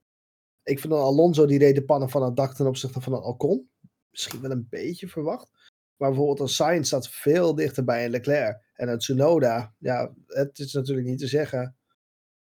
Ik 0.63 0.81
vind 0.81 0.93
dan 0.93 1.03
Alonso, 1.03 1.47
die 1.47 1.59
reed 1.59 1.75
de 1.75 1.85
pannen 1.85 2.11
van 2.11 2.23
het 2.23 2.37
dak 2.37 2.55
ten 2.55 2.67
opzichte 2.67 3.01
van 3.01 3.13
een 3.13 3.21
Alcon. 3.21 3.71
Misschien 4.11 4.41
wel 4.41 4.51
een 4.51 4.67
beetje 4.71 5.09
verwacht. 5.09 5.51
Maar 5.97 6.09
bijvoorbeeld 6.09 6.41
een 6.41 6.55
Sainz 6.55 6.87
staat 6.87 7.09
veel 7.09 7.55
dichter 7.55 7.85
bij 7.85 8.05
een 8.05 8.11
Leclerc. 8.11 8.71
En 8.75 8.89
een 8.89 8.99
Tsunoda, 8.99 9.75
ja, 9.79 10.15
het 10.27 10.59
is 10.59 10.73
natuurlijk 10.73 11.07
niet 11.07 11.19
te 11.19 11.27
zeggen 11.27 11.77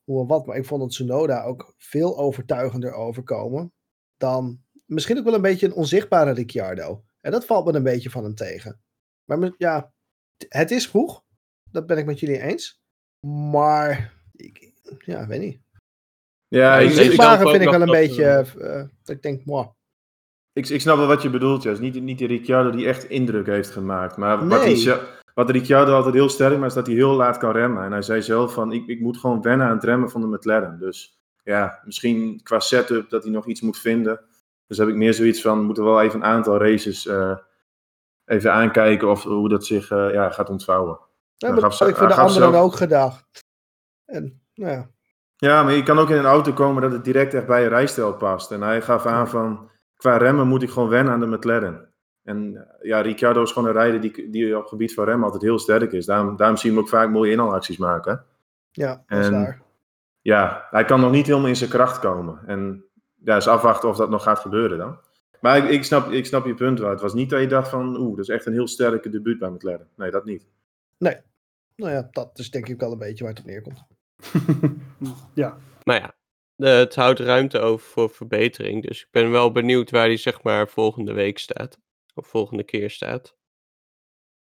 hoe 0.03 0.21
en 0.21 0.27
wat. 0.27 0.45
Maar 0.45 0.57
ik 0.57 0.65
vond 0.65 0.81
het 0.81 0.91
Tsunoda 0.91 1.43
ook 1.43 1.73
veel 1.77 2.17
overtuigender 2.17 2.93
overkomen 2.93 3.73
dan 4.17 4.61
misschien 4.93 5.17
ook 5.17 5.23
wel 5.23 5.33
een 5.33 5.41
beetje 5.41 5.65
een 5.65 5.73
onzichtbare 5.73 6.31
Ricciardo. 6.31 7.03
En 7.21 7.31
dat 7.31 7.45
valt 7.45 7.65
me 7.65 7.73
een 7.73 7.83
beetje 7.83 8.09
van 8.09 8.23
hem 8.23 8.35
tegen. 8.35 8.81
Maar 9.25 9.51
ja, 9.57 9.93
het 10.49 10.71
is 10.71 10.87
vroeg. 10.89 11.23
Dat 11.71 11.85
ben 11.85 11.97
ik 11.97 12.05
met 12.05 12.19
jullie 12.19 12.39
eens. 12.41 12.81
Maar, 13.51 14.13
ik, 14.35 14.71
ja, 15.05 15.27
weet 15.27 15.39
niet. 15.39 15.59
Ja, 16.47 16.77
ik 16.77 16.89
ik, 16.89 16.95
denk 16.95 16.95
ik, 16.95 16.95
zelf 16.95 17.05
Zichtbare 17.07 17.43
ook 17.43 17.49
vind 17.49 17.63
ik 17.63 17.69
wel 17.69 17.81
een 17.81 17.87
dat, 17.87 17.95
beetje, 17.95 18.25
eh, 18.25 18.79
eh, 18.79 18.87
dat 19.03 19.15
ik 19.15 19.21
denk, 19.21 19.45
moi. 19.45 19.67
ik, 20.53 20.69
ik 20.69 20.81
snap 20.81 20.97
wel 20.97 21.07
wat 21.07 21.21
je 21.21 21.29
bedoelt. 21.29 21.65
Is 21.65 21.79
niet, 21.79 22.01
niet 22.01 22.19
de 22.19 22.25
Ricciardo 22.27 22.71
die 22.71 22.87
echt 22.87 23.03
indruk 23.09 23.45
heeft 23.45 23.69
gemaakt. 23.69 24.17
Maar 24.17 24.47
wat, 24.47 24.63
Nee. 24.63 24.75
ze- 24.75 25.19
wat 25.33 25.49
Ricciardo 25.49 25.95
altijd 25.95 26.13
heel 26.13 26.29
sterk 26.29 26.53
maakt, 26.57 26.67
is 26.69 26.73
dat 26.73 26.85
hij 26.87 26.95
heel 26.95 27.15
laat 27.15 27.37
kan 27.37 27.51
remmen. 27.51 27.83
En 27.83 27.91
hij 27.91 28.01
zei 28.01 28.21
zelf 28.21 28.53
van, 28.53 28.71
ik, 28.71 28.87
ik 28.87 28.99
moet 28.99 29.17
gewoon 29.17 29.41
wennen 29.41 29.67
aan 29.67 29.75
het 29.75 29.83
remmen 29.83 30.09
van 30.09 30.21
de 30.21 30.27
McLaren. 30.27 30.79
Dus 30.79 31.19
ja, 31.43 31.81
misschien 31.85 32.39
qua 32.43 32.59
setup 32.59 33.09
dat 33.09 33.23
hij 33.23 33.31
nog 33.31 33.45
iets 33.47 33.61
moet 33.61 33.79
vinden. 33.79 34.19
Dus 34.71 34.79
heb 34.79 34.89
ik 34.89 34.95
meer 34.95 35.13
zoiets 35.13 35.41
van, 35.41 35.57
we 35.57 35.63
moeten 35.65 35.83
wel 35.83 36.01
even 36.01 36.19
een 36.19 36.25
aantal 36.25 36.57
races 36.57 37.07
eh, 37.07 37.37
even 38.25 38.53
aankijken 38.53 39.09
of 39.09 39.23
hoe 39.23 39.49
dat 39.49 39.65
zich 39.65 39.91
eh, 39.91 40.13
ja, 40.13 40.29
gaat 40.29 40.49
ontvouwen. 40.49 40.99
Ja, 41.35 41.49
maar 41.49 41.59
gaf 41.59 41.69
dat 41.69 41.79
had 41.79 41.87
ik 41.87 41.95
voor 41.95 42.07
de 42.07 42.13
anderen 42.13 42.51
zelf- 42.51 42.63
ook 42.63 42.75
gedacht. 42.75 43.43
En, 44.05 44.41
nou 44.53 44.71
ja. 44.71 44.89
Ja, 45.35 45.63
maar 45.63 45.73
je 45.73 45.83
kan 45.83 45.99
ook 45.99 46.09
in 46.09 46.17
een 46.17 46.25
auto 46.25 46.53
komen 46.53 46.81
dat 46.81 46.91
het 46.91 47.03
direct 47.03 47.33
echt 47.33 47.47
bij 47.47 47.61
je 47.61 47.67
rijstijl 47.67 48.13
past. 48.13 48.51
En 48.51 48.61
hij 48.61 48.81
gaf 48.81 49.05
aan 49.05 49.29
van, 49.29 49.69
qua 49.95 50.17
remmen 50.17 50.47
moet 50.47 50.63
ik 50.63 50.69
gewoon 50.69 50.89
wennen 50.89 51.13
aan 51.13 51.19
de 51.19 51.27
McLaren. 51.27 51.93
En 52.23 52.55
eh, 52.55 52.87
ja, 52.87 53.01
Ricciardo 53.01 53.41
is 53.41 53.51
gewoon 53.51 53.67
een 53.67 53.75
rijder 53.75 54.01
die, 54.01 54.29
die 54.29 54.55
op 54.55 54.61
het 54.61 54.69
gebied 54.69 54.93
van 54.93 55.05
remmen 55.05 55.25
altijd 55.25 55.43
heel 55.43 55.59
sterk 55.59 55.91
is. 55.91 56.05
Daarom, 56.05 56.35
daarom 56.35 56.57
zien 56.57 56.71
we 56.71 56.77
hem 56.77 56.85
ook 56.85 56.91
vaak 56.91 57.09
mooie 57.09 57.31
inhaalacties 57.31 57.77
maken. 57.77 58.25
Ja, 58.71 59.03
dat 59.07 59.19
is 59.19 59.29
waar. 59.29 59.61
Ja, 60.21 60.67
hij 60.69 60.85
kan 60.85 60.99
nog 60.99 61.11
niet 61.11 61.27
helemaal 61.27 61.47
in 61.47 61.55
zijn 61.55 61.69
kracht 61.69 61.99
komen. 61.99 62.39
En 62.45 62.85
ja, 63.23 63.35
is 63.35 63.47
afwachten 63.47 63.89
of 63.89 63.97
dat 63.97 64.09
nog 64.09 64.23
gaat 64.23 64.39
gebeuren 64.39 64.77
dan. 64.77 64.97
Maar 65.39 65.57
ik, 65.57 65.69
ik, 65.69 65.83
snap, 65.83 66.11
ik 66.11 66.25
snap 66.25 66.45
je 66.45 66.53
punt 66.53 66.79
wel. 66.79 66.89
Het 66.89 67.01
was 67.01 67.13
niet 67.13 67.29
dat 67.29 67.41
je 67.41 67.47
dacht 67.47 67.69
van, 67.69 67.97
oeh, 67.97 68.15
dat 68.15 68.25
is 68.25 68.35
echt 68.35 68.45
een 68.45 68.53
heel 68.53 68.67
sterke 68.67 69.09
debuut 69.09 69.39
bij 69.39 69.49
McLaren. 69.49 69.87
Nee, 69.95 70.11
dat 70.11 70.25
niet. 70.25 70.45
Nou 71.81 71.93
ja, 71.93 72.07
dat 72.11 72.39
is 72.39 72.51
denk 72.51 72.67
ik 72.67 72.79
wel 72.79 72.91
een 72.91 72.97
beetje 72.97 73.23
waar 73.23 73.33
het 73.33 73.41
op 73.41 73.47
neerkomt. 73.49 73.83
ja, 75.33 75.57
Maar 75.83 75.95
ja, 75.95 76.15
eh, 76.55 76.77
het 76.77 76.95
houdt 76.95 77.19
ruimte 77.19 77.59
over 77.59 77.85
voor 77.87 78.09
verbetering. 78.09 78.87
Dus 78.87 79.01
ik 79.01 79.07
ben 79.11 79.31
wel 79.31 79.51
benieuwd 79.51 79.91
waar 79.91 80.05
hij 80.05 80.17
zeg 80.17 80.43
maar 80.43 80.67
volgende 80.67 81.13
week 81.13 81.37
staat. 81.37 81.79
Of 82.13 82.27
volgende 82.27 82.63
keer 82.63 82.89
staat. 82.89 83.35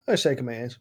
Daar 0.03 0.15
is 0.15 0.21
zeker 0.21 0.43
mee 0.43 0.59
eens. 0.59 0.79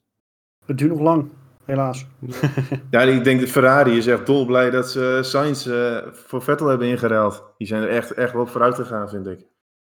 het 0.66 0.78
duurt 0.78 0.90
nog 0.90 1.00
lang, 1.00 1.30
helaas. 1.70 2.06
Ja, 2.90 3.00
ik 3.00 3.24
denk 3.24 3.40
dat 3.40 3.48
Ferrari 3.48 3.96
is 3.96 4.06
echt 4.06 4.26
dolblij 4.26 4.70
dat 4.70 4.90
ze 4.90 5.18
Sainz 5.22 5.66
eh, 5.66 5.96
voor 6.12 6.42
Vettel 6.42 6.66
hebben 6.66 6.88
ingeruild. 6.88 7.44
Die 7.58 7.66
zijn 7.66 7.82
er 7.82 7.88
echt, 7.88 8.12
echt 8.12 8.32
wel 8.32 8.42
op 8.42 8.48
vooruit 8.48 8.74
gegaan, 8.74 9.08
vind 9.08 9.26
ik. 9.26 9.40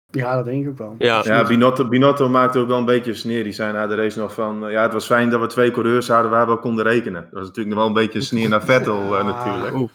Ja, 0.09 0.35
dat 0.35 0.45
denk 0.45 0.63
ik 0.63 0.69
ook 0.69 0.77
wel. 0.77 0.95
Ja. 0.97 1.21
Ja, 1.23 1.47
Binotto, 1.47 1.88
Binotto 1.88 2.29
maakte 2.29 2.59
ook 2.59 2.67
wel 2.67 2.77
een 2.77 2.85
beetje 2.85 3.13
sneer. 3.13 3.43
Die 3.43 3.53
zei 3.53 3.73
na 3.73 3.88
de 3.88 3.95
race 3.95 4.19
nog 4.19 4.33
van... 4.33 4.65
eh, 4.65 4.71
ja, 4.71 4.81
het 4.83 4.93
was 4.93 5.05
fijn 5.05 5.29
dat 5.29 5.41
we 5.41 5.47
twee 5.47 5.71
coureurs 5.71 6.07
hadden 6.07 6.31
waar 6.31 6.45
we 6.45 6.51
op 6.51 6.61
konden 6.61 6.85
rekenen. 6.85 7.21
Dat 7.21 7.31
was 7.31 7.47
natuurlijk 7.47 7.67
nog 7.75 7.77
wel 7.77 7.88
een 7.88 8.03
beetje 8.05 8.21
sneer 8.21 8.49
naar 8.49 8.63
Vettel 8.63 9.01
eh, 9.01 9.11
Ah, 9.19 9.25
natuurlijk. 9.25 9.75
oef. 9.75 9.91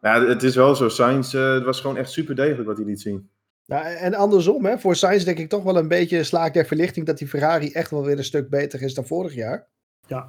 Ja, 0.00 0.24
het 0.26 0.42
is 0.42 0.54
wel 0.56 0.74
zo. 0.74 0.88
Sainz, 0.88 1.32
het 1.32 1.64
was 1.64 1.80
gewoon 1.80 1.96
echt 1.96 2.10
super 2.10 2.34
degelijk 2.34 2.66
wat 2.68 2.76
hij 2.76 2.86
liet 2.86 3.00
zien. 3.00 3.30
Nou, 3.66 3.84
en 3.86 4.14
andersom, 4.14 4.64
hè, 4.64 4.78
voor 4.78 4.96
Sainz 4.96 5.24
denk 5.24 5.38
ik 5.38 5.48
toch 5.48 5.62
wel 5.62 5.76
een 5.76 5.88
beetje 5.88 6.24
slaak 6.24 6.54
der 6.54 6.66
verlichting 6.66 7.06
dat 7.06 7.18
die 7.18 7.28
Ferrari 7.28 7.70
echt 7.72 7.90
wel 7.90 8.04
weer 8.04 8.18
een 8.18 8.24
stuk 8.24 8.48
beter 8.50 8.82
is 8.82 8.94
dan 8.94 9.06
vorig 9.06 9.34
jaar. 9.34 9.66
Ja, 10.06 10.28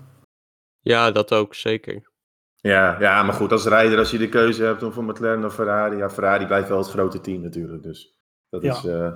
dat 1.12 1.34
ook 1.34 1.54
zeker. 1.56 2.12
Ja, 2.56 3.00
ja, 3.00 3.24
maar 3.24 3.34
goed, 3.34 3.52
als 3.52 3.66
rijder, 3.66 3.98
als 3.98 4.12
je 4.12 4.18
de 4.18 4.30
keuze 4.30 4.64
hebt 4.64 4.84
om 4.84 4.92
voor 4.92 5.04
McLaren 5.04 5.46
of 5.46 5.54
Ferrari... 5.54 5.98
Ja, 5.98 6.10
Ferrari 6.10 6.46
blijft 6.46 6.70
wel 6.70 6.78
het 6.78 6.88
grote 6.90 7.22
team 7.22 7.42
natuurlijk. 7.42 7.84
Dus 7.84 8.18
dat 8.50 8.62
Ja. 8.62 8.72
is... 8.74 8.86
eh, 8.86 9.12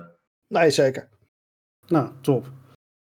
Nee, 0.54 0.70
zeker. 0.70 1.08
Nou, 1.86 2.10
top. 2.20 2.46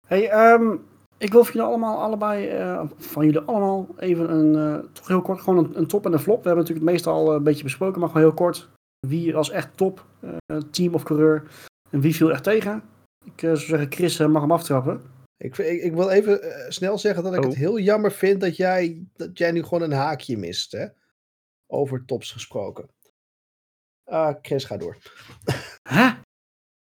Hey, 0.08 0.30
ehm, 0.30 0.76
ik 1.18 1.32
wil 1.32 1.44
van 1.44 1.54
jullie 1.54 1.68
allemaal, 1.68 2.02
allebei, 2.02 2.48
eh, 2.48 2.84
van 2.98 3.26
jullie 3.26 3.40
allemaal 3.40 3.88
even 3.98 4.30
een, 4.32 4.56
eh, 4.56 4.90
toch 4.94 5.08
heel 5.08 5.22
kort, 5.22 5.42
gewoon 5.42 5.66
een, 5.66 5.78
een 5.78 5.88
top 5.88 6.06
en 6.06 6.14
een 6.14 6.20
flop. 6.20 6.42
We 6.42 6.48
hebben 6.48 6.64
natuurlijk 6.64 6.86
het 6.86 6.96
meestal 6.96 7.14
al 7.14 7.36
een 7.36 7.44
beetje 7.44 7.64
besproken, 7.64 8.00
maar 8.00 8.10
gewoon 8.10 8.24
heel 8.24 8.34
kort. 8.36 8.70
Wie 9.08 9.34
was 9.34 9.50
echt 9.50 9.78
top, 9.78 10.06
eh, 10.20 10.58
team 10.72 10.94
of 10.94 11.04
coureur, 11.04 11.44
en 11.90 12.00
wie 12.02 12.16
viel 12.16 12.32
echt 12.32 12.44
tegen? 12.44 12.84
Ik 13.26 13.42
eh, 13.42 13.50
zou 13.50 13.58
zeggen, 13.58 13.92
Chris 13.92 14.18
mag 14.18 14.42
hem 14.42 14.52
aftrappen. 14.52 15.02
Ik, 15.44 15.58
ik, 15.58 15.82
ik 15.82 15.94
wil 15.94 16.10
even 16.10 16.42
eh, 16.42 16.70
snel 16.70 16.98
zeggen 16.98 17.24
dat 17.24 17.34
ik 17.34 17.40
Oh. 17.40 17.46
het 17.46 17.56
heel 17.56 17.80
jammer 17.80 18.12
vind 18.12 18.42
dat 18.42 18.56
jij, 18.56 19.06
dat 19.14 19.38
jij 19.38 19.52
nu 19.52 19.64
gewoon 19.64 19.82
een 19.82 19.92
haakje 19.92 20.38
mist. 20.38 20.72
Hè? 20.72 20.88
Over 21.68 22.06
tops 22.06 22.32
gesproken. 22.32 22.90
Ah, 24.04 24.36
Chris, 24.42 24.64
ga 24.64 24.78
door. 24.78 24.98
Hè? 25.84 26.10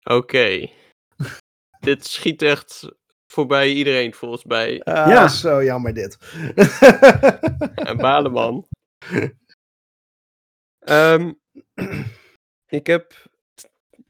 Oké. 0.03 0.69
Dit 1.79 2.05
schiet 2.05 2.41
echt 2.41 2.91
voorbij 3.25 3.71
iedereen 3.71 4.13
volgens 4.13 4.43
mij. 4.43 4.83
Ah, 4.83 5.07
Ja. 5.07 5.27
Zo 5.27 5.63
jammer 5.63 5.93
dit. 5.93 6.17
En 7.89 7.97
Baleman. 7.97 8.67
Ehm, 10.79 11.33
ik 12.67 12.87
heb 12.87 13.13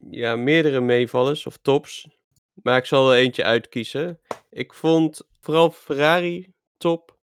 ja, 0.09 0.35
meerdere 0.35 0.81
meevallers 0.81 1.45
of 1.45 1.57
tops. 1.57 2.07
Maar 2.53 2.77
ik 2.77 2.85
zal 2.85 3.11
er 3.11 3.17
eentje 3.17 3.43
uitkiezen. 3.43 4.21
Ik 4.49 4.73
vond 4.73 5.21
vooral 5.39 5.71
Ferrari 5.71 6.53
top. 6.77 7.17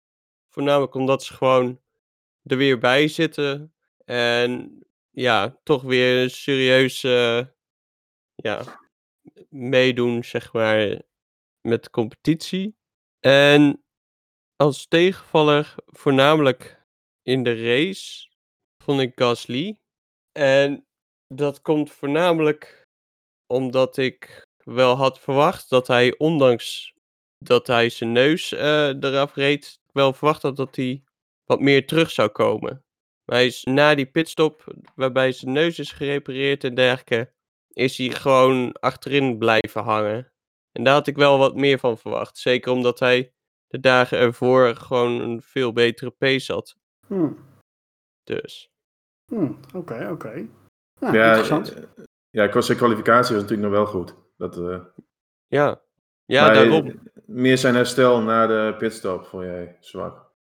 Voornamelijk 0.50 0.94
omdat 0.94 1.24
ze 1.24 1.34
gewoon 1.34 1.82
er 2.44 2.58
weer 2.58 2.80
bij 2.80 3.08
zitten. 3.08 3.74
En 4.06 4.80
ja, 5.12 5.60
toch 5.64 5.82
weer 5.82 6.30
serieus 6.30 7.04
eh, 7.04 7.46
ja, 8.36 8.80
meedoen, 9.50 10.24
zeg 10.24 10.54
maar, 10.54 11.02
met 11.62 11.84
de 11.84 11.90
competitie. 11.90 12.78
En 13.20 13.84
als 14.56 14.88
tegenvaller, 14.88 15.76
voornamelijk 15.86 16.86
in 17.22 17.44
de 17.44 17.64
race, 17.64 18.30
vond 18.84 19.02
ik 19.02 19.12
Gasly. 19.16 19.80
En 20.32 20.88
dat 21.28 21.62
komt 21.62 21.92
voornamelijk 21.92 22.88
omdat 23.46 23.98
ik 23.98 24.47
wel 24.68 24.96
had 24.96 25.20
verwacht 25.20 25.70
dat 25.70 25.88
hij, 25.88 26.18
ondanks 26.18 26.94
dat 27.38 27.68
hij 27.68 27.90
zijn 27.90 28.12
neus 28.12 28.54
eh, 28.54 28.88
eraf 29.04 29.36
reed, 29.36 29.80
wel 29.92 30.14
verwacht 30.14 30.42
had 30.42 30.56
dat 30.56 30.76
hij 30.76 31.04
wat 31.46 31.60
meer 31.60 31.88
terug 31.88 32.12
zou 32.12 32.30
komen. 32.30 32.84
Maar 33.26 33.36
hij 33.36 33.46
is 33.46 33.64
na 33.64 33.96
die 33.96 34.06
pitstop, 34.06 34.74
waarbij 34.96 35.32
zijn 35.32 35.52
neus 35.52 35.80
is 35.80 35.92
gerepareerd 35.92 36.64
en 36.64 36.76
dergelijke, 36.76 37.32
is 37.74 37.98
hij 37.98 38.10
gewoon 38.10 38.72
achterin 38.74 39.38
blijven 39.38 39.84
hangen. 39.84 40.32
En 40.72 40.84
daar 40.84 40.94
had 40.94 41.08
ik 41.08 41.16
wel 41.16 41.38
wat 41.38 41.56
meer 41.56 41.80
van 41.80 41.98
verwacht. 41.98 42.38
Zeker 42.38 42.72
omdat 42.72 43.00
hij 43.00 43.34
de 43.68 43.80
dagen 43.80 44.18
ervoor 44.18 44.76
gewoon 44.76 45.22
een 45.22 45.42
veel 45.42 45.74
betere 45.74 46.12
pace 46.12 46.54
had. 46.54 46.78
Hm, 47.08 47.32
Dus. 48.24 48.72
hm, 49.32 49.52
Oké, 49.74 50.10
oké. 50.12 50.48
Ja, 51.00 51.14
ja, 51.14 51.28
interessant. 51.28 51.74
eh, 51.74 51.84
ja, 52.30 52.44
ik 52.44 52.54
was 52.54 52.66
zijn 52.66 52.78
kwalificatie 52.78 53.34
was 53.36 53.44
natuurlijk 53.44 53.70
nog 53.70 53.78
wel 53.78 53.86
goed. 53.86 54.16
Dat, 54.38 54.58
eh, 54.58 54.80
Ja, 55.48 55.82
ja 56.26 56.46
maar 56.46 56.54
daarom. 56.54 57.00
Meer 57.26 57.58
zijn 57.58 57.76
herstel 57.76 58.22
na 58.22 58.48
de 58.48 58.76
pitstop 58.78 59.26
vond 59.26 59.44
jij 59.44 59.78
zwak. 59.80 60.32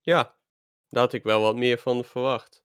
Ja, 0.00 0.34
daar 0.88 1.02
had 1.02 1.12
ik 1.12 1.22
wel 1.22 1.40
wat 1.42 1.56
meer 1.56 1.78
van 1.78 2.04
verwacht. 2.04 2.64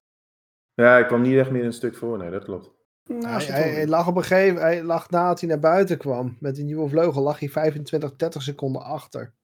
Ja, 0.74 0.98
ik 0.98 1.06
kwam 1.06 1.22
niet 1.22 1.36
echt 1.38 1.50
meer 1.50 1.64
een 1.64 1.72
stuk 1.72 1.96
voor. 1.96 2.18
Nee, 2.18 2.30
dat 2.30 2.44
klopt. 2.44 2.70
Nou, 3.04 3.42
Hij, 3.42 3.70
hij, 3.72 3.86
lag 3.86 4.06
op 4.06 4.16
een 4.16 4.22
gegeven 4.22 4.60
hij 4.60 4.82
lag 4.82 5.10
nadat 5.10 5.40
hij 5.40 5.48
naar 5.48 5.58
buiten 5.58 5.98
kwam 5.98 6.36
met 6.40 6.54
die 6.54 6.64
nieuwe 6.64 6.88
vleugel, 6.88 7.22
lag 7.22 7.38
hij 7.38 7.48
25, 7.48 8.16
30 8.16 8.42
seconden 8.42 8.82
achter. 8.82 9.34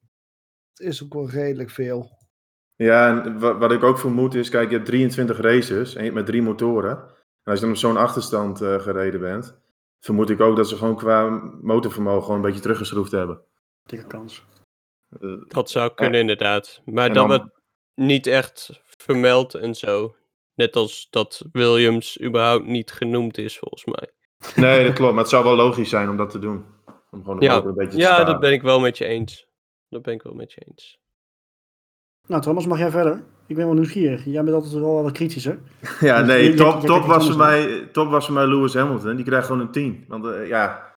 Dat 0.72 0.86
is 0.86 1.02
ook 1.04 1.12
wel 1.12 1.28
redelijk 1.30 1.70
veel. 1.70 2.18
Ja, 2.74 3.08
en 3.24 3.38
wa- 3.38 3.58
wat 3.58 3.72
ik 3.72 3.82
ook 3.82 3.98
vermoed 3.98 4.34
is, 4.34 4.48
kijk, 4.48 4.68
je 4.70 4.74
hebt 4.74 4.86
23 4.88 5.40
races 5.40 5.92
en 5.94 5.98
je 5.98 6.04
hebt 6.04 6.14
met 6.14 6.26
drie 6.26 6.42
motoren. 6.42 6.90
En 7.42 7.50
als 7.52 7.54
je 7.54 7.60
dan 7.60 7.70
op 7.70 7.76
zo'n 7.80 7.96
achterstand 7.96 8.60
eh, 8.60 8.80
gereden 8.80 9.20
bent, 9.20 9.58
vermoed 10.00 10.30
ik 10.30 10.40
ook 10.40 10.56
dat 10.56 10.68
ze 10.68 10.76
gewoon 10.76 10.96
qua 10.96 11.28
motorvermogen 11.62 12.22
gewoon 12.22 12.36
een 12.36 12.42
beetje 12.46 12.60
teruggeschroefd 12.60 13.10
hebben. 13.12 13.40
dikke 13.84 14.06
kans. 14.06 14.44
Eh, 15.20 15.30
Dat 15.48 15.70
zou 15.70 15.94
kunnen 15.94 16.20
inderdaad. 16.20 16.80
Maar 16.84 17.12
dan- 17.12 17.28
werd 17.28 17.48
niet 17.94 18.26
echt 18.26 18.80
vermeld 18.84 19.54
en 19.54 19.74
zo. 19.74 20.14
Net 20.54 20.76
als 20.76 21.06
dat 21.10 21.44
Williams 21.52 22.20
überhaupt 22.22 22.66
niet 22.66 22.92
genoemd 22.92 23.38
is, 23.38 23.58
volgens 23.58 23.84
mij. 23.84 24.10
nee, 24.64 24.84
dat 24.86 24.94
klopt. 24.94 25.12
Maar 25.12 25.20
het 25.22 25.30
zou 25.30 25.44
wel 25.44 25.56
logisch 25.56 25.88
zijn 25.88 26.08
om 26.08 26.16
dat 26.16 26.30
te 26.30 26.38
doen. 26.38 26.64
Om 27.10 27.22
gewoon 27.24 27.40
Ja, 27.40 27.62
een 27.64 27.74
beetje 27.74 27.90
te 27.92 27.96
Ja, 27.96 28.06
sparen. 28.08 28.26
dat 28.26 28.40
ben 28.40 28.52
ik 28.52 28.62
wel 28.62 28.80
met 28.80 28.98
je 28.98 29.04
eens. 29.04 29.46
Dat 29.88 30.02
ben 30.02 30.14
ik 30.14 30.22
wel 30.22 30.34
met 30.34 30.52
je 30.52 30.60
eens. 30.68 30.98
Nou, 32.26 32.42
Thomas, 32.42 32.66
mag 32.66 32.78
jij 32.78 32.90
verder? 32.90 33.24
Ik 33.50 33.56
ben 33.56 33.64
wel 33.64 33.74
nieuwsgierig. 33.74 34.24
Jij 34.24 34.44
bent 34.44 34.56
altijd 34.56 34.72
wel 34.72 35.02
wat 35.02 35.12
kritischer. 35.12 35.58
Ja, 36.00 36.18
Dus 36.18 36.26
nee, 36.26 36.54
top, 36.54 36.80
top, 36.80 37.04
was 37.04 37.26
voor 37.26 37.36
mij, 37.36 37.88
top 37.92 38.10
was 38.10 38.24
voor 38.24 38.34
mij 38.34 38.46
Lewis 38.46 38.74
Hamilton. 38.74 39.16
Die 39.16 39.24
krijgt 39.24 39.46
gewoon 39.46 39.60
een 39.60 39.70
10. 39.70 40.04
Want 40.08 40.26
eh, 40.26 40.48
ja, 40.48 40.94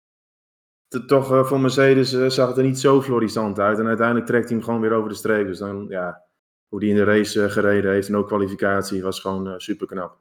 toch 1.06 1.32
eh, 1.32 1.44
voor 1.44 1.60
Mercedes 1.60 2.12
eh, 2.12 2.28
zag 2.28 2.48
het 2.48 2.56
er 2.56 2.62
niet 2.62 2.78
zo 2.78 3.02
florissant 3.02 3.58
uit. 3.58 3.78
En 3.78 3.86
uiteindelijk 3.86 4.26
trekt 4.26 4.48
hij 4.48 4.56
hem 4.56 4.64
gewoon 4.64 4.80
weer 4.80 4.92
over 4.92 5.08
de 5.08 5.14
streep. 5.14 5.46
Dus 5.46 5.58
dan, 5.58 5.86
ja, 5.88 6.22
hoe 6.68 6.80
die 6.80 6.90
in 6.90 6.96
de 6.96 7.04
race 7.04 7.50
gereden 7.50 7.92
heeft 7.92 8.08
en 8.08 8.16
ook 8.16 8.26
kwalificatie 8.26 9.02
was 9.02 9.20
gewoon 9.20 9.60
super 9.60 9.86
knap. 9.86 10.18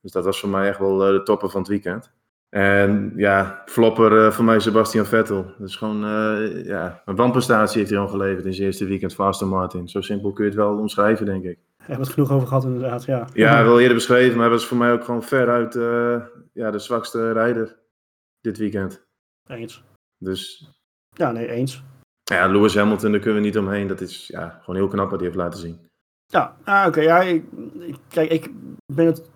Dus 0.00 0.12
dat 0.12 0.24
was 0.24 0.40
voor 0.40 0.48
mij 0.48 0.68
echt 0.68 0.78
wel 0.78 0.96
de 0.96 1.22
topper 1.22 1.50
van 1.50 1.60
het 1.60 1.70
weekend. 1.70 2.12
En 2.54 3.12
ja, 3.16 3.62
flopper 3.66 4.24
eh, 4.24 4.32
voor 4.32 4.44
mij 4.44 4.60
Sebastian 4.60 5.04
Vettel. 5.04 5.46
Dus 5.58 5.76
gewoon, 5.76 6.04
eh, 6.04 6.64
ja, 6.64 7.02
een 7.04 7.16
wanprestatie 7.16 7.78
heeft 7.78 7.90
hij 7.90 7.98
al 8.00 8.08
geleverd 8.08 8.44
in 8.44 8.54
zijn 8.54 8.66
eerste 8.66 8.84
weekend 8.84 9.14
voor 9.14 9.24
Aston 9.24 9.48
Martin. 9.48 9.88
Zo 9.88 10.00
simpel 10.00 10.32
kun 10.32 10.44
je 10.44 10.50
het 10.50 10.58
wel 10.58 10.78
omschrijven, 10.78 11.26
denk 11.26 11.44
ik. 11.44 11.54
Daar 11.54 11.86
hebben 11.86 11.96
we 11.96 12.02
het 12.02 12.12
genoeg 12.12 12.30
over 12.30 12.48
gehad, 12.48 12.64
inderdaad. 12.64 13.04
Ja, 13.04 13.26
Ja, 13.32 13.64
wel 13.64 13.80
eerder 13.80 13.94
beschreven, 13.94 14.32
maar 14.32 14.46
hij 14.46 14.54
was 14.54 14.66
voor 14.66 14.76
mij 14.76 14.92
ook 14.92 15.04
gewoon 15.04 15.22
veruit 15.22 15.76
eh 15.76 16.22
ja, 16.52 16.70
de 16.70 16.78
zwakste 16.78 17.32
rijder 17.32 17.76
dit 18.40 18.58
weekend. 18.58 19.06
Eens. 19.46 19.84
Dus 20.18 20.70
Ja, 21.16 21.32
nee, 21.32 21.48
eens. 21.48 21.82
ja, 22.22 22.46
Lewis 22.46 22.74
Hamilton, 22.74 23.10
daar 23.10 23.20
kunnen 23.20 23.40
we 23.40 23.46
niet 23.46 23.58
omheen. 23.58 23.86
Dat 23.86 24.00
is 24.00 24.26
ja, 24.26 24.58
gewoon 24.60 24.76
heel 24.76 24.88
knap 24.88 25.10
wat 25.10 25.18
hij 25.20 25.28
heeft 25.28 25.40
laten 25.40 25.60
zien. 25.60 25.88
Ja, 26.26 26.56
ah, 26.64 26.86
oké. 26.86 27.00
ja, 27.00 27.20
ik, 27.20 27.44
kijk, 28.08 28.30
ik 28.30 28.50
ben 28.92 29.06
het 29.06 29.30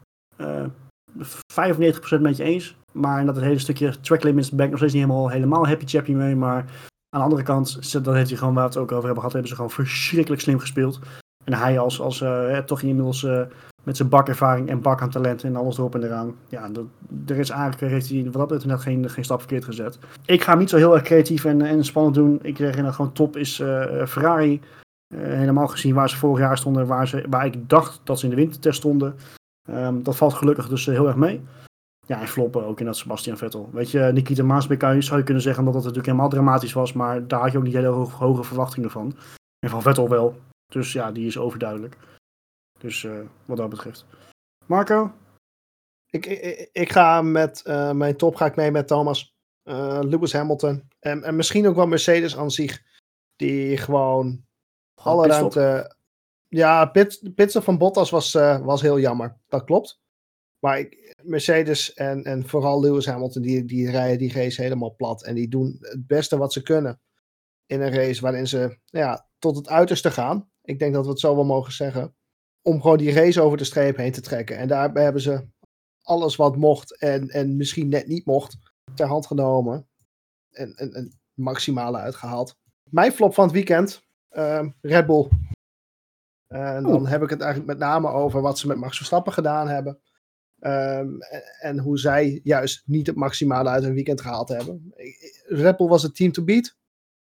95% 1.16 2.20
met 2.20 2.36
je 2.36 2.44
eens. 2.44 2.76
Maar 2.92 3.26
dat 3.26 3.34
het 3.34 3.44
hele 3.44 3.58
stukje 3.58 4.00
track 4.00 4.22
limits 4.22 4.50
ben 4.50 4.64
ik 4.64 4.70
nog 4.70 4.78
steeds 4.78 4.94
niet 4.94 5.02
helemaal, 5.02 5.28
helemaal 5.28 5.66
happy 5.66 5.86
chappy 5.86 6.12
mee. 6.12 6.36
Maar 6.36 6.64
aan 7.10 7.20
de 7.20 7.24
andere 7.24 7.42
kant, 7.42 7.92
dat 8.04 8.14
heeft 8.14 8.28
hij 8.28 8.38
gewoon, 8.38 8.54
waar 8.54 8.62
we 8.62 8.70
het 8.70 8.78
ook 8.78 8.92
over 8.92 9.04
hebben 9.04 9.16
gehad, 9.16 9.32
hebben 9.32 9.50
ze 9.50 9.56
gewoon 9.56 9.70
verschrikkelijk 9.70 10.42
slim 10.42 10.58
gespeeld. 10.58 11.00
En 11.44 11.54
hij 11.54 11.78
als, 11.78 12.00
als 12.00 12.20
hè, 12.20 12.64
toch 12.64 12.82
inmiddels 12.82 13.24
eh, 13.24 13.40
met 13.82 13.96
zijn 13.96 14.08
bakervaring 14.08 14.68
en 14.68 14.80
bak 14.80 15.02
aan 15.02 15.10
talent 15.10 15.44
en 15.44 15.56
alles 15.56 15.78
erop 15.78 15.94
en 15.94 16.02
eraan. 16.02 16.34
Ja, 16.48 16.68
dat, 16.68 16.84
er 17.26 17.36
is 17.36 17.50
eigenlijk, 17.50 17.92
heeft 17.92 18.08
hij 18.08 18.24
wat 18.24 18.32
dat 18.32 18.48
betreft 18.48 18.66
net 18.66 18.80
geen, 18.80 19.10
geen 19.10 19.24
stap 19.24 19.38
verkeerd 19.38 19.64
gezet. 19.64 19.98
Ik 20.24 20.42
ga 20.42 20.50
hem 20.50 20.58
niet 20.58 20.70
zo 20.70 20.76
heel 20.76 20.94
erg 20.94 21.02
creatief 21.02 21.44
en, 21.44 21.62
en 21.62 21.84
spannend 21.84 22.14
doen. 22.14 22.38
Ik 22.42 22.56
zeg 22.56 22.76
dat 22.76 22.94
gewoon 22.94 23.12
top 23.12 23.36
is 23.36 23.60
eh, 23.60 24.06
Ferrari. 24.06 24.60
Helemaal 25.14 25.68
gezien 25.68 25.94
waar 25.94 26.10
ze 26.10 26.16
vorig 26.16 26.38
jaar 26.38 26.58
stonden, 26.58 26.86
waar, 26.86 27.08
ze, 27.08 27.24
waar 27.30 27.46
ik 27.46 27.68
dacht 27.68 28.00
dat 28.04 28.18
ze 28.18 28.24
in 28.24 28.30
de 28.30 28.36
wintertest 28.36 28.78
stonden. 28.78 29.14
Ehm, 29.68 30.02
dat 30.02 30.16
valt 30.16 30.34
gelukkig 30.34 30.68
dus 30.68 30.86
eh, 30.86 30.94
heel 30.94 31.06
erg 31.06 31.16
mee. 31.16 31.42
Ja, 32.06 32.20
en 32.20 32.28
floppen 32.28 32.64
ook 32.64 32.80
in 32.80 32.86
dat 32.86 32.96
Sebastian 32.96 33.36
Vettel. 33.36 33.70
Weet 33.72 33.90
je, 33.90 34.00
Nikita 34.00 34.42
Maasbeek 34.42 34.80
je- 34.82 35.02
zou 35.02 35.18
je 35.18 35.24
kunnen 35.24 35.42
zeggen 35.42 35.64
dat 35.64 35.74
het 35.74 35.82
natuurlijk 35.82 36.08
helemaal 36.12 36.30
dramatisch 36.30 36.72
was, 36.72 36.92
maar 36.92 37.26
daar 37.28 37.40
had 37.40 37.52
je 37.52 37.58
ook 37.58 37.64
niet 37.64 37.74
hele 37.74 37.86
hoge, 37.86 38.16
hoge 38.24 38.42
verwachtingen 38.44 38.90
van. 38.90 39.16
En 39.58 39.70
van 39.70 39.82
Vettel 39.82 40.08
wel. 40.08 40.40
Dus 40.72 40.92
ja, 40.92 41.12
die 41.12 41.26
is 41.26 41.38
overduidelijk. 41.38 41.96
Dus 42.78 43.04
eh, 43.04 43.20
wat 43.44 43.56
dat 43.56 43.68
betreft. 43.68 44.06
Marco? 44.66 45.12
Ik, 46.10 46.26
ik, 46.26 46.68
ik 46.72 46.92
ga 46.92 47.22
met 47.22 47.62
eh, 47.62 47.92
mijn 47.92 48.16
top 48.16 48.34
ga 48.36 48.46
ik 48.46 48.56
mee 48.56 48.70
met 48.70 48.86
Thomas. 48.86 49.32
Eh, 49.62 49.98
Lewis 50.02 50.32
Hamilton. 50.32 50.88
En, 50.98 51.22
en 51.22 51.36
misschien 51.36 51.66
ook 51.68 51.76
wel 51.76 51.86
Mercedes 51.86 52.36
aan 52.36 52.50
zich. 52.50 52.82
Die 53.36 53.76
gewoon 53.76 54.44
alle 55.00 55.26
ruimte. 55.26 55.96
Ja, 56.48 56.86
pit, 56.86 57.30
pitstop 57.34 57.62
van 57.62 57.78
Bottas 57.78 58.10
was, 58.10 58.34
eh, 58.34 58.60
was 58.60 58.82
heel 58.82 59.00
jammer. 59.00 59.36
Dat 59.48 59.64
klopt. 59.64 60.00
Maar 60.58 60.78
ik, 60.78 61.14
Mercedes 61.22 61.94
en, 61.94 62.24
en 62.24 62.48
vooral 62.48 62.80
Lewis 62.80 63.06
Hamilton, 63.06 63.42
die, 63.42 63.64
die 63.64 63.90
rijden 63.90 64.18
die 64.18 64.32
race 64.32 64.62
helemaal 64.62 64.94
plat. 64.96 65.24
En 65.24 65.34
die 65.34 65.48
doen 65.48 65.76
het 65.80 66.06
beste 66.06 66.36
wat 66.36 66.52
ze 66.52 66.62
kunnen. 66.62 67.00
In 67.66 67.80
een 67.80 67.92
race 67.92 68.20
waarin 68.20 68.46
ze 68.46 68.78
ja, 68.84 69.28
tot 69.38 69.56
het 69.56 69.68
uiterste 69.68 70.10
gaan. 70.10 70.50
Ik 70.62 70.78
denk 70.78 70.94
dat 70.94 71.04
we 71.04 71.10
het 71.10 71.20
zo 71.20 71.34
wel 71.34 71.44
mogen 71.44 71.72
zeggen. 71.72 72.14
Om 72.62 72.80
gewoon 72.80 72.98
die 72.98 73.12
race 73.12 73.40
over 73.40 73.58
de 73.58 73.64
streep 73.64 73.96
heen 73.96 74.12
te 74.12 74.20
trekken. 74.20 74.56
En 74.56 74.68
daarbij 74.68 75.02
hebben 75.02 75.22
ze 75.22 75.46
alles 76.02 76.36
wat 76.36 76.56
mocht 76.56 76.98
en, 76.98 77.28
en 77.28 77.56
misschien 77.56 77.88
net 77.88 78.06
niet 78.06 78.26
mocht 78.26 78.56
ter 78.94 79.06
hand 79.06 79.26
genomen. 79.26 79.88
En, 80.50 80.74
en, 80.74 80.92
en 80.92 81.18
maximale 81.34 81.98
uitgehaald. 81.98 82.56
Mijn 82.90 83.12
flop 83.12 83.34
van 83.34 83.44
het 83.44 83.52
weekend, 83.52 84.02
ehm, 84.28 84.70
Red 84.80 85.06
Bull. 85.06 85.28
En 86.48 86.82
dan 86.82 87.06
heb 87.06 87.22
ik 87.22 87.30
het 87.30 87.40
eigenlijk 87.40 87.70
met 87.70 87.88
name 87.88 88.08
over 88.08 88.40
wat 88.40 88.58
ze 88.58 88.66
met 88.66 88.76
Max 88.76 88.96
Verstappen 88.96 89.32
gedaan 89.32 89.68
hebben. 89.68 90.00
Ehm, 90.58 91.08
en, 91.60 91.78
hoe 91.78 91.98
zij 91.98 92.40
juist 92.42 92.82
niet 92.86 93.06
het 93.06 93.16
maximale 93.16 93.68
uit 93.68 93.82
hun 93.82 93.94
weekend 93.94 94.20
gehaald 94.20 94.48
hebben. 94.48 94.94
Red 95.46 95.76
Bull 95.76 95.88
was 95.88 96.02
het 96.02 96.16
team 96.16 96.32
to 96.32 96.44
beat. 96.44 96.76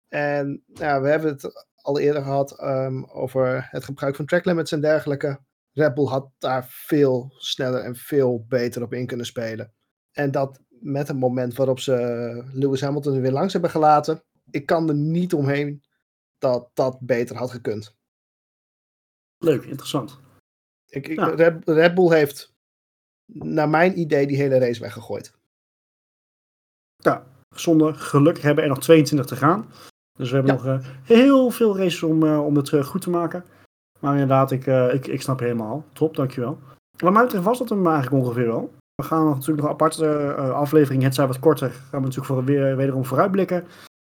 En 0.07 0.63
ja, 0.73 1.01
we 1.01 1.07
hebben 1.07 1.31
het 1.31 1.67
al 1.75 1.99
eerder 1.99 2.21
gehad 2.21 2.59
ehm, 2.59 3.03
over 3.03 3.67
het 3.71 3.83
gebruik 3.83 4.15
van 4.15 4.25
track 4.25 4.45
limits 4.45 4.71
en 4.71 4.81
dergelijke. 4.81 5.39
Red 5.71 5.93
Bull 5.93 6.05
had 6.05 6.31
daar 6.37 6.65
veel 6.69 7.33
sneller 7.37 7.81
en 7.81 7.95
veel 7.95 8.45
beter 8.47 8.83
op 8.83 8.93
in 8.93 9.05
kunnen 9.05 9.25
spelen. 9.25 9.73
En 10.11 10.31
dat 10.31 10.61
met 10.69 11.07
het 11.07 11.19
moment 11.19 11.55
waarop 11.55 11.79
ze 11.79 11.95
Lewis 12.53 12.81
Hamilton 12.81 13.15
er 13.15 13.21
weer 13.21 13.31
langs 13.31 13.53
hebben 13.53 13.71
gelaten. 13.71 14.23
Ik 14.49 14.65
kan 14.65 14.89
er 14.89 14.95
niet 14.95 15.33
omheen 15.33 15.83
dat 16.37 16.69
dat 16.73 16.97
beter 17.01 17.35
had 17.35 17.51
gekund. 17.51 17.97
Leuk, 19.39 19.63
interessant. 19.63 20.19
Ik, 20.89 21.07
ik, 21.07 21.19
Ja. 21.19 21.25
Red, 21.27 21.67
Red 21.69 21.95
Bull 21.95 22.09
heeft, 22.09 22.53
naar 23.33 23.69
mijn 23.69 23.99
idee, 23.99 24.27
die 24.27 24.37
hele 24.37 24.57
race 24.59 24.81
weggegooid. 24.81 25.33
Ja, 26.95 27.23
zonde. 27.55 27.93
Gelukkig 27.93 28.43
hebben 28.43 28.63
er 28.63 28.69
nog 28.69 28.79
22 28.79 29.25
te 29.27 29.35
gaan. 29.35 29.71
Dus 30.17 30.29
we 30.29 30.35
hebben 30.35 30.55
Ja. 30.55 30.61
nog 30.61 30.81
eh, 30.81 30.87
heel 31.03 31.49
veel 31.49 31.77
races 31.77 32.03
om, 32.03 32.23
eh, 32.23 32.45
om 32.45 32.55
het 32.55 32.73
eh, 32.73 32.83
goed 32.83 33.01
te 33.01 33.09
maken. 33.09 33.45
Maar 33.99 34.13
inderdaad, 34.13 34.51
ik, 34.51 34.65
ik, 34.65 35.07
ik 35.07 35.21
snap 35.21 35.39
helemaal. 35.39 35.85
Top, 35.93 36.15
dankjewel. 36.15 36.59
Wat 36.97 37.13
mij 37.13 37.23
betreft 37.23 37.43
was 37.45 37.57
dat 37.57 37.69
hem 37.69 37.87
eigenlijk 37.87 38.23
ongeveer 38.23 38.47
wel. 38.47 38.73
We 38.95 39.03
gaan 39.03 39.25
nog 39.25 39.33
natuurlijk 39.35 39.57
nog 39.61 39.65
een 39.67 39.73
aparte 39.73 40.33
aflevering, 40.35 41.03
het 41.03 41.15
zij 41.15 41.27
wat 41.27 41.39
korter, 41.39 41.69
gaan 41.69 41.89
we 42.01 42.07
natuurlijk 42.07 42.25
voor, 42.25 42.43
weer, 42.43 42.75
wederom 42.75 43.05
vooruitblikken. 43.05 43.67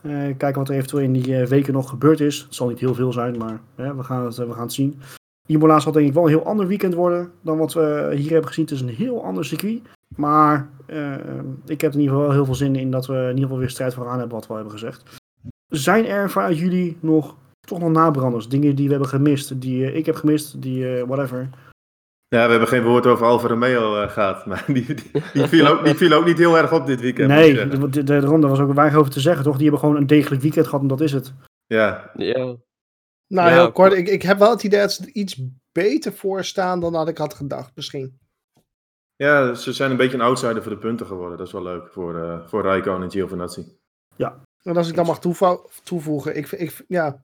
Eh, 0.03 0.11
kijken 0.11 0.53
wat 0.53 0.69
er 0.69 0.75
eventueel 0.75 1.03
in 1.03 1.13
die 1.13 1.37
eh, 1.37 1.47
weken 1.47 1.73
nog 1.73 1.89
gebeurd 1.89 2.19
is. 2.19 2.39
Het 2.39 2.55
zal 2.55 2.67
niet 2.67 2.79
heel 2.79 2.93
veel 2.93 3.13
zijn, 3.13 3.37
maar 3.37 3.61
we, 3.75 4.03
gaan 4.03 4.25
het, 4.25 4.37
eh, 4.37 4.47
we 4.47 4.53
gaan 4.53 4.61
het 4.61 4.73
zien. 4.73 4.99
Imola 5.45 5.79
zal 5.79 5.91
denk 5.91 6.07
ik 6.07 6.13
wel 6.13 6.23
een 6.23 6.29
heel 6.29 6.45
ander 6.45 6.67
weekend 6.67 6.93
worden 6.93 7.31
dan 7.41 7.57
wat 7.57 7.73
we 7.73 8.11
hier 8.15 8.31
hebben 8.31 8.47
gezien. 8.47 8.65
Het 8.65 8.73
is 8.73 8.81
een 8.81 8.89
heel 8.89 9.23
ander 9.23 9.45
circuit. 9.45 9.81
Maar 10.15 10.69
ik 11.65 11.81
heb 11.81 11.93
in 11.93 11.99
ieder 11.99 12.13
geval 12.13 12.21
wel 12.21 12.31
heel 12.31 12.45
veel 12.45 12.55
zin 12.55 12.75
in 12.75 12.91
dat 12.91 13.05
we 13.05 13.13
in 13.13 13.27
ieder 13.27 13.41
geval 13.41 13.57
weer 13.57 13.69
strijd 13.69 13.93
vooraan 13.93 14.19
hebben, 14.19 14.37
wat 14.37 14.47
we 14.47 14.53
hebben 14.53 14.71
gezegd. 14.71 15.03
Zijn 15.67 16.05
er 16.05 16.29
vanuit 16.29 16.57
jullie 16.57 16.97
nog 16.99 17.35
toch 17.59 17.79
nog 17.79 17.91
nabranders? 17.91 18.49
Dingen 18.49 18.75
die 18.75 18.85
we 18.85 18.91
hebben 18.91 19.09
gemist, 19.09 19.61
die 19.61 19.93
ik 19.93 20.05
heb 20.05 20.15
gemist, 20.15 20.61
die 20.61 21.05
whatever. 21.05 21.49
Ja, 22.33 22.43
we 22.45 22.51
hebben 22.51 22.67
geen 22.67 22.83
woord 22.83 23.05
over 23.05 23.25
Alfa 23.25 23.47
Romeo 23.47 24.01
eh, 24.01 24.09
gehad. 24.09 24.45
Maar 24.47 24.63
die, 24.67 24.85
die, 24.93 25.11
die, 25.33 25.47
viel 25.47 25.67
ook, 25.67 25.85
die 25.85 25.95
viel 25.95 26.13
ook 26.13 26.25
niet 26.25 26.37
heel 26.37 26.57
erg 26.57 26.73
op 26.73 26.85
dit 26.85 27.01
weekend. 27.01 27.27
nee, 27.27 27.67
de, 27.67 27.89
de, 27.89 28.03
de 28.03 28.19
ronde 28.19 28.47
was 28.47 28.59
ook 28.59 28.73
weinig 28.73 28.97
over 28.97 29.11
te 29.11 29.19
zeggen, 29.19 29.43
toch? 29.43 29.53
Die 29.53 29.61
hebben 29.63 29.79
gewoon 29.79 29.95
een 29.95 30.07
degelijk 30.07 30.41
weekend 30.41 30.65
gehad 30.65 30.81
en 30.81 30.87
dat 30.87 31.01
is 31.01 31.11
het. 31.11 31.33
Ja, 31.65 32.11
Ja, 32.15 32.35
Nou, 33.27 33.49
Ja, 33.49 33.53
heel 33.53 33.71
kort. 33.71 33.93
Ik, 33.93 34.07
ik 34.07 34.21
heb 34.21 34.37
wel 34.39 34.49
het 34.49 34.63
idee 34.63 34.79
dat 34.79 34.91
ze 34.93 35.03
er 35.03 35.09
iets 35.13 35.41
beter 35.71 36.13
voor 36.13 36.43
staan 36.43 36.79
dan 36.79 36.93
dat 36.93 37.07
ik 37.07 37.17
had 37.17 37.33
gedacht, 37.33 37.71
misschien. 37.75 38.19
ja, 39.15 39.53
ze 39.53 39.73
zijn 39.73 39.91
een 39.91 39.97
beetje 39.97 40.17
een 40.17 40.21
outsider 40.23 40.61
voor 40.63 40.71
de 40.71 40.77
punten 40.77 41.05
geworden. 41.05 41.37
Dat 41.37 41.47
is 41.47 41.53
wel 41.53 41.63
leuk 41.63 41.87
voor, 41.91 42.19
eh 42.23 42.47
voor 42.47 42.63
Raikkonen 42.63 43.03
en 43.03 43.11
Giovinazzi. 43.11 43.63
En 44.63 44.77
als 44.77 44.89
ik 44.89 44.95
dan 44.95 45.05
mag 45.05 45.19
toevo- 45.19 45.69
toevoegen, 45.83 46.35
ik, 46.37 46.51
ik, 46.51 46.83
ja, 46.87 47.23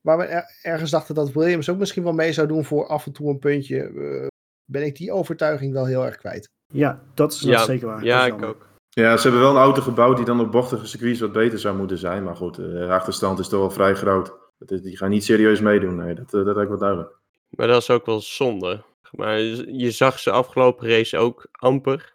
waar 0.00 0.18
we 0.18 0.24
er- 0.24 0.58
ergens 0.62 0.90
dachten 0.90 1.14
dat 1.14 1.32
Williams 1.32 1.68
ook 1.68 1.78
misschien 1.78 2.02
wel 2.02 2.12
mee 2.12 2.32
zou 2.32 2.46
doen 2.48 2.64
voor 2.64 2.86
af 2.86 3.06
en 3.06 3.12
toe 3.12 3.28
een 3.30 3.38
puntje. 3.38 3.78
eh, 3.82 4.26
ben 4.64 4.82
ik 4.86 4.96
die 4.96 5.12
overtuiging 5.12 5.72
wel 5.72 5.86
heel 5.86 6.04
erg 6.04 6.16
kwijt. 6.16 6.50
Ja, 6.66 7.02
dat 7.14 7.32
is 7.32 7.40
Ja, 7.40 7.64
zeker 7.64 7.86
waar. 7.86 8.04
Ja, 8.04 8.26
ik 8.26 8.42
ook. 8.44 8.66
Ja, 8.88 9.16
ze 9.16 9.22
hebben 9.22 9.40
wel 9.40 9.50
een 9.50 9.62
auto 9.62 9.82
gebouwd 9.82 10.16
die 10.16 10.24
dan 10.24 10.40
op 10.40 10.52
bochtige 10.52 10.86
circuits 10.86 11.20
wat 11.20 11.32
beter 11.32 11.58
zou 11.58 11.76
moeten 11.76 11.98
zijn. 11.98 12.24
Maar 12.24 12.36
goed, 12.36 12.58
eh, 12.58 12.64
de 12.64 12.88
achterstand 12.88 13.38
is 13.38 13.48
toch 13.48 13.60
wel 13.60 13.70
vrij 13.70 13.94
groot. 13.94 14.32
Is- 14.66 14.82
Die 14.82 14.96
gaan 14.96 15.10
niet 15.10 15.24
serieus 15.24 15.60
meedoen, 15.60 15.96
nee, 15.96 16.14
dat, 16.14 16.34
eh, 16.34 16.44
dat 16.44 16.54
lijkt 16.54 16.70
wel 16.70 16.78
duidelijk. 16.78 17.16
Maar 17.50 17.66
dat 17.66 17.80
is 17.82 17.90
ook 17.90 18.06
wel 18.06 18.20
zonde. 18.20 18.84
Maar 19.10 19.38
je 19.40 19.90
zag 19.90 20.18
ze 20.18 20.30
afgelopen 20.30 20.88
race 20.88 21.18
ook 21.18 21.46
amper. 21.50 22.14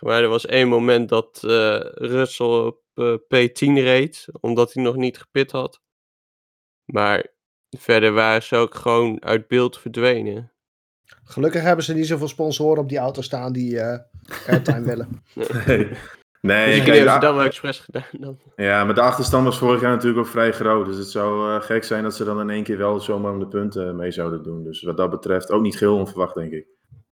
Maar 0.00 0.22
er 0.22 0.28
was 0.28 0.46
één 0.46 0.68
moment 0.68 1.08
dat 1.08 1.42
eh 1.44 1.80
Russell 1.94 2.46
op 2.46 2.80
eh, 2.94 3.14
P10 3.14 3.74
reed, 3.82 4.26
omdat 4.40 4.72
hij 4.72 4.82
nog 4.82 4.96
niet 4.96 5.18
gepit 5.18 5.50
had. 5.50 5.80
Maar 6.84 7.26
verder 7.78 8.12
waren 8.12 8.42
ze 8.42 8.56
ook 8.56 8.74
gewoon 8.74 9.22
uit 9.24 9.48
beeld 9.48 9.78
verdwenen. 9.78 10.52
Gelukkig 11.24 11.62
hebben 11.62 11.84
ze 11.84 11.94
niet 11.94 12.06
zoveel 12.06 12.28
sponsoren 12.28 12.82
op 12.82 12.88
die 12.88 12.98
auto 12.98 13.22
staan 13.22 13.52
die 13.52 13.80
eh 13.80 13.98
airtime 14.46 14.80
willen. 14.80 15.08
Nee, 16.42 16.66
nee 16.66 16.82
kijk, 16.82 16.96
hebben 16.96 17.12
ze 17.12 17.18
de- 17.18 17.26
dat 17.26 17.34
wel 17.34 17.44
expres 17.44 17.78
gedaan 17.78 18.04
dan. 18.12 18.38
ja, 18.56 18.84
maar 18.84 18.94
de 18.94 19.00
achterstand 19.00 19.44
was 19.44 19.58
vorig 19.58 19.80
jaar 19.80 19.90
natuurlijk 19.90 20.18
ook 20.26 20.32
vrij 20.32 20.52
groot. 20.52 20.86
Dus 20.86 20.96
het 20.96 21.08
zou 21.08 21.54
eh, 21.54 21.60
gek 21.62 21.84
zijn 21.84 22.02
dat 22.02 22.14
ze 22.16 22.24
dan 22.24 22.40
in 22.40 22.50
één 22.50 22.62
keer 22.62 22.76
wel 22.76 23.00
zomaar 23.00 23.32
om 23.32 23.38
de 23.38 23.46
punten 23.46 23.96
mee 23.96 24.10
zouden 24.10 24.42
doen. 24.42 24.64
Dus 24.64 24.82
wat 24.82 24.96
dat 24.96 25.10
betreft 25.10 25.50
ook 25.50 25.62
niet 25.62 25.78
heel 25.78 25.96
onverwacht, 25.96 26.34
denk 26.34 26.52
ik. 26.52 26.66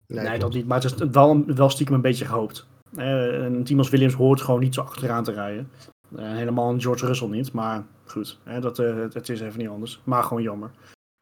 Nee, 0.08 0.39
dat 0.39 0.54
niet. 0.54 0.68
Maar 0.68 0.82
het 0.82 1.02
is 1.02 1.08
wel, 1.12 1.44
wel 1.46 1.70
stiekem 1.70 1.96
een 1.96 2.02
beetje 2.02 2.26
gehoopt. 2.26 2.68
Eh, 2.96 3.06
een 3.44 3.64
team 3.64 3.80
als 3.80 3.89
Williams 3.89 4.14
hoort 4.14 4.41
gewoon 4.41 4.60
niet 4.60 4.74
zo 4.74 4.82
achteraan 4.82 5.24
te 5.24 5.32
rijden. 5.32 5.72
Eh, 6.16 6.32
helemaal 6.32 6.70
een 6.70 6.82
George 6.82 7.06
Russell 7.06 7.28
niet. 7.28 7.52
Maar 7.54 7.84
goed, 8.06 8.38
hè, 8.44 8.60
dat, 8.60 8.80
eh, 8.80 8.96
het, 8.96 9.14
het 9.14 9.30
is 9.30 9.41
even 9.41 9.60
niet 9.60 9.70
anders. 9.70 10.02
Maar 10.04 10.24
gewoon 10.24 10.44
jammer. 10.44 10.72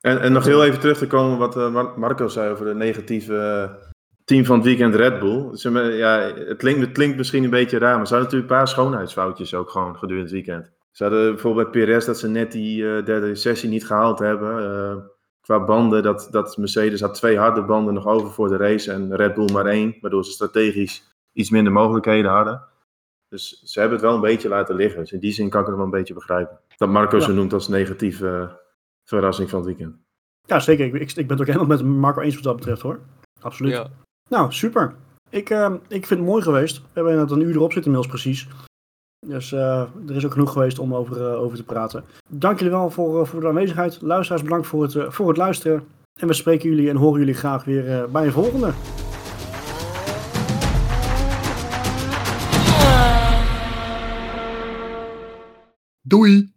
En, 0.01 0.21
en 0.21 0.31
nog 0.31 0.45
heel 0.45 0.63
even 0.63 0.79
terug 0.79 0.97
te 0.97 1.07
komen 1.07 1.37
wat 1.37 1.57
eh, 1.57 1.71
Mar- 1.71 1.99
Marco 1.99 2.27
zei 2.27 2.51
over 2.51 2.65
de 2.65 2.73
negatieve 2.73 3.35
eh, 3.37 3.87
team 4.25 4.45
van 4.45 4.55
het 4.55 4.65
weekend 4.65 4.95
Red 4.95 5.19
Bull. 5.19 5.55
Ze, 5.55 5.69
ja, 5.79 6.19
het, 6.19 6.57
klinkt, 6.57 6.81
het 6.81 6.91
klinkt 6.91 7.17
misschien 7.17 7.43
een 7.43 7.49
beetje 7.49 7.77
raar, 7.77 7.97
maar 7.97 8.07
ze 8.07 8.13
hadden 8.13 8.31
natuurlijk 8.31 8.51
een 8.51 8.57
paar 8.57 8.67
schoonheidsfoutjes 8.67 9.53
ook 9.53 9.69
gewoon 9.69 9.97
gedurende 9.97 10.21
het 10.21 10.31
weekend. 10.31 10.69
Ze 10.91 11.03
hadden 11.03 11.31
bijvoorbeeld 11.31 11.71
bij 11.71 11.85
Perez 11.85 12.05
dat 12.05 12.19
ze 12.19 12.27
net 12.29 12.51
die 12.51 12.95
eh, 12.97 13.05
derde 13.05 13.35
sessie 13.35 13.69
niet 13.69 13.85
gehaald 13.85 14.19
hebben. 14.19 15.09
Qua 15.41 15.63
banden, 15.63 16.03
dat, 16.03 16.27
dat 16.31 16.57
Mercedes 16.57 17.01
had 17.01 17.13
twee 17.13 17.37
harde 17.37 17.63
banden 17.63 17.93
nog 17.93 18.07
over 18.07 18.31
voor 18.31 18.47
de 18.49 18.57
race 18.57 18.91
en 18.91 19.15
Red 19.15 19.33
Bull 19.33 19.49
maar 19.53 19.65
één. 19.65 19.95
Waardoor 20.01 20.25
ze 20.25 20.31
strategisch 20.31 21.13
iets 21.33 21.49
minder 21.49 21.73
mogelijkheden 21.73 22.31
hadden. 22.31 22.61
Dus 23.29 23.61
ze 23.65 23.79
hebben 23.79 23.97
het 23.97 24.07
wel 24.07 24.15
een 24.15 24.21
beetje 24.21 24.49
laten 24.49 24.75
liggen. 24.75 24.99
Dus 24.99 25.11
in 25.11 25.19
die 25.19 25.31
zin 25.31 25.49
kan 25.49 25.61
ik 25.61 25.67
het 25.67 25.75
wel 25.75 25.85
een 25.85 25.91
beetje 25.91 26.13
begrijpen. 26.13 26.59
Dat 26.77 26.89
Marco 26.89 27.17
Ja. 27.17 27.23
zo 27.23 27.33
noemt 27.33 27.53
als 27.53 27.67
negatieve 27.67 28.59
verrassing 29.18 29.49
van 29.49 29.59
het 29.59 29.68
weekend. 29.68 29.95
Ja, 30.45 30.59
zeker. 30.59 30.86
Ik, 30.86 30.93
ik, 30.93 31.12
ik 31.12 31.28
ben 31.28 31.38
het 31.38 31.39
ook 31.39 31.53
helemaal 31.53 31.78
met 31.78 31.86
Marco 31.86 32.22
eens 32.22 32.36
wat 32.36 32.43
dat 32.43 32.55
betreft 32.55 32.82
hoor. 32.82 32.99
Absoluut. 33.41 33.74
Ja. 33.74 33.88
Nou, 34.30 34.51
super. 34.51 34.95
Ik, 35.30 35.49
eh, 35.49 35.74
ik 35.88 36.05
vind 36.05 36.20
het 36.20 36.30
mooi 36.30 36.41
geweest. 36.41 36.78
We 36.78 36.88
hebben 36.93 37.16
net 37.16 37.32
een 37.32 37.41
uur 37.41 37.55
erop 37.55 37.74
zitten 37.74 37.91
inmiddels 37.91 38.22
precies. 38.22 38.47
Dus 39.28 39.51
eh, 39.51 39.82
er 40.07 40.16
is 40.16 40.26
ook 40.26 40.32
genoeg 40.32 40.51
geweest 40.51 40.80
om 40.80 40.95
over, 40.95 41.28
eh, 41.28 41.41
over 41.41 41.57
te 41.57 41.64
praten. 41.64 42.03
Dank 42.30 42.57
jullie 42.57 42.74
wel 42.74 42.89
voor, 42.89 43.22
eh, 43.22 43.28
voor 43.28 43.41
de 43.41 43.47
aanwezigheid. 43.47 44.01
Luisteraars, 44.01 44.43
bedankt 44.43 44.68
voor 44.68 44.84
het, 44.84 45.14
voor 45.14 45.28
het 45.28 45.38
luisteren. 45.38 45.84
En 46.20 46.28
we 46.28 46.34
spreken 46.34 46.70
jullie 46.70 46.89
en 46.89 46.95
horen 46.95 47.20
jullie 47.20 47.34
graag 47.34 47.64
weer 47.64 48.09
bij 48.12 48.26
een 48.26 48.32
volgende. 48.32 48.72
Doei! 56.01 56.51